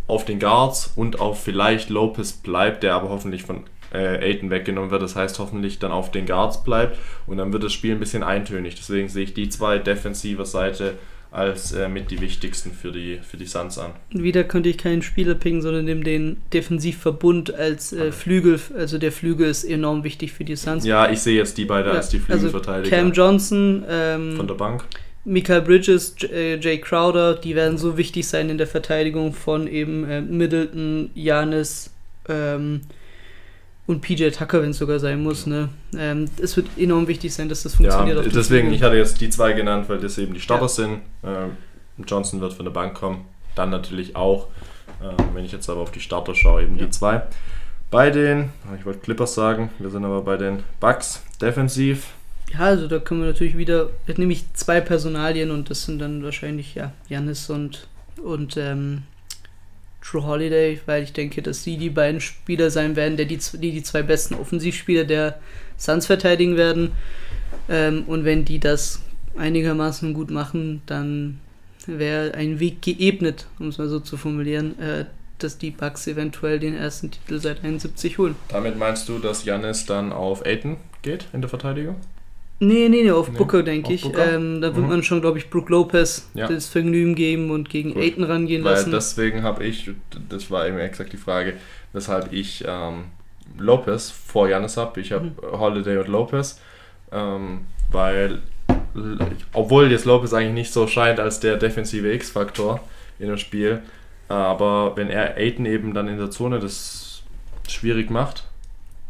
auf 0.07 0.25
den 0.25 0.39
Guards 0.39 0.93
und 0.95 1.19
auf 1.19 1.43
vielleicht 1.43 1.89
Lopez 1.89 2.33
bleibt, 2.33 2.83
der 2.83 2.95
aber 2.95 3.09
hoffentlich 3.09 3.43
von 3.43 3.63
äh, 3.93 4.17
Aiton 4.19 4.49
weggenommen 4.49 4.91
wird. 4.91 5.01
Das 5.01 5.15
heißt 5.15 5.39
hoffentlich 5.39 5.79
dann 5.79 5.91
auf 5.91 6.11
den 6.11 6.25
Guards 6.25 6.63
bleibt 6.63 6.97
und 7.27 7.37
dann 7.37 7.53
wird 7.53 7.63
das 7.63 7.73
Spiel 7.73 7.91
ein 7.93 7.99
bisschen 7.99 8.23
eintönig. 8.23 8.75
Deswegen 8.75 9.09
sehe 9.09 9.23
ich 9.23 9.33
die 9.33 9.49
zwei 9.49 9.77
defensiver 9.77 10.45
Seite 10.45 10.95
als 11.31 11.71
äh, 11.71 11.87
mit 11.87 12.11
die 12.11 12.19
wichtigsten 12.19 12.73
für 12.73 12.91
die, 12.91 13.19
für 13.23 13.37
die 13.37 13.45
Suns 13.45 13.77
an. 13.77 13.91
Wieder 14.09 14.43
könnte 14.43 14.67
ich 14.67 14.77
keinen 14.77 15.01
Spieler 15.01 15.33
picken, 15.33 15.61
sondern 15.61 15.85
nehme 15.85 16.03
den 16.03 16.41
Defensivverbund 16.53 17.53
als 17.55 17.93
äh, 17.93 18.11
Flügel. 18.11 18.59
Also 18.77 18.97
der 18.97 19.13
Flügel 19.13 19.49
ist 19.49 19.63
enorm 19.63 20.03
wichtig 20.03 20.33
für 20.33 20.43
die 20.43 20.57
Suns. 20.57 20.85
Ja, 20.85 21.09
ich 21.09 21.19
sehe 21.19 21.37
jetzt 21.37 21.57
die 21.57 21.63
beiden 21.63 21.91
Ja, 21.91 21.97
als 21.97 22.09
die 22.09 22.19
Flügelverteidiger 22.19 22.93
Also 22.93 23.05
Cam 23.05 23.13
Johnson, 23.13 23.85
ähm, 23.89 24.35
von 24.35 24.47
der 24.47 24.55
Bank. 24.55 24.83
Michael 25.23 25.61
Bridges, 25.61 26.15
J 26.17 26.31
äh, 26.31 26.59
Jay 26.59 26.79
Crowder, 26.79 27.35
die 27.35 27.55
werden 27.55 27.77
so 27.77 27.97
wichtig 27.97 28.27
sein 28.27 28.49
in 28.49 28.57
der 28.57 28.67
Verteidigung 28.67 29.33
von 29.33 29.67
eben 29.67 30.03
äh, 30.09 30.19
Middleton, 30.19 31.11
Janis 31.13 31.91
ähm, 32.27 32.81
und 33.91 34.01
PJ 34.01 34.29
Tucker, 34.29 34.61
wenn 34.61 34.71
es 34.71 34.77
sogar 34.77 34.99
sein 34.99 35.21
muss. 35.21 35.45
Ne? 35.45 35.69
Ähm, 35.97 36.25
es 36.41 36.55
wird 36.55 36.67
enorm 36.77 37.07
wichtig 37.07 37.33
sein, 37.33 37.49
dass 37.49 37.63
das 37.63 37.73
Ja, 37.73 37.77
funktioniert. 37.77 38.25
dem 38.25 38.31
deswegen, 38.33 38.67
Flügel. 38.69 38.73
ich 38.75 38.83
hatte 38.83 38.95
jetzt 38.95 39.19
die 39.21 39.29
zwei 39.29 39.53
genannt, 39.53 39.87
weil 39.89 39.99
das 39.99 40.17
eben 40.17 40.33
die 40.33 40.39
Starter 40.39 40.63
Ja. 40.63 40.69
sind. 40.69 41.01
Ähm, 41.23 41.57
Johnson 42.07 42.41
wird 42.41 42.53
von 42.53 42.65
der 42.65 42.71
Bank 42.71 42.93
kommen. 42.95 43.25
Dann 43.55 43.69
natürlich 43.69 44.15
auch, 44.15 44.47
ähm, 45.03 45.15
wenn 45.33 45.45
ich 45.45 45.51
jetzt 45.51 45.69
aber 45.69 45.81
auf 45.81 45.91
die 45.91 45.99
Starter 45.99 46.33
schaue, 46.35 46.63
eben 46.63 46.77
Ja. 46.77 46.85
die 46.85 46.91
zwei. 46.91 47.21
Bei 47.89 48.09
den, 48.09 48.49
ich 48.79 48.85
wollte 48.85 48.99
Clippers 48.99 49.33
sagen, 49.35 49.69
wir 49.77 49.89
sind 49.89 50.05
aber 50.05 50.21
bei 50.21 50.37
den 50.37 50.63
Bucks 50.79 51.21
defensiv. 51.41 52.07
Ja, 52.53 52.59
also 52.59 52.87
da 52.87 52.99
können 52.99 53.21
wir 53.21 53.27
natürlich 53.27 53.57
wieder, 53.57 53.89
jetzt 54.07 54.17
nehme 54.17 54.31
ich 54.33 54.45
zwei 54.53 54.79
Personalien 54.81 55.51
und 55.51 55.69
das 55.69 55.83
sind 55.85 55.99
dann 55.99 56.23
wahrscheinlich 56.23 56.75
ja 56.75 56.93
Janis 57.09 57.49
und, 57.49 57.87
und 58.23 58.55
ähm, 58.57 59.03
True 60.01 60.23
Holiday, 60.23 60.79
weil 60.85 61.03
ich 61.03 61.13
denke, 61.13 61.41
dass 61.41 61.63
sie 61.63 61.77
die 61.77 61.89
beiden 61.89 62.21
Spieler 62.21 62.71
sein 62.71 62.95
werden, 62.95 63.17
die, 63.17 63.25
die 63.25 63.71
die 63.71 63.83
zwei 63.83 64.01
besten 64.01 64.33
Offensivspieler 64.35 65.03
der 65.03 65.39
Suns 65.77 66.07
verteidigen 66.07 66.57
werden. 66.57 66.91
Ähm, 67.69 68.03
und 68.07 68.25
wenn 68.25 68.45
die 68.45 68.59
das 68.59 69.01
einigermaßen 69.37 70.13
gut 70.13 70.31
machen, 70.31 70.81
dann 70.85 71.39
wäre 71.85 72.33
ein 72.33 72.59
Weg 72.59 72.81
geebnet, 72.81 73.47
um 73.59 73.67
es 73.67 73.77
mal 73.77 73.87
so 73.87 73.99
zu 73.99 74.17
formulieren, 74.17 74.77
äh, 74.79 75.05
dass 75.39 75.57
die 75.57 75.71
Bucks 75.71 76.07
eventuell 76.07 76.59
den 76.59 76.75
ersten 76.75 77.11
Titel 77.11 77.39
seit 77.39 77.63
71 77.63 78.17
holen. 78.17 78.35
Damit 78.49 78.77
meinst 78.77 79.09
du, 79.09 79.19
dass 79.19 79.45
Janis 79.45 79.85
dann 79.85 80.11
auf 80.11 80.45
Aiton 80.45 80.77
geht 81.01 81.25
in 81.33 81.41
der 81.41 81.49
Verteidigung? 81.49 81.95
Nee, 82.63 82.89
nee, 82.89 83.01
nee, 83.03 83.11
auf 83.11 83.31
Nee, 83.31 83.37
Booker, 83.39 83.63
denke 83.63 83.91
ich. 83.91 84.03
Booker? 84.03 84.35
Ähm, 84.35 84.61
da 84.61 84.67
wird 84.75 84.85
Mhm. 84.85 84.89
man 84.91 85.03
schon, 85.03 85.19
glaube 85.19 85.39
ich, 85.39 85.49
Brook 85.49 85.69
Lopez 85.69 86.29
Ja. 86.35 86.47
das 86.47 86.67
Vergnügen 86.67 87.15
geben 87.15 87.49
und 87.49 87.69
gegen 87.71 87.93
Gut. 87.95 88.03
Aiton 88.03 88.23
rangehen 88.23 88.63
Weil 88.63 88.73
lassen. 88.73 88.91
deswegen 88.91 89.41
habe 89.41 89.63
ich, 89.65 89.89
das 90.29 90.51
war 90.51 90.67
eben 90.67 90.77
exakt 90.77 91.11
die 91.11 91.17
Frage, 91.17 91.53
weshalb 91.91 92.31
ich 92.31 92.63
ähm, 92.67 93.05
Lopez 93.57 94.11
vor 94.11 94.47
Janis 94.47 94.77
habe. 94.77 95.01
Ich 95.01 95.11
habe 95.11 95.25
Mhm. 95.25 95.59
Holiday 95.59 95.97
und 95.97 96.07
Lopez, 96.07 96.59
ähm, 97.11 97.61
weil, 97.91 98.43
obwohl 99.53 99.89
jetzt 99.91 100.05
Lopez 100.05 100.31
eigentlich 100.33 100.53
nicht 100.53 100.71
so 100.71 100.85
scheint 100.85 101.19
als 101.19 101.39
der 101.39 101.57
defensive 101.57 102.13
X-Faktor 102.13 102.79
in 103.17 103.27
dem 103.27 103.37
Spiel, 103.37 103.79
aber 104.27 104.95
wenn 104.95 105.09
er 105.09 105.35
Aiden 105.35 105.65
eben 105.65 105.93
dann 105.95 106.07
in 106.07 106.17
der 106.19 106.29
Zone 106.29 106.59
das 106.59 107.23
schwierig 107.67 108.09
macht, 108.11 108.43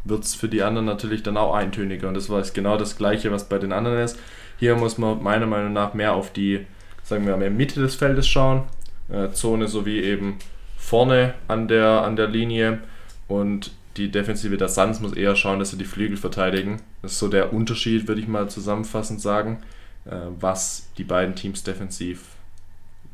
wird 0.04 0.24
es 0.24 0.36
für 0.36 0.50
die 0.50 0.64
anderen 0.64 0.86
natürlich 0.86 1.24
dann 1.24 1.38
auch 1.38 1.54
eintöniger. 1.54 2.08
Und 2.08 2.16
das 2.16 2.30
war 2.30 2.40
jetzt 2.40 2.54
genau 2.54 2.78
das 2.78 2.98
Gleiche, 2.98 3.32
was 3.32 3.48
bei 3.48 3.58
den 3.58 3.72
anderen 3.72 4.00
ist. 4.00 4.18
Hier 4.58 4.76
muss 4.76 4.98
man 4.98 5.22
meiner 5.22 5.48
Meinung 5.48 5.74
nach 5.74 5.94
mehr 5.94 6.14
auf 6.14 6.32
die, 6.32 6.66
sagen 7.04 7.26
wir 7.26 7.38
mal, 7.38 7.50
Mitte 7.50 7.80
des 7.80 7.96
Feldes 7.96 8.28
schauen. 8.28 8.64
Äh, 9.10 9.32
Zone 9.32 9.68
sowie 9.68 10.00
eben 10.02 10.38
vorne 10.78 11.34
an 11.48 11.68
der, 11.68 12.04
an 12.04 12.16
der 12.16 12.28
Linie. 12.28 12.80
Und 13.28 13.72
die 13.98 14.12
Defensive 14.12 14.58
der 14.58 14.70
Suns 14.70 15.00
muss 15.00 15.14
eher 15.14 15.36
schauen, 15.36 15.60
dass 15.60 15.72
sie 15.72 15.78
die 15.78 15.86
Flügel 15.86 16.18
verteidigen. 16.18 16.82
Das 17.02 17.14
ist 17.14 17.20
so 17.20 17.28
der 17.28 17.54
Unterschied, 17.54 18.08
würde 18.08 18.22
ich 18.22 18.28
mal 18.28 18.50
zusammenfassend 18.50 19.22
sagen, 19.22 19.62
äh, 20.06 20.16
was 20.40 20.90
die 20.98 21.04
beiden 21.04 21.36
Teams 21.36 21.64
defensiv 21.64 22.24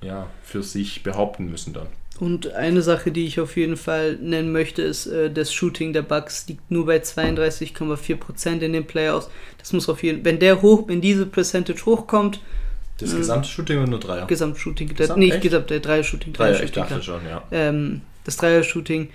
ja, 0.01 0.27
für 0.43 0.63
sich 0.63 1.03
behaupten 1.03 1.49
müssen 1.49 1.73
dann. 1.73 1.87
Und 2.19 2.53
eine 2.53 2.81
Sache, 2.81 3.11
die 3.11 3.25
ich 3.27 3.39
auf 3.39 3.57
jeden 3.57 3.77
Fall 3.77 4.15
nennen 4.15 4.51
möchte, 4.51 4.81
ist, 4.81 5.05
äh, 5.05 5.29
das 5.31 5.53
Shooting 5.53 5.93
der 5.93 6.01
Bucks 6.01 6.47
liegt 6.47 6.71
nur 6.71 6.87
bei 6.87 6.97
32,4% 6.97 8.61
in 8.63 8.73
den 8.73 8.85
Playoffs. 8.87 9.29
Das 9.59 9.71
muss 9.73 9.87
auf 9.89 10.01
jeden 10.03 10.25
wenn 10.25 10.39
der 10.39 10.61
hoch, 10.61 10.87
wenn 10.87 11.01
diese 11.01 11.25
Percentage 11.25 11.85
hochkommt, 11.85 12.39
Das 12.99 13.13
Mhm. 13.13 13.17
gesamte 13.17 13.47
Shooting 13.49 13.77
oder 13.77 13.87
nur 13.91 13.99
Dreier? 13.99 14.25
Gesamtshooting, 14.25 14.87
der, 14.87 14.95
Gesamt, 14.95 15.19
nicht 15.19 15.33
echt? 15.33 15.43
Gesamt, 15.43 15.69
der 15.69 15.79
Dreier-Shooting, 15.81 16.33
Dreier, 16.33 16.63
ich 16.63 16.71
Dreier-Shooting, 16.71 16.81
dachte 16.83 16.99
klar. 16.99 17.19
schon, 17.19 17.27
ja. 17.29 17.43
ähm, 17.51 18.01
das 18.23 18.37
Dreier-Shooting, 18.37 19.09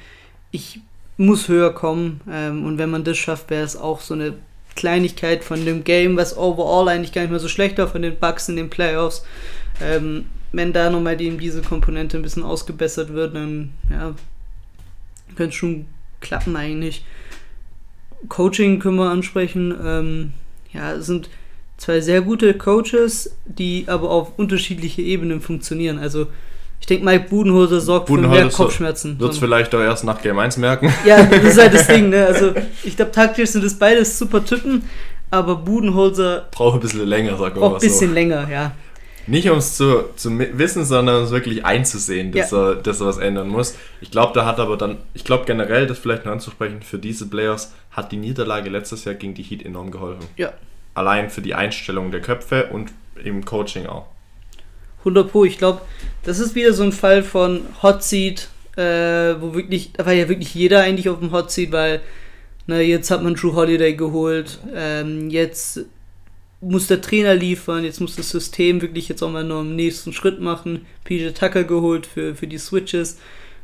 ich 0.53 0.79
muss 1.17 1.49
höher 1.49 1.75
kommen 1.75 2.21
ähm, 2.31 2.65
und 2.65 2.79
wenn 2.79 2.91
man 2.91 3.03
das 3.03 3.19
schafft, 3.19 3.51
wäre 3.51 3.65
es 3.65 3.77
auch 3.77 4.01
so 4.01 4.15
eine 4.15 4.35
Kleinigkeit 4.77 5.43
von 5.43 5.65
dem 5.65 5.83
Game, 5.83 6.17
was 6.17 6.37
overall 6.37 6.89
eigentlich 6.89 7.13
gar 7.13 7.23
nicht 7.23 7.33
mehr 7.33 7.41
so 7.41 7.49
schlecht 7.49 7.77
war 7.79 7.89
von 7.89 8.03
den 8.03 8.15
Bucks 8.17 8.49
in 8.49 8.55
den 8.55 8.71
Playoffs. 8.71 9.25
Ähm, 9.81 10.27
wenn 10.53 10.73
da 10.73 10.91
nochmal 10.91 11.17
die, 11.17 11.37
diese 11.37 11.63
Komponente 11.63 12.17
ein 12.17 12.23
bisschen 12.23 12.43
ausgebessert 12.43 13.13
wird, 13.13 13.35
dann 13.35 13.73
ja, 13.91 14.15
könnte 15.35 15.51
es 15.51 15.55
schon 15.55 15.87
klappen 16.21 16.57
eigentlich. 16.57 17.05
Coaching 18.29 18.79
können 18.79 18.97
wir 18.97 19.11
ansprechen. 19.11 19.75
Ähm, 19.85 20.33
ja, 20.73 20.93
es 20.93 21.07
sind 21.07 21.29
zwei 21.77 22.01
sehr 22.01 22.21
gute 22.21 22.55
Coaches, 22.55 23.35
die 23.45 23.85
aber 23.89 24.11
auf 24.11 24.39
unterschiedliche 24.39 25.03
Ebenen 25.03 25.41
funktionieren. 25.41 25.99
Also 25.99 26.27
ich 26.81 26.87
denke, 26.87 27.05
Mike 27.05 27.29
Budenholzer 27.29 27.81
sorgt 27.81 28.09
für 28.09 28.19
mehr 28.19 28.49
Kopfschmerzen. 28.49 29.19
Wird 29.19 29.33
es 29.33 29.39
vielleicht 29.39 29.75
auch 29.75 29.81
erst 29.81 30.05
nach 30.05 30.21
Game 30.21 30.39
1 30.39 30.57
merken. 30.57 30.93
ja, 31.07 31.23
das 31.25 31.45
ist 31.45 31.61
halt 31.61 31.75
das 31.75 31.87
Ding, 31.87 32.11
ne? 32.11 32.27
Also 32.27 32.53
ich 32.85 32.97
glaube, 32.97 33.13
taktisch 33.13 33.51
sind 33.51 33.65
das 33.65 33.75
beides 33.75 34.19
super 34.19 34.45
Typen, 34.45 34.83
aber 35.31 35.57
Budenholzer 35.57 36.49
Braucht 36.51 36.75
ein 36.75 36.81
bisschen 36.81 37.07
länger, 37.07 37.37
sagen 37.37 37.55
wir 37.55 37.61
braucht 37.61 37.73
mal 37.73 37.77
ein 37.79 37.81
bisschen 37.81 38.09
so. 38.09 38.15
länger, 38.15 38.49
ja. 38.51 38.73
Nicht 39.27 39.49
um 39.49 39.59
es 39.59 39.77
zu, 39.77 40.11
zu 40.17 40.39
wissen, 40.39 40.85
sondern 40.85 41.19
um 41.19 41.25
es 41.25 41.31
wirklich 41.31 41.65
einzusehen, 41.65 42.33
dass, 42.33 42.53
er, 42.53 42.77
dass 42.77 43.01
er 43.01 43.07
was 43.07 43.19
ändern 43.19 43.49
muss. 43.49 43.77
Ich 44.01 44.11
glaube, 44.11 44.33
da 44.35 44.45
hat 44.45 44.59
aber 44.59 44.77
dann, 44.77 44.99
ich 45.15 45.25
glaube 45.25 45.45
generell, 45.45 45.87
das 45.87 45.99
vielleicht 45.99 46.25
noch 46.25 46.33
anzusprechen, 46.33 46.83
für 46.83 46.99
diese 46.99 47.29
Players 47.29 47.73
hat 47.91 48.11
die 48.13 48.17
Niederlage 48.17 48.71
letztes 48.71 49.05
Jahr 49.05 49.15
gegen 49.15 49.35
die 49.35 49.43
Heat 49.43 49.65
enorm 49.65 49.91
geholfen. 49.91 50.27
Ja. 50.37 50.53
Allein 50.95 51.31
für 51.31 51.41
die 51.41 51.55
Einstellung 51.55 52.11
der 52.11 52.21
Köpfe 52.21 52.67
und 52.73 52.91
im 53.23 53.45
Coaching 53.45 53.87
auch. 53.87 54.07
100 54.99 55.31
Pro, 55.31 55.45
ich 55.45 55.59
glaube, 55.59 55.83
das 56.23 56.39
ist 56.39 56.55
wieder 56.55 56.73
so 56.73 56.83
ein 56.83 56.93
Fall 56.93 57.23
von 57.23 57.63
Hot 57.83 58.03
Seat, 58.03 58.49
äh, 58.77 59.35
wo 59.41 59.55
wirklich, 59.55 59.93
da 59.93 60.07
war 60.07 60.13
ja 60.13 60.29
wirklich 60.29 60.55
jeder 60.55 60.81
eigentlich 60.81 61.09
auf 61.09 61.19
dem 61.19 61.33
Hot 61.33 61.51
Seat, 61.51 61.73
weil, 61.73 62.01
na, 62.67 62.81
jetzt 62.81 63.11
hat 63.11 63.23
man 63.23 63.35
Drew 63.35 63.55
Holiday 63.55 63.95
geholt, 63.95 64.61
ähm, 64.75 65.29
jetzt 65.29 65.81
muss 66.63 66.87
der 66.87 67.01
Trainer 67.01 67.35
liefern, 67.35 67.85
jetzt 67.85 68.01
muss 68.01 68.17
das 68.17 68.31
System 68.31 68.81
wirklich 68.81 69.09
jetzt 69.09 69.23
auch 69.23 69.31
mal 69.31 69.45
noch 69.45 69.61
einen 69.61 69.77
nächsten 69.77 70.13
Schritt 70.13 70.41
machen. 70.41 70.87
PJ 71.05 71.31
Tucker 71.31 71.65
geholt 71.65 72.07
für, 72.07 72.37
für 72.37 72.47
die 72.47 72.59
Switches. 72.59 73.19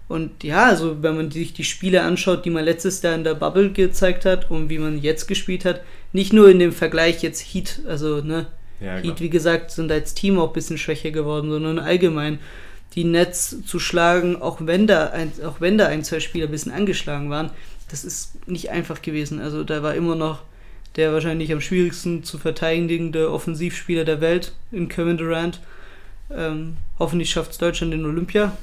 Und 0.09 0.43
ja, 0.43 0.67
also 0.67 1.03
wenn 1.03 1.17
man 1.17 1.31
sich 1.31 1.53
die 1.53 1.65
Spiele 1.65 2.03
anschaut, 2.03 2.45
die 2.45 2.51
man 2.51 2.65
letztes 2.65 3.01
Jahr 3.03 3.15
in 3.15 3.25
der 3.25 3.35
Bubble 3.35 3.71
gezeigt 3.71 4.25
hat 4.25 4.51
und 4.51 4.69
wie 4.69 4.79
man 4.79 5.01
jetzt 5.01 5.29
gespielt 5.29 5.65
hat, 5.65 5.83
nicht 6.13 6.33
nur 6.33 6.51
in 6.51 6.59
dem 6.59 6.73
Vergleich 6.73 7.23
jetzt 7.23 7.41
Heat, 7.41 7.83
also 7.87 8.21
ne, 8.23 8.47
Ja, 8.81 8.97
Heat, 8.97 9.21
wie 9.21 9.31
gesagt, 9.31 9.71
sind 9.71 9.93
als 9.93 10.15
Team 10.15 10.39
auch 10.39 10.49
ein 10.49 10.55
bisschen 10.55 10.79
schwächer 10.79 11.11
geworden, 11.11 11.51
sondern 11.51 11.79
allgemein 11.79 12.41
die 12.95 13.05
Nets 13.05 13.63
zu 13.65 13.79
schlagen, 13.79 14.41
auch 14.41 14.59
wenn 14.63 14.87
da 14.87 15.11
ein, 15.11 15.31
auch 15.45 15.61
wenn 15.61 15.79
da 15.79 15.87
ein, 15.87 16.03
zwei 16.03 16.21
Spieler 16.21 16.47
ein 16.47 16.51
bisschen 16.51 16.73
angeschlagen 16.73 17.31
waren, 17.31 17.51
das 17.91 18.03
ist 18.03 18.49
nicht 18.49 18.71
einfach 18.71 19.03
gewesen. 19.03 19.41
Also 19.41 19.63
da 19.63 19.83
war 19.83 19.95
immer 19.95 20.17
noch 20.17 20.43
der 20.97 21.13
wahrscheinlich 21.13 21.53
am 21.53 21.61
schwierigsten 21.61 22.25
zu 22.25 22.39
verteidigende 22.39 23.31
Offensivspieler 23.31 24.05
der 24.05 24.21
Welt 24.21 24.53
in 24.73 24.89
Kevin 24.89 25.17
Durant. 25.17 25.61
Ähm, 26.31 26.77
hoffentlich 26.99 27.31
schafft 27.31 27.53
es 27.53 27.59
Deutschland 27.59 27.95
in 27.95 28.05
Olympia. 28.05 28.57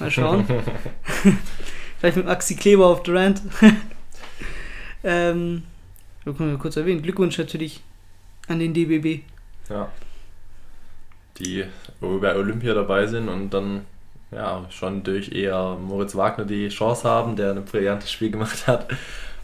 Mal 0.00 0.10
schauen. 0.10 0.46
Vielleicht 1.98 2.16
mit 2.16 2.26
Maxi 2.26 2.56
Kleber 2.56 2.86
auf 2.86 3.02
Durant. 3.02 3.42
ähm, 5.04 5.62
können 6.24 6.50
wir 6.50 6.58
kurz 6.58 6.76
erwähnen. 6.76 7.02
Glückwunsch 7.02 7.38
natürlich 7.38 7.82
an 8.48 8.58
den 8.58 8.74
DBB. 8.74 9.22
Ja. 9.70 9.90
Die 11.38 11.64
bei 12.00 12.34
Olympia 12.34 12.74
dabei 12.74 13.06
sind 13.06 13.28
und 13.28 13.50
dann 13.50 13.86
ja, 14.30 14.66
schon 14.70 15.02
durch 15.02 15.32
eher 15.32 15.76
Moritz 15.76 16.14
Wagner 16.14 16.44
die 16.44 16.68
Chance 16.68 17.08
haben, 17.08 17.36
der 17.36 17.52
ein 17.52 17.64
brillantes 17.64 18.10
Spiel 18.10 18.30
gemacht 18.30 18.66
hat. 18.66 18.88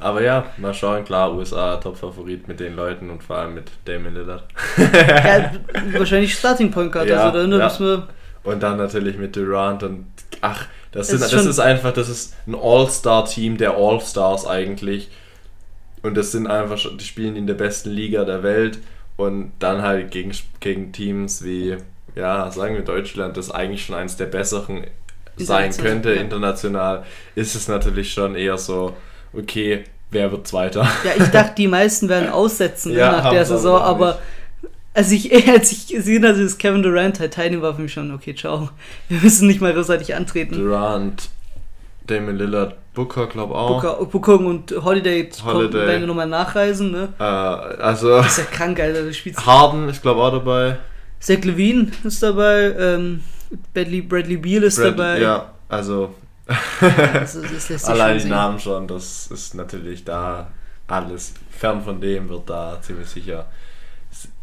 Aber 0.02 0.22
ja, 0.22 0.46
mal 0.58 0.74
schauen, 0.74 1.04
klar, 1.04 1.34
USA 1.34 1.76
Top-Favorit 1.76 2.48
mit 2.48 2.60
den 2.60 2.74
Leuten 2.76 3.10
und 3.10 3.22
vor 3.22 3.36
allem 3.36 3.54
mit 3.54 3.70
Damon 3.84 4.14
Lillard. 4.14 4.44
ja, 4.78 5.52
wahrscheinlich 5.98 6.34
Starting 6.34 6.70
Point 6.70 6.92
Guard, 6.92 7.08
Ja, 7.08 7.24
also 7.24 7.38
da 7.38 7.46
ne, 7.46 7.58
ja. 7.58 7.64
müssen 7.64 7.86
wir. 7.86 8.08
Und 8.44 8.62
dann 8.62 8.76
natürlich 8.76 9.16
mit 9.18 9.36
Durant 9.36 9.82
und 9.84 10.06
ach, 10.40 10.66
das, 10.90 11.08
sind, 11.08 11.22
ist 11.22 11.32
das 11.32 11.46
ist 11.46 11.58
einfach, 11.60 11.92
das 11.92 12.08
ist 12.08 12.34
ein 12.46 12.54
All-Star-Team 12.54 13.56
der 13.56 13.76
All-Stars 13.76 14.46
eigentlich. 14.46 15.10
Und 16.02 16.16
das 16.16 16.32
sind 16.32 16.48
einfach, 16.48 16.76
schon- 16.78 16.98
die 16.98 17.04
spielen 17.04 17.36
in 17.36 17.46
der 17.46 17.54
besten 17.54 17.90
Liga 17.90 18.24
der 18.24 18.42
Welt 18.42 18.78
und 19.16 19.52
dann 19.60 19.82
halt 19.82 20.10
gegen, 20.10 20.32
gegen 20.58 20.92
Teams 20.92 21.44
wie, 21.44 21.76
ja, 22.16 22.50
sagen 22.50 22.74
wir 22.74 22.82
Deutschland, 22.82 23.36
das 23.36 23.50
eigentlich 23.52 23.84
schon 23.86 23.94
eines 23.94 24.16
der 24.16 24.26
besseren 24.26 24.84
sein 25.36 25.70
könnte 25.72 26.12
international, 26.12 27.04
ist 27.36 27.54
es 27.54 27.68
natürlich 27.68 28.12
schon 28.12 28.34
eher 28.34 28.58
so, 28.58 28.96
okay, 29.32 29.84
wer 30.12 30.30
wird 30.30 30.46
Zweiter? 30.46 30.82
Ja, 31.04 31.10
ich 31.18 31.28
dachte, 31.30 31.54
die 31.56 31.66
meisten 31.68 32.08
werden 32.08 32.28
aussetzen 32.32 32.92
ne, 32.92 32.98
Ja, 32.98 33.12
nach 33.12 33.30
der 33.30 33.40
aber 33.40 33.44
Saison, 33.44 33.80
aber 33.80 34.18
als 34.94 35.10
ich, 35.10 35.32
als 35.48 35.72
ich 35.72 35.88
gesehen 35.88 36.26
habe, 36.26 36.42
dass 36.42 36.58
Kevin 36.58 36.82
Durant 36.82 37.18
halt 37.18 37.34
teilnehmen, 37.34 37.62
war 37.62 37.74
für 37.74 37.82
mich 37.82 37.92
schon, 37.92 38.12
okay, 38.14 38.34
ciao. 38.34 38.68
Wir 39.08 39.20
müssen 39.20 39.48
nicht 39.48 39.60
mal 39.60 39.72
großartig 39.72 40.14
antreten. 40.14 40.54
Durant, 40.54 41.30
Damon 42.06 42.36
Lillard, 42.36 42.76
Booker, 42.94 43.26
glaube 43.26 43.54
auch. 43.54 43.80
Booker, 43.82 44.04
Booker 44.04 44.38
und 44.46 44.70
Holiday, 44.84 45.30
Holiday. 45.44 45.86
werden 45.86 46.06
nochmal 46.06 46.26
nachreisen, 46.28 46.90
ne? 46.92 47.08
Äh, 47.18 47.22
also 47.22 48.18
Das 48.18 48.32
ist 48.32 48.38
ja 48.38 48.44
krank, 48.44 48.78
Alter. 48.80 49.02
Du 49.04 49.14
spielst 49.14 49.44
Harden 49.46 49.88
ist 49.88 50.02
glaube 50.02 50.20
auch 50.20 50.30
dabei. 50.32 50.76
Zach 51.20 51.42
Levine 51.44 51.90
ist 52.04 52.22
dabei, 52.22 52.74
ähm, 52.78 53.20
Bradley, 53.72 54.02
Bradley 54.02 54.36
Beal 54.36 54.64
ist 54.64 54.76
Brad- 54.76 54.98
dabei. 54.98 55.20
Ja, 55.20 55.52
also 55.68 56.12
Also, 56.80 57.42
allein 57.86 58.18
die. 58.18 58.28
Namen 58.28 58.58
schon, 58.58 58.88
das 58.88 59.28
ist 59.28 59.54
natürlich 59.54 60.04
da 60.04 60.50
alles. 60.88 61.34
Fern 61.50 61.82
von 61.82 62.00
dem 62.00 62.28
wird 62.28 62.50
da 62.50 62.80
ziemlich 62.82 63.08
sicher 63.08 63.46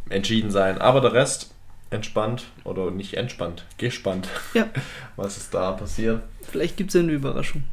entschieden 0.10 0.50
sein. 0.52 0.78
Aber 0.80 1.02
der 1.02 1.14
Rest 1.14 1.52
entspannt 1.90 2.46
oder 2.64 2.92
nicht 2.92 3.16
entspannt, 3.16 3.66
gespannt, 3.78 4.28
Ja. 4.54 4.70
was 5.16 5.38
ist 5.38 5.54
da 5.54 5.72
passiert. 5.74 6.22
Vielleicht 6.50 6.78
gibt 6.78 6.90
es 6.90 6.94
ja 6.96 7.02
eine 7.02 7.12
Überraschung. 7.12 7.64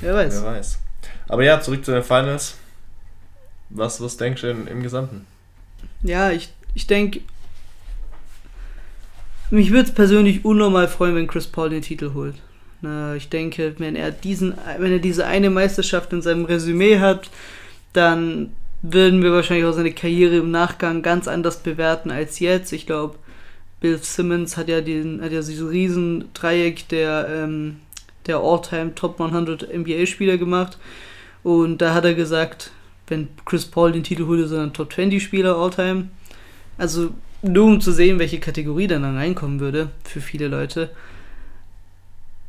Wer 0.00 0.14
weiß. 0.14 0.42
Wer 0.42 0.50
weiß. 0.52 0.78
Aber 1.28 1.44
ja, 1.44 1.60
zurück 1.60 1.84
zu 1.84 1.92
den 1.92 2.02
Finals. 2.02 2.56
Was, 3.70 4.00
was 4.00 4.16
denkst 4.16 4.40
du 4.42 4.50
im, 4.50 4.66
im 4.66 4.82
Gesamten? 4.82 5.26
Ja, 6.02 6.30
ich, 6.30 6.48
ich 6.74 6.86
denke, 6.86 7.20
mich 9.50 9.70
würde 9.70 9.88
es 9.88 9.94
persönlich 9.94 10.44
unnormal 10.44 10.88
freuen, 10.88 11.14
wenn 11.14 11.26
Chris 11.26 11.46
Paul 11.46 11.70
den 11.70 11.82
Titel 11.82 12.12
holt. 12.14 12.36
Na, 12.80 13.16
ich 13.16 13.28
denke, 13.28 13.74
wenn 13.78 13.96
er 13.96 14.10
diesen, 14.10 14.54
wenn 14.78 14.92
er 14.92 15.00
diese 15.00 15.26
eine 15.26 15.50
Meisterschaft 15.50 16.12
in 16.12 16.22
seinem 16.22 16.44
Resümee 16.44 17.00
hat, 17.00 17.30
dann 17.92 18.52
würden 18.82 19.22
wir 19.22 19.32
wahrscheinlich 19.32 19.66
auch 19.66 19.72
seine 19.72 19.92
Karriere 19.92 20.36
im 20.36 20.50
Nachgang 20.50 21.02
ganz 21.02 21.26
anders 21.26 21.58
bewerten 21.58 22.10
als 22.10 22.38
jetzt. 22.38 22.72
Ich 22.72 22.86
glaube, 22.86 23.16
Bill 23.80 23.98
Simmons 23.98 24.56
hat 24.56 24.68
ja 24.68 24.80
den, 24.80 25.20
hat 25.22 25.32
ja 25.32 25.40
dieses 25.40 25.70
riesen 25.70 26.32
Dreieck 26.34 26.88
der, 26.88 27.28
ähm, 27.28 27.76
der 28.26 28.38
All-Time 28.38 28.94
Top 28.94 29.20
100 29.20 29.72
NBA-Spieler 29.72 30.36
gemacht. 30.36 30.78
Und 31.42 31.78
da 31.78 31.94
hat 31.94 32.04
er 32.04 32.14
gesagt, 32.14 32.70
wenn 33.08 33.28
Chris 33.44 33.64
Paul 33.64 33.92
den 33.92 34.04
Titel 34.04 34.26
holt, 34.26 34.40
ist 34.40 34.52
er 34.52 34.62
ein 34.62 34.72
Top 34.72 34.92
20 34.92 35.22
Spieler 35.22 35.56
All-Time. 35.56 36.08
Also 36.76 37.10
nur 37.42 37.64
um 37.66 37.80
zu 37.80 37.92
sehen, 37.92 38.18
welche 38.18 38.40
Kategorie 38.40 38.86
dann 38.86 39.04
reinkommen 39.04 39.60
würde 39.60 39.90
für 40.04 40.20
viele 40.20 40.48
Leute. 40.48 40.90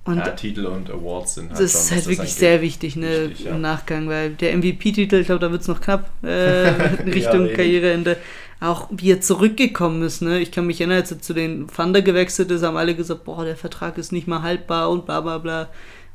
Und 0.10 0.18
ja, 0.18 0.30
Titel 0.30 0.66
und 0.66 0.90
Awards 0.90 1.36
sind 1.36 1.52
halt 1.52 1.62
das 1.62 1.72
schon, 1.72 1.82
ist 1.82 1.92
halt 1.92 2.08
wirklich 2.08 2.34
sehr 2.34 2.64
wichtig, 2.64 2.96
ne, 2.96 3.30
Wichtig, 3.30 3.46
ja. 3.46 3.52
im 3.52 3.62
Nachgang, 3.62 4.10
weil 4.10 4.32
der 4.32 4.58
MVP-Titel, 4.58 5.18
ich 5.18 5.28
glaube, 5.28 5.40
da 5.40 5.52
wird 5.52 5.62
es 5.62 5.68
noch 5.68 5.82
knapp 5.82 6.10
äh, 6.24 6.70
in 7.04 7.10
Richtung 7.14 7.42
wenig. 7.44 7.54
Karriereende. 7.54 8.18
Auch 8.60 8.88
wie 8.90 9.12
er 9.12 9.22
zurückgekommen 9.22 10.02
ist, 10.02 10.24
ne? 10.24 10.40
Ich 10.40 10.52
kann 10.52 10.66
mich 10.66 10.82
erinnern, 10.82 10.98
als 10.98 11.12
er 11.12 11.22
zu 11.22 11.34
den 11.34 11.68
Thunder 11.68 12.02
gewechselt 12.02 12.50
ist, 12.50 12.64
haben 12.64 12.76
alle 12.76 12.96
gesagt, 12.96 13.24
boah, 13.24 13.46
der 13.46 13.56
Vertrag 13.56 14.00
ist 14.00 14.12
nicht 14.12 14.28
mal 14.28 14.42
haltbar 14.42 14.90
und 14.90 15.06
bla 15.06 15.22
bla 15.22 15.38
bla. 15.38 15.70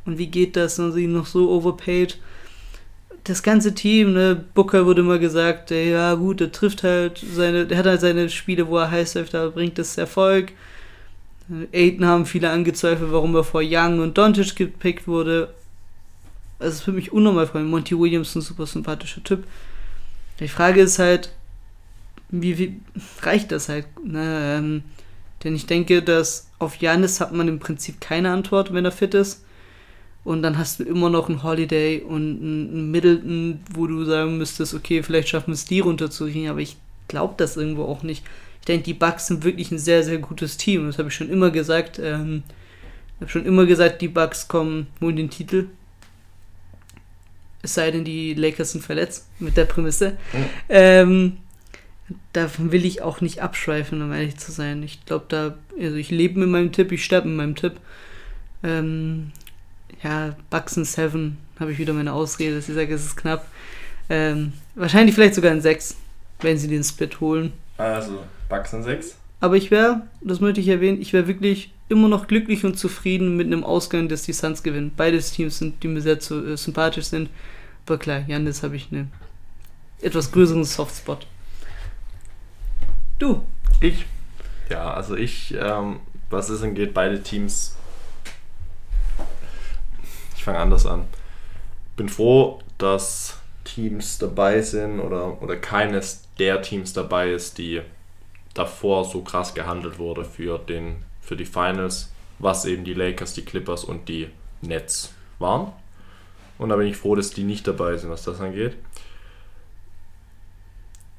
Und 0.07 0.19
wie 0.19 0.27
geht 0.27 0.57
das? 0.57 0.77
Und 0.81 0.91
sie 0.91 1.07
noch 1.07 1.27
so 1.27 1.51
overpaid. 1.51 2.19
Das 3.23 3.45
ganze 3.45 3.77
Team, 3.77 4.13
ne, 4.13 4.45
Booker 4.55 4.87
wurde 4.87 5.03
immer 5.03 5.21
gesagt, 5.21 5.71
ey, 5.71 5.93
ja 5.93 6.15
gut, 6.15 6.41
der 6.41 6.51
trifft 6.51 6.83
halt 6.83 7.25
seine, 7.33 7.65
der 7.65 7.79
hat 7.79 7.87
halt 7.87 8.01
seine 8.01 8.29
Spiele, 8.29 8.67
wo 8.67 8.77
er 8.77 8.91
heiß 8.91 9.15
läuft, 9.15 9.37
aber 9.37 9.53
bringt 9.53 9.79
das 9.79 9.97
Erfolg. 9.97 10.53
Aiden 11.73 12.07
haben 12.07 12.27
viele 12.27 12.51
angezweifelt, 12.51 13.13
warum 13.13 13.35
er 13.35 13.45
vor 13.45 13.63
Young 13.63 14.01
und 14.01 14.17
Doncic 14.17 14.57
gepickt 14.57 15.07
wurde. 15.07 15.53
Also 16.59 16.79
es 16.79 16.87
würde 16.87 16.97
mich 16.97 17.13
unnormal 17.13 17.47
freuen. 17.47 17.69
Monty 17.69 17.99
Williams 17.99 18.31
ist 18.31 18.37
ein 18.37 18.43
super 18.43 18.67
sympathischer 18.67 19.23
Typ. 19.23 19.45
Die 20.41 20.49
Frage 20.49 20.81
ist 20.81 20.99
halt, 20.99 21.33
wie, 22.31 22.59
wie 22.59 22.81
reicht 23.23 23.53
das 23.53 23.69
halt? 23.69 23.87
Ne, 24.05 24.57
ähm, 24.57 24.83
denn 25.43 25.55
ich 25.55 25.67
denke, 25.67 26.03
dass 26.03 26.49
auf 26.59 26.77
Janis 26.77 27.21
hat 27.21 27.33
man 27.33 27.49
im 27.49 27.59
Prinzip 27.59 28.01
keine 28.01 28.31
Antwort, 28.31 28.73
wenn 28.73 28.85
er 28.85 28.93
fit 28.93 29.15
ist. 29.15 29.45
Und 30.25 30.41
dann 30.41 30.57
hast 30.57 30.81
du 30.81 30.85
immer 30.85 31.11
noch 31.11 31.29
einen 31.29 31.43
Holiday 31.43 32.01
und 32.01 32.41
einen 32.41 32.91
Middleton, 32.91 33.61
wo 33.75 33.87
du 33.87 34.05
sagen 34.07 34.39
müsstest, 34.39 34.73
okay, 34.73 35.03
vielleicht 35.03 35.29
schaffen 35.29 35.49
wir 35.49 35.55
es, 35.55 35.67
die 35.67 35.81
runterzukriegen, 35.81 36.49
aber 36.49 36.61
ich 36.61 36.79
glaube 37.09 37.35
das 37.37 37.59
irgendwo 37.59 37.85
auch 37.85 38.03
nicht. 38.03 38.25
Ich 38.65 38.67
denke, 38.67 38.85
die 38.85 38.95
Bucks 38.95 39.27
sind 39.27 39.45
wirklich 39.45 39.71
ein 39.73 39.79
sehr, 39.79 40.03
sehr 40.03 40.17
gutes 40.17 40.57
Team. 40.57 40.87
Das 40.87 40.97
habe 40.97 41.11
ich 41.11 41.15
schon 41.15 41.29
immer 41.29 41.51
gesagt. 41.51 41.99
Ähm, 41.99 42.45
ich 43.17 43.21
habe 43.21 43.31
schon 43.31 43.45
immer 43.45 43.67
gesagt, 43.67 44.01
die 44.01 44.09
Bucks 44.09 44.49
kommen 44.49 44.87
holen 45.03 45.17
den 45.17 45.29
Titel. 45.29 45.67
Es 47.61 47.75
sei 47.75 47.91
denn, 47.91 48.07
die 48.07 48.33
Lakers 48.33 48.73
sind 48.73 48.83
verletzt, 48.83 49.29
mit 49.39 49.59
der 49.59 49.67
Prämisse. 49.67 50.13
Mhm. 50.33 50.47
Ähm, 50.71 51.37
davon 52.33 52.73
will 52.73 52.87
ich 52.87 53.03
auch 53.03 53.21
nicht 53.21 53.43
abschweifen, 53.43 54.01
um 54.01 54.11
ehrlich 54.15 54.39
zu 54.39 54.51
sein. 54.51 54.83
Ich 54.83 55.05
glaube, 55.05 55.27
da, 55.29 55.59
also 55.79 55.97
ich 55.97 56.11
lebe 56.11 56.41
mit 56.41 56.49
meinem 56.49 56.73
Tipp, 56.73 56.91
ich 56.91 57.05
sterbe 57.05 57.29
mit 57.29 57.37
meinem 57.37 57.57
Tipp. 57.57 57.75
Ähm, 58.63 59.33
ja, 60.03 60.37
Bucks 60.49 60.79
in 60.79 60.87
7 60.87 61.37
habe 61.61 61.73
ich 61.73 61.79
wieder 61.79 61.93
meine 61.93 62.15
Ausrede, 62.15 62.57
dass 62.57 62.71
ich 62.71 62.75
sage, 62.75 62.95
es 62.95 63.05
ist 63.05 63.17
knapp. 63.17 63.47
Ähm, 64.09 64.55
wahrscheinlich 64.75 65.15
vielleicht 65.15 65.35
sogar 65.35 65.53
in 65.53 65.61
6, 65.61 65.97
wenn 66.41 66.57
sie 66.57 66.69
den 66.69 66.83
Split 66.83 67.21
holen. 67.21 67.53
Also, 67.77 68.25
Bucks 68.49 68.73
in 68.73 68.83
6. 68.83 69.17
Aber 69.41 69.57
ich 69.57 69.71
wäre, 69.71 70.03
das 70.21 70.41
möchte 70.41 70.61
ich 70.61 70.69
erwähnen, 70.69 71.01
ich 71.01 71.13
wäre 71.13 71.27
wirklich 71.27 71.73
immer 71.89 72.09
noch 72.09 72.27
glücklich 72.29 72.65
und 72.65 72.79
zufrieden 72.79 73.37
mit 73.37 73.47
einem 73.47 73.65
Ausgang, 73.65 74.09
dass 74.09 74.23
die 74.23 74.33
Suns 74.33 74.63
gewinnen. 74.63 74.93
Beides 74.97 75.33
Teams 75.33 75.59
sind, 75.59 75.83
die 75.83 75.89
mir 75.89 76.01
sehr 76.01 76.19
zu, 76.19 76.45
äh, 76.47 76.57
sympathisch 76.57 77.07
sind. 77.07 77.29
Aber 77.87 77.99
klar, 77.99 78.25
Janis 78.27 78.63
habe 78.63 78.77
ich 78.77 78.91
einen 78.91 79.13
etwas 80.01 80.33
größeren 80.33 80.65
Softspot. 80.65 81.27
Du, 83.19 83.43
Ich? 83.81 84.07
Ja, 84.71 84.95
also 84.95 85.15
ich, 85.15 85.55
ähm, 85.59 86.01
was 86.31 86.49
es 86.49 86.63
angeht, 86.63 86.95
beide 86.95 87.23
Teams. 87.23 87.77
Ich 90.37 90.45
fange 90.45 90.59
anders 90.59 90.87
an. 90.87 91.05
Bin 91.97 92.09
froh, 92.09 92.61
dass 92.79 93.39
Teams 93.65 94.19
dabei 94.19 94.63
sind 94.63 95.01
oder, 95.01 95.43
oder 95.43 95.57
keines 95.57 96.23
der 96.39 96.63
Teams 96.63 96.93
dabei 96.93 97.33
ist, 97.33 97.59
die 97.59 97.83
davor 98.53 99.05
so 99.05 99.23
krass 99.23 99.55
gehandelt 99.55 99.99
wurde 99.99 100.25
für, 100.25 100.59
den, 100.59 100.97
für 101.21 101.37
die 101.37 101.45
Finals, 101.45 102.13
was 102.39 102.65
eben 102.65 102.85
die 102.85 102.95
Lakers, 102.95 103.35
die 103.35 103.45
Clippers 103.45 103.85
und 103.85 104.09
die 104.09 104.29
Nets 104.61 105.13
waren. 105.39 105.73
Und 106.59 106.69
da 106.69 106.77
bin 106.77 106.87
ich 106.87 106.97
froh, 106.97 107.15
dass 107.15 107.31
die 107.31 107.43
nicht 107.43 107.67
dabei 107.67 107.97
sind, 107.97 108.11
was 108.11 108.23
das 108.23 108.41
angeht. 108.41 108.77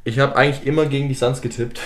Ich 0.06 0.20
habe 0.20 0.36
eigentlich 0.36 0.66
immer 0.66 0.86
gegen 0.86 1.10
die 1.10 1.16
Suns 1.16 1.42
getippt. 1.42 1.82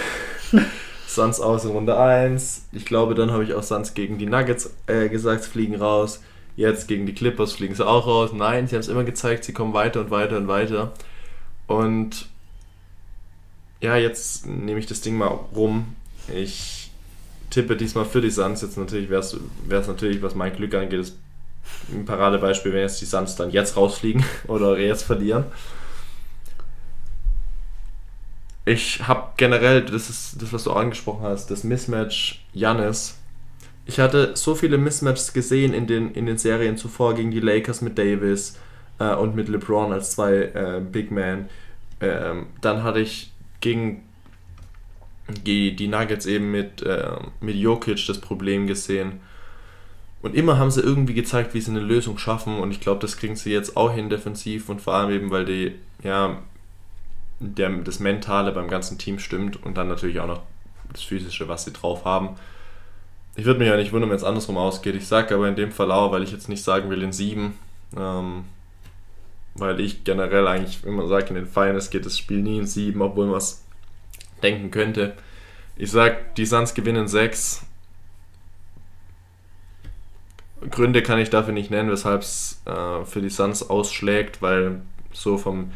Suns 1.08 1.40
aus 1.40 1.66
in 1.66 1.72
Runde 1.72 1.98
1. 1.98 2.68
Ich 2.72 2.86
glaube, 2.86 3.16
dann 3.16 3.32
habe 3.32 3.44
ich 3.44 3.54
auch 3.54 3.64
Suns 3.64 3.94
gegen 3.94 4.20
die 4.20 4.28
Nuggets 4.28 4.72
äh, 4.86 5.10
gesagt, 5.10 5.44
sie 5.44 5.50
fliegen 5.50 5.76
raus. 5.76 6.22
Jetzt 6.60 6.90
gegen 6.90 7.06
die 7.06 7.14
Clippers 7.14 7.54
fliegen 7.54 7.74
sie 7.74 7.88
auch 7.88 8.06
raus. 8.06 8.32
Nein, 8.34 8.68
sie 8.68 8.76
haben 8.76 8.82
es 8.82 8.90
immer 8.90 9.06
gezeigt, 9.06 9.46
sie 9.46 9.54
kommen 9.54 9.74
weiter 9.74 10.02
und 10.02 10.12
weiter 10.12 10.36
und 10.36 10.50
weiter. 10.50 10.92
Und 11.68 12.28
ja, 13.80 13.96
jetzt 13.96 14.46
nehme 14.46 14.78
ich 14.78 14.86
das 14.86 15.00
Ding 15.00 15.18
mal 15.18 15.28
rum. 15.28 15.96
Ich 16.28 16.92
tippe 17.50 17.78
diesmal 17.78 18.04
für 18.04 18.20
die 18.20 18.30
Suns. 18.30 18.62
Jetzt 18.62 18.78
natürlich 18.78 19.10
wäre 19.10 19.22
es 19.22 19.88
natürlich, 19.88 20.22
was 20.22 20.36
mein 20.36 20.54
Glück 20.54 20.74
angeht, 20.74 21.00
ist 21.00 21.18
ein 21.94 22.04
Paradebeispiel, 22.04 22.74
wenn 22.74 22.82
jetzt 22.82 23.00
die 23.00 23.06
Suns 23.06 23.38
dann 23.38 23.52
jetzt 23.52 23.78
rausfliegen 23.78 24.26
oder 24.48 24.78
jetzt 24.78 25.04
verlieren. 25.04 25.46
Ich 28.66 29.08
habe 29.08 29.30
generell, 29.38 29.86
das 29.86 30.10
ist 30.10 30.42
das, 30.42 30.52
was 30.52 30.66
du 30.66 30.74
angesprochen 30.74 31.24
hast, 31.24 31.52
das 31.52 31.64
Mismatch 31.64 32.44
Jannis. 32.52 33.19
Ich 33.90 34.00
hatte 34.00 34.36
so 34.36 34.54
viele 34.54 34.78
Mismatches 34.78 35.34
gesehen 35.34 35.74
in 35.74 35.88
den, 35.88 36.12
in 36.12 36.28
den 36.28 36.38
Serien 36.38 36.78
zuvor 36.78 37.16
gegen 37.16 37.32
die 37.32 37.40
Lakers 37.40 37.82
mit 37.82 37.98
Davis 37.98 38.56
äh, 39.00 39.16
und 39.16 39.36
mit 39.36 39.50
LeBron 39.50 39.92
als 39.92 40.12
zwei 40.12 40.34
äh, 40.36 40.80
Big 40.80 41.10
Men. 41.10 41.50
Ähm, 42.00 42.46
dann 42.62 42.84
hatte 42.84 43.00
ich 43.00 43.32
gegen 43.62 44.04
die, 45.28 45.76
die 45.76 45.88
Nuggets 45.88 46.28
eben 46.28 46.52
mit, 46.52 46.84
äh, 46.84 47.16
mit 47.42 47.56
Jokic 47.56 48.06
das 48.06 48.22
Problem 48.22 48.68
gesehen. 48.68 49.22
Und 50.22 50.36
immer 50.36 50.60
haben 50.60 50.70
sie 50.70 50.82
irgendwie 50.82 51.16
gezeigt, 51.16 51.56
wie 51.56 51.62
sie 51.62 51.72
eine 51.72 51.80
Lösung 51.80 52.20
schaffen. 52.20 52.60
Und 52.60 52.70
ich 52.70 52.82
glaube, 52.82 53.00
das 53.00 53.18
kriegen 53.18 53.36
sie 53.36 53.52
jetzt 53.52 53.76
auch 53.76 53.92
hin 53.92 54.12
defensiv 54.12 54.70
und 54.70 54.82
vor 54.82 54.94
allem 54.94 55.10
eben, 55.10 55.32
weil 55.32 55.46
die, 55.46 55.74
ja, 56.04 56.38
der, 57.40 57.72
das 57.72 58.00
Mentale 58.00 58.52
beim 58.52 58.68
ganzen 58.68 59.00
Team 59.00 59.18
stimmt 59.18 59.64
und 59.64 59.80
dann 59.80 59.88
natürlich 59.88 60.20
auch 60.20 60.28
noch 60.28 60.44
das 60.94 61.02
Physische, 61.02 61.48
was 61.48 61.66
sie 61.66 61.74
drauf 61.74 62.06
haben. 62.06 62.36
Ich 63.36 63.46
würde 63.46 63.60
mich 63.60 63.70
ja 63.70 63.78
nicht 63.78 63.94
wundern, 63.94 64.10
wenn 64.10 64.18
es 64.18 64.24
andersrum 64.24 64.58
ausgeht. 64.58 64.96
Ich 64.96 65.08
sage 65.08 65.34
aber 65.36 65.48
in 65.48 65.56
dem 65.56 65.72
Fall 65.72 65.92
auch, 65.92 66.12
weil 66.12 66.24
ich 66.24 66.32
jetzt 66.32 66.50
nicht 66.50 66.64
sagen 66.64 66.90
will 66.90 67.02
in 67.02 67.14
sieben, 67.14 67.58
ähm, 67.96 68.46
weil 69.56 69.80
ich 69.80 70.04
generell 70.04 70.48
eigentlich 70.48 70.84
immer 70.84 71.08
sage, 71.08 71.28
in 71.30 71.36
den 71.36 71.48
Finals 71.48 71.90
geht 71.90 72.06
das 72.06 72.18
Spiel 72.18 72.42
nie 72.42 72.58
in 72.58 72.68
sieben, 72.68 73.02
obwohl 73.02 73.28
man 73.28 73.38
es 73.38 73.64
denken 74.44 74.72
könnte. 74.72 75.16
Ich 75.78 75.92
sage, 75.92 76.18
die 76.36 76.46
Suns 76.46 76.74
gewinnen 76.74 77.08
sechs. 77.08 77.66
Gründe 80.70 81.02
kann 81.02 81.20
ich 81.20 81.30
dafür 81.30 81.54
nicht 81.54 81.72
nennen, 81.72 81.90
weshalb 81.90 82.22
es 82.22 82.62
äh, 82.66 83.06
für 83.06 83.22
die 83.22 83.30
Suns 83.30 83.70
ausschlägt, 83.70 84.42
weil 84.42 84.82
so 85.14 85.38
vom, 85.38 85.72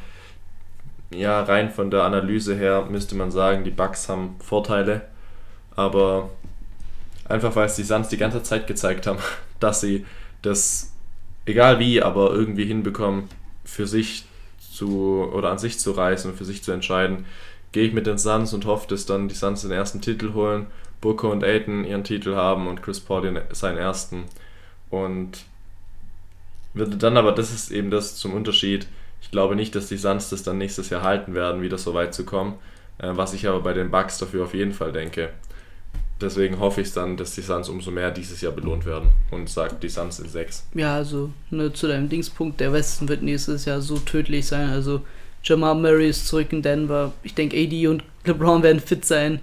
ja, 1.12 1.42
rein 1.42 1.72
von 1.72 1.90
der 1.90 2.04
Analyse 2.04 2.56
her 2.56 2.86
müsste 2.90 3.16
man 3.16 3.32
sagen, 3.32 3.64
die 3.64 3.72
Bucks 3.72 4.10
haben 4.10 4.36
Vorteile, 4.40 5.08
aber 5.76 6.30
einfach 7.26 7.56
weil 7.56 7.66
es 7.66 7.76
die 7.76 7.84
Suns 7.84 8.10
die 8.10 8.18
ganze 8.18 8.44
Zeit 8.44 8.68
gezeigt 8.68 9.08
haben, 9.08 9.20
dass 9.60 9.82
sie 9.82 10.06
das, 10.42 10.94
egal 11.46 11.80
wie, 11.80 12.02
aber 12.02 12.32
irgendwie 12.32 12.66
hinbekommen, 12.66 13.30
für 13.64 13.88
sich 13.88 14.26
zu, 14.60 15.30
oder 15.34 15.52
an 15.52 15.60
sich 15.60 15.80
zu 15.80 15.92
reißen 15.92 16.32
und 16.32 16.38
für 16.38 16.46
sich 16.46 16.64
zu 16.64 16.72
entscheiden, 16.72 17.26
gehe 17.72 17.88
ich 17.88 17.94
mit 17.94 18.08
den 18.08 18.18
Suns 18.18 18.54
und 18.54 18.66
hoffe, 18.66 18.88
dass 18.88 19.06
dann 19.06 19.28
die 19.28 19.36
Suns 19.36 19.62
den 19.62 19.72
ersten 19.72 20.02
Titel 20.02 20.34
holen, 20.34 20.68
Booker 21.02 21.30
und 21.30 21.44
Aiton 21.44 21.86
ihren 21.86 22.04
Titel 22.04 22.36
haben 22.36 22.68
und 22.68 22.82
Chris 22.82 23.00
Paul 23.00 23.22
den, 23.22 23.40
seinen 23.52 23.78
ersten. 23.78 24.26
Und 24.90 25.46
würde 26.74 26.98
dann 26.98 27.18
aber, 27.18 27.32
das 27.32 27.52
ist 27.54 27.72
eben 27.72 27.92
das 27.92 28.16
zum 28.16 28.34
Unterschied, 28.34 28.88
ich 29.22 29.32
glaube 29.32 29.56
nicht, 29.56 29.76
dass 29.76 29.88
die 29.88 29.98
Suns 29.98 30.30
das 30.30 30.44
dann 30.44 30.58
nächstes 30.58 30.90
Jahr 30.90 31.02
halten 31.02 31.34
werden, 31.34 31.62
wieder 31.62 31.78
so 31.78 31.94
weit 31.94 32.14
zu 32.14 32.26
kommen, 32.26 32.56
äh, 33.00 33.10
was 33.14 33.34
ich 33.34 33.48
aber 33.48 33.62
bei 33.62 33.74
den 33.74 33.92
Bucks 33.92 34.18
dafür 34.18 34.44
auf 34.44 34.54
jeden 34.54 34.74
Fall 34.74 34.92
denke. 34.92 35.30
Deswegen 36.24 36.60
hoffe 36.60 36.82
ich 36.82 36.94
dann, 36.94 37.18
dass 37.18 37.36
die 37.36 37.42
Suns 37.42 37.70
umso 37.70 37.92
mehr 37.92 38.10
dieses 38.10 38.42
Jahr 38.42 38.54
belohnt 38.54 38.86
werden 38.86 39.10
und 39.30 39.50
sagt 39.50 39.84
die 39.84 39.90
Suns 39.90 40.20
in 40.20 40.30
6. 40.30 40.68
Ja, 40.74 40.96
also 40.96 41.32
ne, 41.52 41.74
zu 41.74 41.88
deinem 41.88 42.10
Dingspunkt, 42.10 42.60
der 42.60 42.72
Westen 42.72 43.10
wird 43.10 43.22
nächstes 43.22 43.66
Jahr 43.66 43.82
so 43.82 43.98
tödlich 43.98 44.48
sein. 44.48 44.70
Also 44.70 45.02
Jamal 45.44 45.76
Murray 45.76 46.10
ist 46.10 46.28
zurück 46.28 46.54
in 46.54 46.62
Denver. 46.62 47.12
Ich 47.24 47.36
denke, 47.36 47.58
AD 47.58 47.88
und 47.88 48.04
LeBron 48.26 48.64
werden 48.64 48.80
fit 48.80 49.06
sein. 49.06 49.42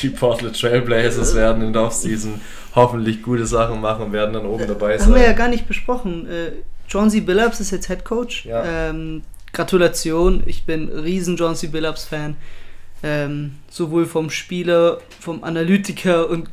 Die 0.00 0.08
Portland 0.08 0.58
Trailblazers 0.58 1.34
werden 1.34 1.62
in 1.62 1.72
der 1.72 1.82
Offseason 1.82 2.40
hoffentlich 2.74 3.22
gute 3.22 3.44
Sachen 3.44 3.80
machen 3.80 4.06
und 4.06 4.12
werden 4.12 4.32
dann 4.32 4.46
oben 4.46 4.66
dabei 4.66 4.96
sein. 4.96 5.08
Haben 5.08 5.14
wir 5.16 5.22
ja 5.22 5.32
gar 5.32 5.48
nicht 5.48 5.66
besprochen. 5.66 6.26
Äh, 6.30 6.52
John 6.88 7.10
C. 7.10 7.20
Billups 7.20 7.60
ist 7.60 7.72
jetzt 7.72 7.88
Head 7.88 8.04
Coach. 8.04 8.46
Ja. 8.46 8.64
Ähm, 8.64 9.22
Gratulation, 9.52 10.42
ich 10.46 10.64
bin 10.64 10.88
riesen 10.88 11.36
John 11.36 11.54
C. 11.54 11.66
Billups 11.66 12.04
Fan. 12.04 12.36
Ähm, 13.02 13.56
sowohl 13.68 14.06
vom 14.06 14.30
Spieler, 14.30 15.00
vom 15.18 15.42
Analytiker 15.42 16.28
und 16.28 16.48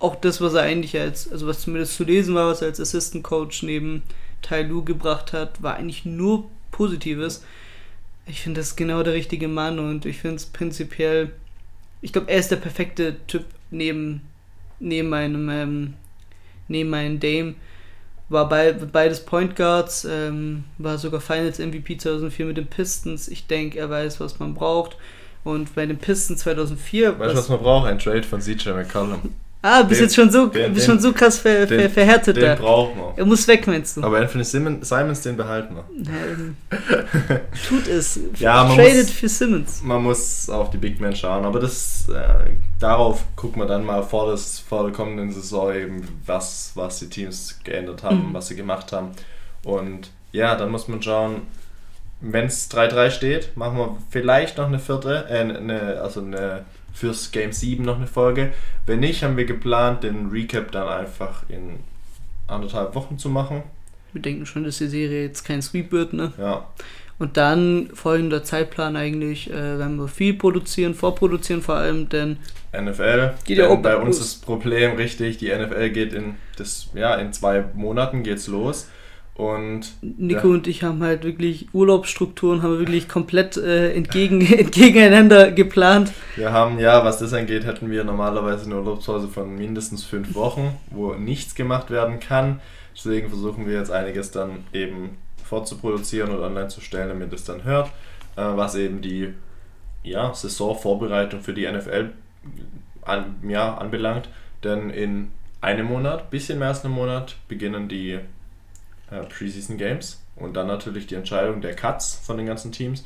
auch 0.00 0.16
das, 0.16 0.40
was 0.40 0.54
er 0.54 0.62
eigentlich 0.62 0.98
als, 0.98 1.30
also 1.30 1.46
was 1.46 1.60
zumindest 1.60 1.94
zu 1.94 2.04
lesen 2.04 2.34
war, 2.34 2.48
was 2.48 2.62
er 2.62 2.68
als 2.68 2.80
Assistant 2.80 3.24
Coach 3.24 3.62
neben 3.62 4.02
Tai 4.42 4.62
Lu 4.62 4.84
gebracht 4.84 5.32
hat, 5.32 5.62
war 5.62 5.76
eigentlich 5.76 6.04
nur 6.04 6.48
Positives. 6.70 7.44
Ich 8.26 8.40
finde, 8.40 8.60
das 8.60 8.68
ist 8.68 8.76
genau 8.76 9.02
der 9.02 9.14
richtige 9.14 9.48
Mann 9.48 9.78
und 9.78 10.04
ich 10.04 10.18
finde 10.18 10.36
es 10.36 10.46
prinzipiell, 10.46 11.32
ich 12.00 12.12
glaube, 12.12 12.30
er 12.30 12.38
ist 12.38 12.50
der 12.50 12.56
perfekte 12.56 13.16
Typ 13.26 13.44
neben, 13.70 14.22
neben 14.78 15.08
meinem, 15.08 15.48
ähm, 15.48 15.94
neben 16.68 16.90
meinem 16.90 17.18
Dame. 17.18 17.54
War 18.28 18.48
bei, 18.48 18.72
beides 18.72 19.24
Point 19.24 19.56
Guards, 19.56 20.04
ähm, 20.04 20.64
war 20.76 20.98
sogar 20.98 21.20
Finals 21.20 21.58
MVP 21.58 21.96
2004 21.96 22.46
mit 22.46 22.56
den 22.58 22.66
Pistons. 22.66 23.26
Ich 23.26 23.46
denke, 23.46 23.78
er 23.78 23.88
weiß, 23.88 24.20
was 24.20 24.38
man 24.38 24.54
braucht. 24.54 24.96
Und 25.48 25.74
bei 25.74 25.86
den 25.86 25.96
Pistons 25.96 26.40
2004. 26.40 27.18
Weißt 27.18 27.32
du, 27.34 27.38
was 27.38 27.48
man 27.48 27.58
braucht? 27.60 27.86
Ein 27.88 27.98
Trade 27.98 28.22
von 28.22 28.40
CJ 28.40 28.70
McCollum. 28.70 29.20
Ah, 29.62 29.82
bist 29.82 30.00
Den- 30.00 30.06
jetzt 30.06 30.14
schon 30.14 30.30
so, 30.30 30.46
den- 30.46 30.72
bist 30.74 30.86
den- 30.86 30.92
schon 30.92 31.00
so 31.00 31.12
krass 31.12 31.38
ver, 31.38 31.66
ver, 31.66 31.76
Den, 31.78 31.90
verhärtet 31.90 32.36
den 32.36 32.44
da. 32.44 32.54
braucht 32.54 32.94
man. 32.96 33.06
Er 33.16 33.24
muss 33.24 33.48
weg, 33.48 33.66
meinst 33.66 33.96
du? 33.96 34.02
Aber 34.02 34.18
Anthony 34.18 34.44
Simmons, 34.44 34.88
Simons, 34.88 35.20
den 35.22 35.36
behalten 35.36 35.74
wir. 35.74 35.84
Ähm, 36.12 36.56
tut 37.68 37.88
es. 37.88 38.20
Ja, 38.38 38.64
man 38.64 38.76
Traded 38.76 39.06
muss- 39.06 39.10
für 39.10 39.28
Simmons. 39.28 39.82
Man 39.82 40.02
muss 40.04 40.48
auf 40.48 40.70
die 40.70 40.76
Big 40.76 41.00
Men 41.00 41.16
schauen, 41.16 41.44
aber 41.44 41.58
das, 41.60 42.08
äh, 42.08 42.50
darauf 42.78 43.24
gucken 43.34 43.60
wir 43.62 43.66
dann 43.66 43.84
mal 43.84 44.02
vor, 44.02 44.30
das, 44.30 44.60
vor 44.60 44.84
der 44.84 44.92
kommenden 44.92 45.32
Saison 45.32 45.74
eben, 45.74 46.06
was, 46.26 46.72
was 46.76 47.00
die 47.00 47.08
Teams 47.08 47.58
geändert 47.64 48.02
haben, 48.04 48.28
Mhm. 48.28 48.34
was 48.34 48.48
sie 48.48 48.54
gemacht 48.56 48.92
haben. 48.92 49.08
Und 49.64 50.10
ja, 50.30 50.54
dann 50.54 50.70
muss 50.70 50.86
man 50.88 51.02
schauen, 51.02 51.42
wenn 52.20 52.46
es 52.46 52.70
3-3 52.70 53.10
steht, 53.10 53.56
machen 53.56 53.78
wir 53.78 53.96
vielleicht 54.10 54.58
noch 54.58 54.66
eine 54.66 54.78
vierte, 54.78 55.26
äh, 55.28 55.40
eine, 55.40 56.00
also 56.00 56.20
eine 56.20 56.64
fürs 56.92 57.30
Game 57.30 57.52
7 57.52 57.84
noch 57.84 57.96
eine 57.96 58.06
Folge. 58.06 58.52
Wenn 58.86 59.00
nicht, 59.00 59.22
haben 59.22 59.36
wir 59.36 59.44
geplant, 59.44 60.02
den 60.02 60.30
Recap 60.30 60.72
dann 60.72 60.88
einfach 60.88 61.44
in 61.48 61.78
anderthalb 62.48 62.94
Wochen 62.94 63.18
zu 63.18 63.28
machen. 63.28 63.62
Wir 64.12 64.22
denken 64.22 64.46
schon, 64.46 64.64
dass 64.64 64.78
die 64.78 64.88
Serie 64.88 65.22
jetzt 65.22 65.44
kein 65.44 65.62
Sweep 65.62 65.92
wird, 65.92 66.12
ne? 66.12 66.32
Ja, 66.38 66.66
Und 67.18 67.36
dann 67.36 67.90
folgender 67.92 68.42
Zeitplan 68.42 68.96
eigentlich, 68.96 69.50
äh, 69.50 69.78
werden 69.78 69.96
wir 69.96 70.08
viel 70.08 70.34
produzieren, 70.34 70.94
vorproduzieren 70.94 71.62
vor 71.62 71.76
allem, 71.76 72.08
denn 72.08 72.38
NFL. 72.72 73.34
Geht 73.44 73.58
ja 73.58 73.68
auch 73.68 73.80
bei 73.80 73.96
uns 73.96 74.18
ist 74.18 74.34
das 74.34 74.40
Problem 74.40 74.96
richtig, 74.96 75.38
die 75.38 75.48
NFL 75.48 75.90
geht 75.90 76.12
in 76.12 76.36
das, 76.56 76.88
ja, 76.94 77.14
in 77.16 77.32
zwei 77.32 77.64
Monaten 77.74 78.22
geht's 78.22 78.46
los. 78.46 78.88
Und 79.38 79.92
Nico 80.02 80.48
Ja. 80.48 80.54
und 80.54 80.66
ich 80.66 80.82
haben 80.82 81.00
halt 81.00 81.22
wirklich 81.22 81.68
Urlaubsstrukturen, 81.72 82.60
haben 82.62 82.72
wir 82.72 82.80
wirklich 82.80 83.08
komplett 83.08 83.56
äh, 83.56 83.92
entgegen, 83.94 84.40
entgegeneinander 84.52 85.52
geplant. 85.52 86.12
wir 86.34 86.50
haben, 86.52 86.80
ja, 86.80 87.04
was 87.04 87.18
das 87.20 87.32
angeht, 87.32 87.64
hätten 87.64 87.88
wir 87.88 88.02
normalerweise 88.02 88.66
eine 88.66 88.80
Urlaubspause 88.80 89.28
von 89.28 89.54
mindestens 89.54 90.02
fünf 90.04 90.34
Wochen, 90.34 90.76
wo 90.90 91.14
nichts 91.14 91.54
gemacht 91.54 91.88
werden 91.90 92.18
kann. 92.18 92.60
Deswegen 92.96 93.28
versuchen 93.28 93.68
wir 93.68 93.74
jetzt 93.74 93.92
einiges 93.92 94.32
dann 94.32 94.64
eben 94.72 95.10
vorzuproduzieren 95.44 96.30
und 96.32 96.40
online 96.42 96.66
zu 96.66 96.80
stellen, 96.80 97.08
damit 97.08 97.32
es 97.32 97.44
dann 97.44 97.62
hört, 97.62 97.90
äh, 98.34 98.42
was 98.42 98.74
eben 98.74 99.02
die 99.02 99.34
ja, 100.02 100.34
Saisonvorbereitung 100.34 101.42
für 101.42 101.54
die 101.54 101.70
NFL 101.70 102.10
an, 103.02 103.36
ja, 103.48 103.76
anbelangt. 103.76 104.28
Denn 104.64 104.90
in 104.90 105.28
einem 105.60 105.86
Monat, 105.86 106.28
bisschen 106.30 106.58
mehr 106.58 106.68
als 106.68 106.84
einem 106.84 106.94
Monat, 106.94 107.36
beginnen 107.46 107.88
die 107.88 108.18
äh, 109.10 109.20
Preseason 109.20 109.78
Games 109.78 110.22
und 110.36 110.56
dann 110.56 110.66
natürlich 110.66 111.06
die 111.06 111.14
Entscheidung 111.14 111.60
der 111.60 111.74
Cuts 111.74 112.20
von 112.24 112.36
den 112.36 112.46
ganzen 112.46 112.72
Teams. 112.72 113.04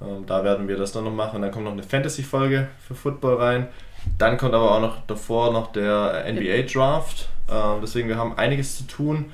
Ähm, 0.00 0.26
da 0.26 0.44
werden 0.44 0.68
wir 0.68 0.76
das 0.76 0.92
dann 0.92 1.04
noch 1.04 1.12
machen. 1.12 1.42
Dann 1.42 1.50
kommt 1.50 1.64
noch 1.64 1.72
eine 1.72 1.82
Fantasy-Folge 1.82 2.68
für 2.86 2.94
Football 2.94 3.36
rein. 3.36 3.68
Dann 4.18 4.36
kommt 4.36 4.54
aber 4.54 4.72
auch 4.72 4.80
noch 4.80 5.06
davor 5.06 5.52
noch 5.52 5.72
der 5.72 6.24
NBA 6.32 6.62
Draft. 6.72 7.28
Ähm, 7.50 7.80
deswegen, 7.82 8.08
wir 8.08 8.16
haben 8.16 8.36
einiges 8.36 8.76
zu 8.76 8.84
tun. 8.84 9.32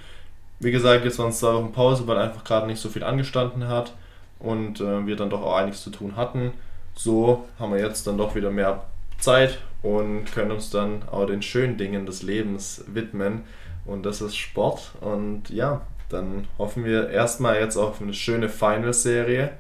Wie 0.61 0.71
gesagt, 0.71 1.05
jetzt 1.05 1.19
waren 1.19 1.31
es 1.31 1.39
zwei 1.39 1.55
Wochen 1.55 1.73
Pause, 1.73 2.07
weil 2.07 2.19
einfach 2.19 2.45
gerade 2.45 2.67
nicht 2.67 2.81
so 2.81 2.89
viel 2.89 3.05
angestanden 3.05 3.69
hat 3.69 3.93
und 4.39 4.81
äh, 4.81 5.07
wir 5.07 5.17
dann 5.17 5.31
doch 5.31 5.43
auch 5.43 5.57
einiges 5.57 5.83
zu 5.83 5.91
tun 5.91 6.17
hatten. 6.17 6.53
So 6.95 7.47
haben 7.59 7.73
wir 7.73 7.81
jetzt 7.81 8.07
dann 8.07 8.19
doch 8.19 8.35
wieder 8.35 8.51
mehr 8.51 8.85
Zeit 9.19 9.59
und 9.83 10.25
können 10.33 10.51
uns 10.51 10.71
dann 10.71 11.03
auch 11.09 11.27
den 11.27 11.43
schönen 11.43 11.77
Dingen 11.77 12.07
des 12.07 12.23
Lebens 12.23 12.85
widmen. 12.89 13.45
Und 13.89 14.05
das 14.05 14.21
ist 14.21 14.37
Sport. 14.37 14.93
Und 15.01 15.51
ja, 15.51 15.83
dann 16.09 16.47
hoffen 16.59 16.85
wir 16.85 17.11
erstmal 17.11 17.59
jetzt 17.59 17.77
auf 17.77 18.01
eine 18.01 18.15
schöne 18.15 18.49
Finals-Serie, 18.49 19.51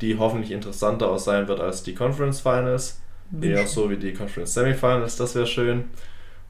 die 0.00 0.18
hoffentlich 0.18 0.52
interessanter 0.52 1.10
aus 1.10 1.24
sein 1.24 1.48
wird 1.48 1.60
als 1.60 1.82
die 1.82 1.94
Conference 1.94 2.40
Finals. 2.40 3.00
Eher 3.40 3.66
so 3.66 3.88
wie 3.88 3.96
die 3.96 4.12
Conference 4.12 4.52
Semifinals, 4.52 5.16
das 5.16 5.34
wäre 5.34 5.46
schön. 5.46 5.84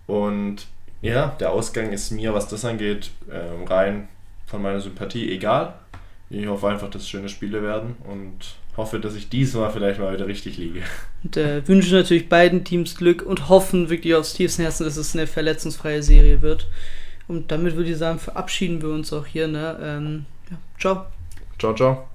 Und 0.06 0.66
ja, 1.00 1.36
der 1.38 1.52
Ausgang 1.52 1.92
ist 1.92 2.10
mir, 2.10 2.34
was 2.34 2.48
das 2.48 2.64
angeht, 2.64 3.10
ähm, 3.30 3.66
rein 3.66 4.08
von 4.46 4.62
meiner 4.62 4.80
Sympathie 4.80 5.30
egal. 5.30 5.74
Ich 6.28 6.46
hoffe 6.46 6.68
einfach, 6.68 6.90
dass 6.90 7.02
es 7.02 7.08
schöne 7.08 7.28
Spiele 7.28 7.62
werden 7.62 7.96
und 8.10 8.56
hoffe, 8.76 8.98
dass 8.98 9.14
ich 9.14 9.28
diesmal 9.28 9.70
vielleicht 9.70 10.00
mal 10.00 10.12
wieder 10.12 10.26
richtig 10.26 10.56
liege. 10.56 10.80
Und 11.22 11.36
äh, 11.36 11.66
wünschen 11.68 11.92
natürlich 11.92 12.28
beiden 12.28 12.64
Teams 12.64 12.96
Glück 12.96 13.22
und 13.22 13.48
hoffen 13.48 13.90
wirklich 13.90 14.14
aus 14.14 14.32
tiefstem 14.32 14.64
Herzen, 14.64 14.84
dass 14.84 14.96
es 14.96 15.14
eine 15.14 15.26
verletzungsfreie 15.26 16.02
Serie 16.02 16.42
wird. 16.42 16.68
Und 17.32 17.50
damit 17.50 17.76
würde 17.76 17.90
ich 17.90 17.96
sagen, 17.96 18.18
verabschieden 18.18 18.82
wir 18.82 18.90
uns 18.90 19.10
auch 19.10 19.24
hier. 19.24 19.48
Ne? 19.48 19.78
Ähm, 19.82 20.26
ja, 20.50 20.58
ciao. 20.78 21.06
Ciao, 21.58 21.74
ciao. 21.74 22.11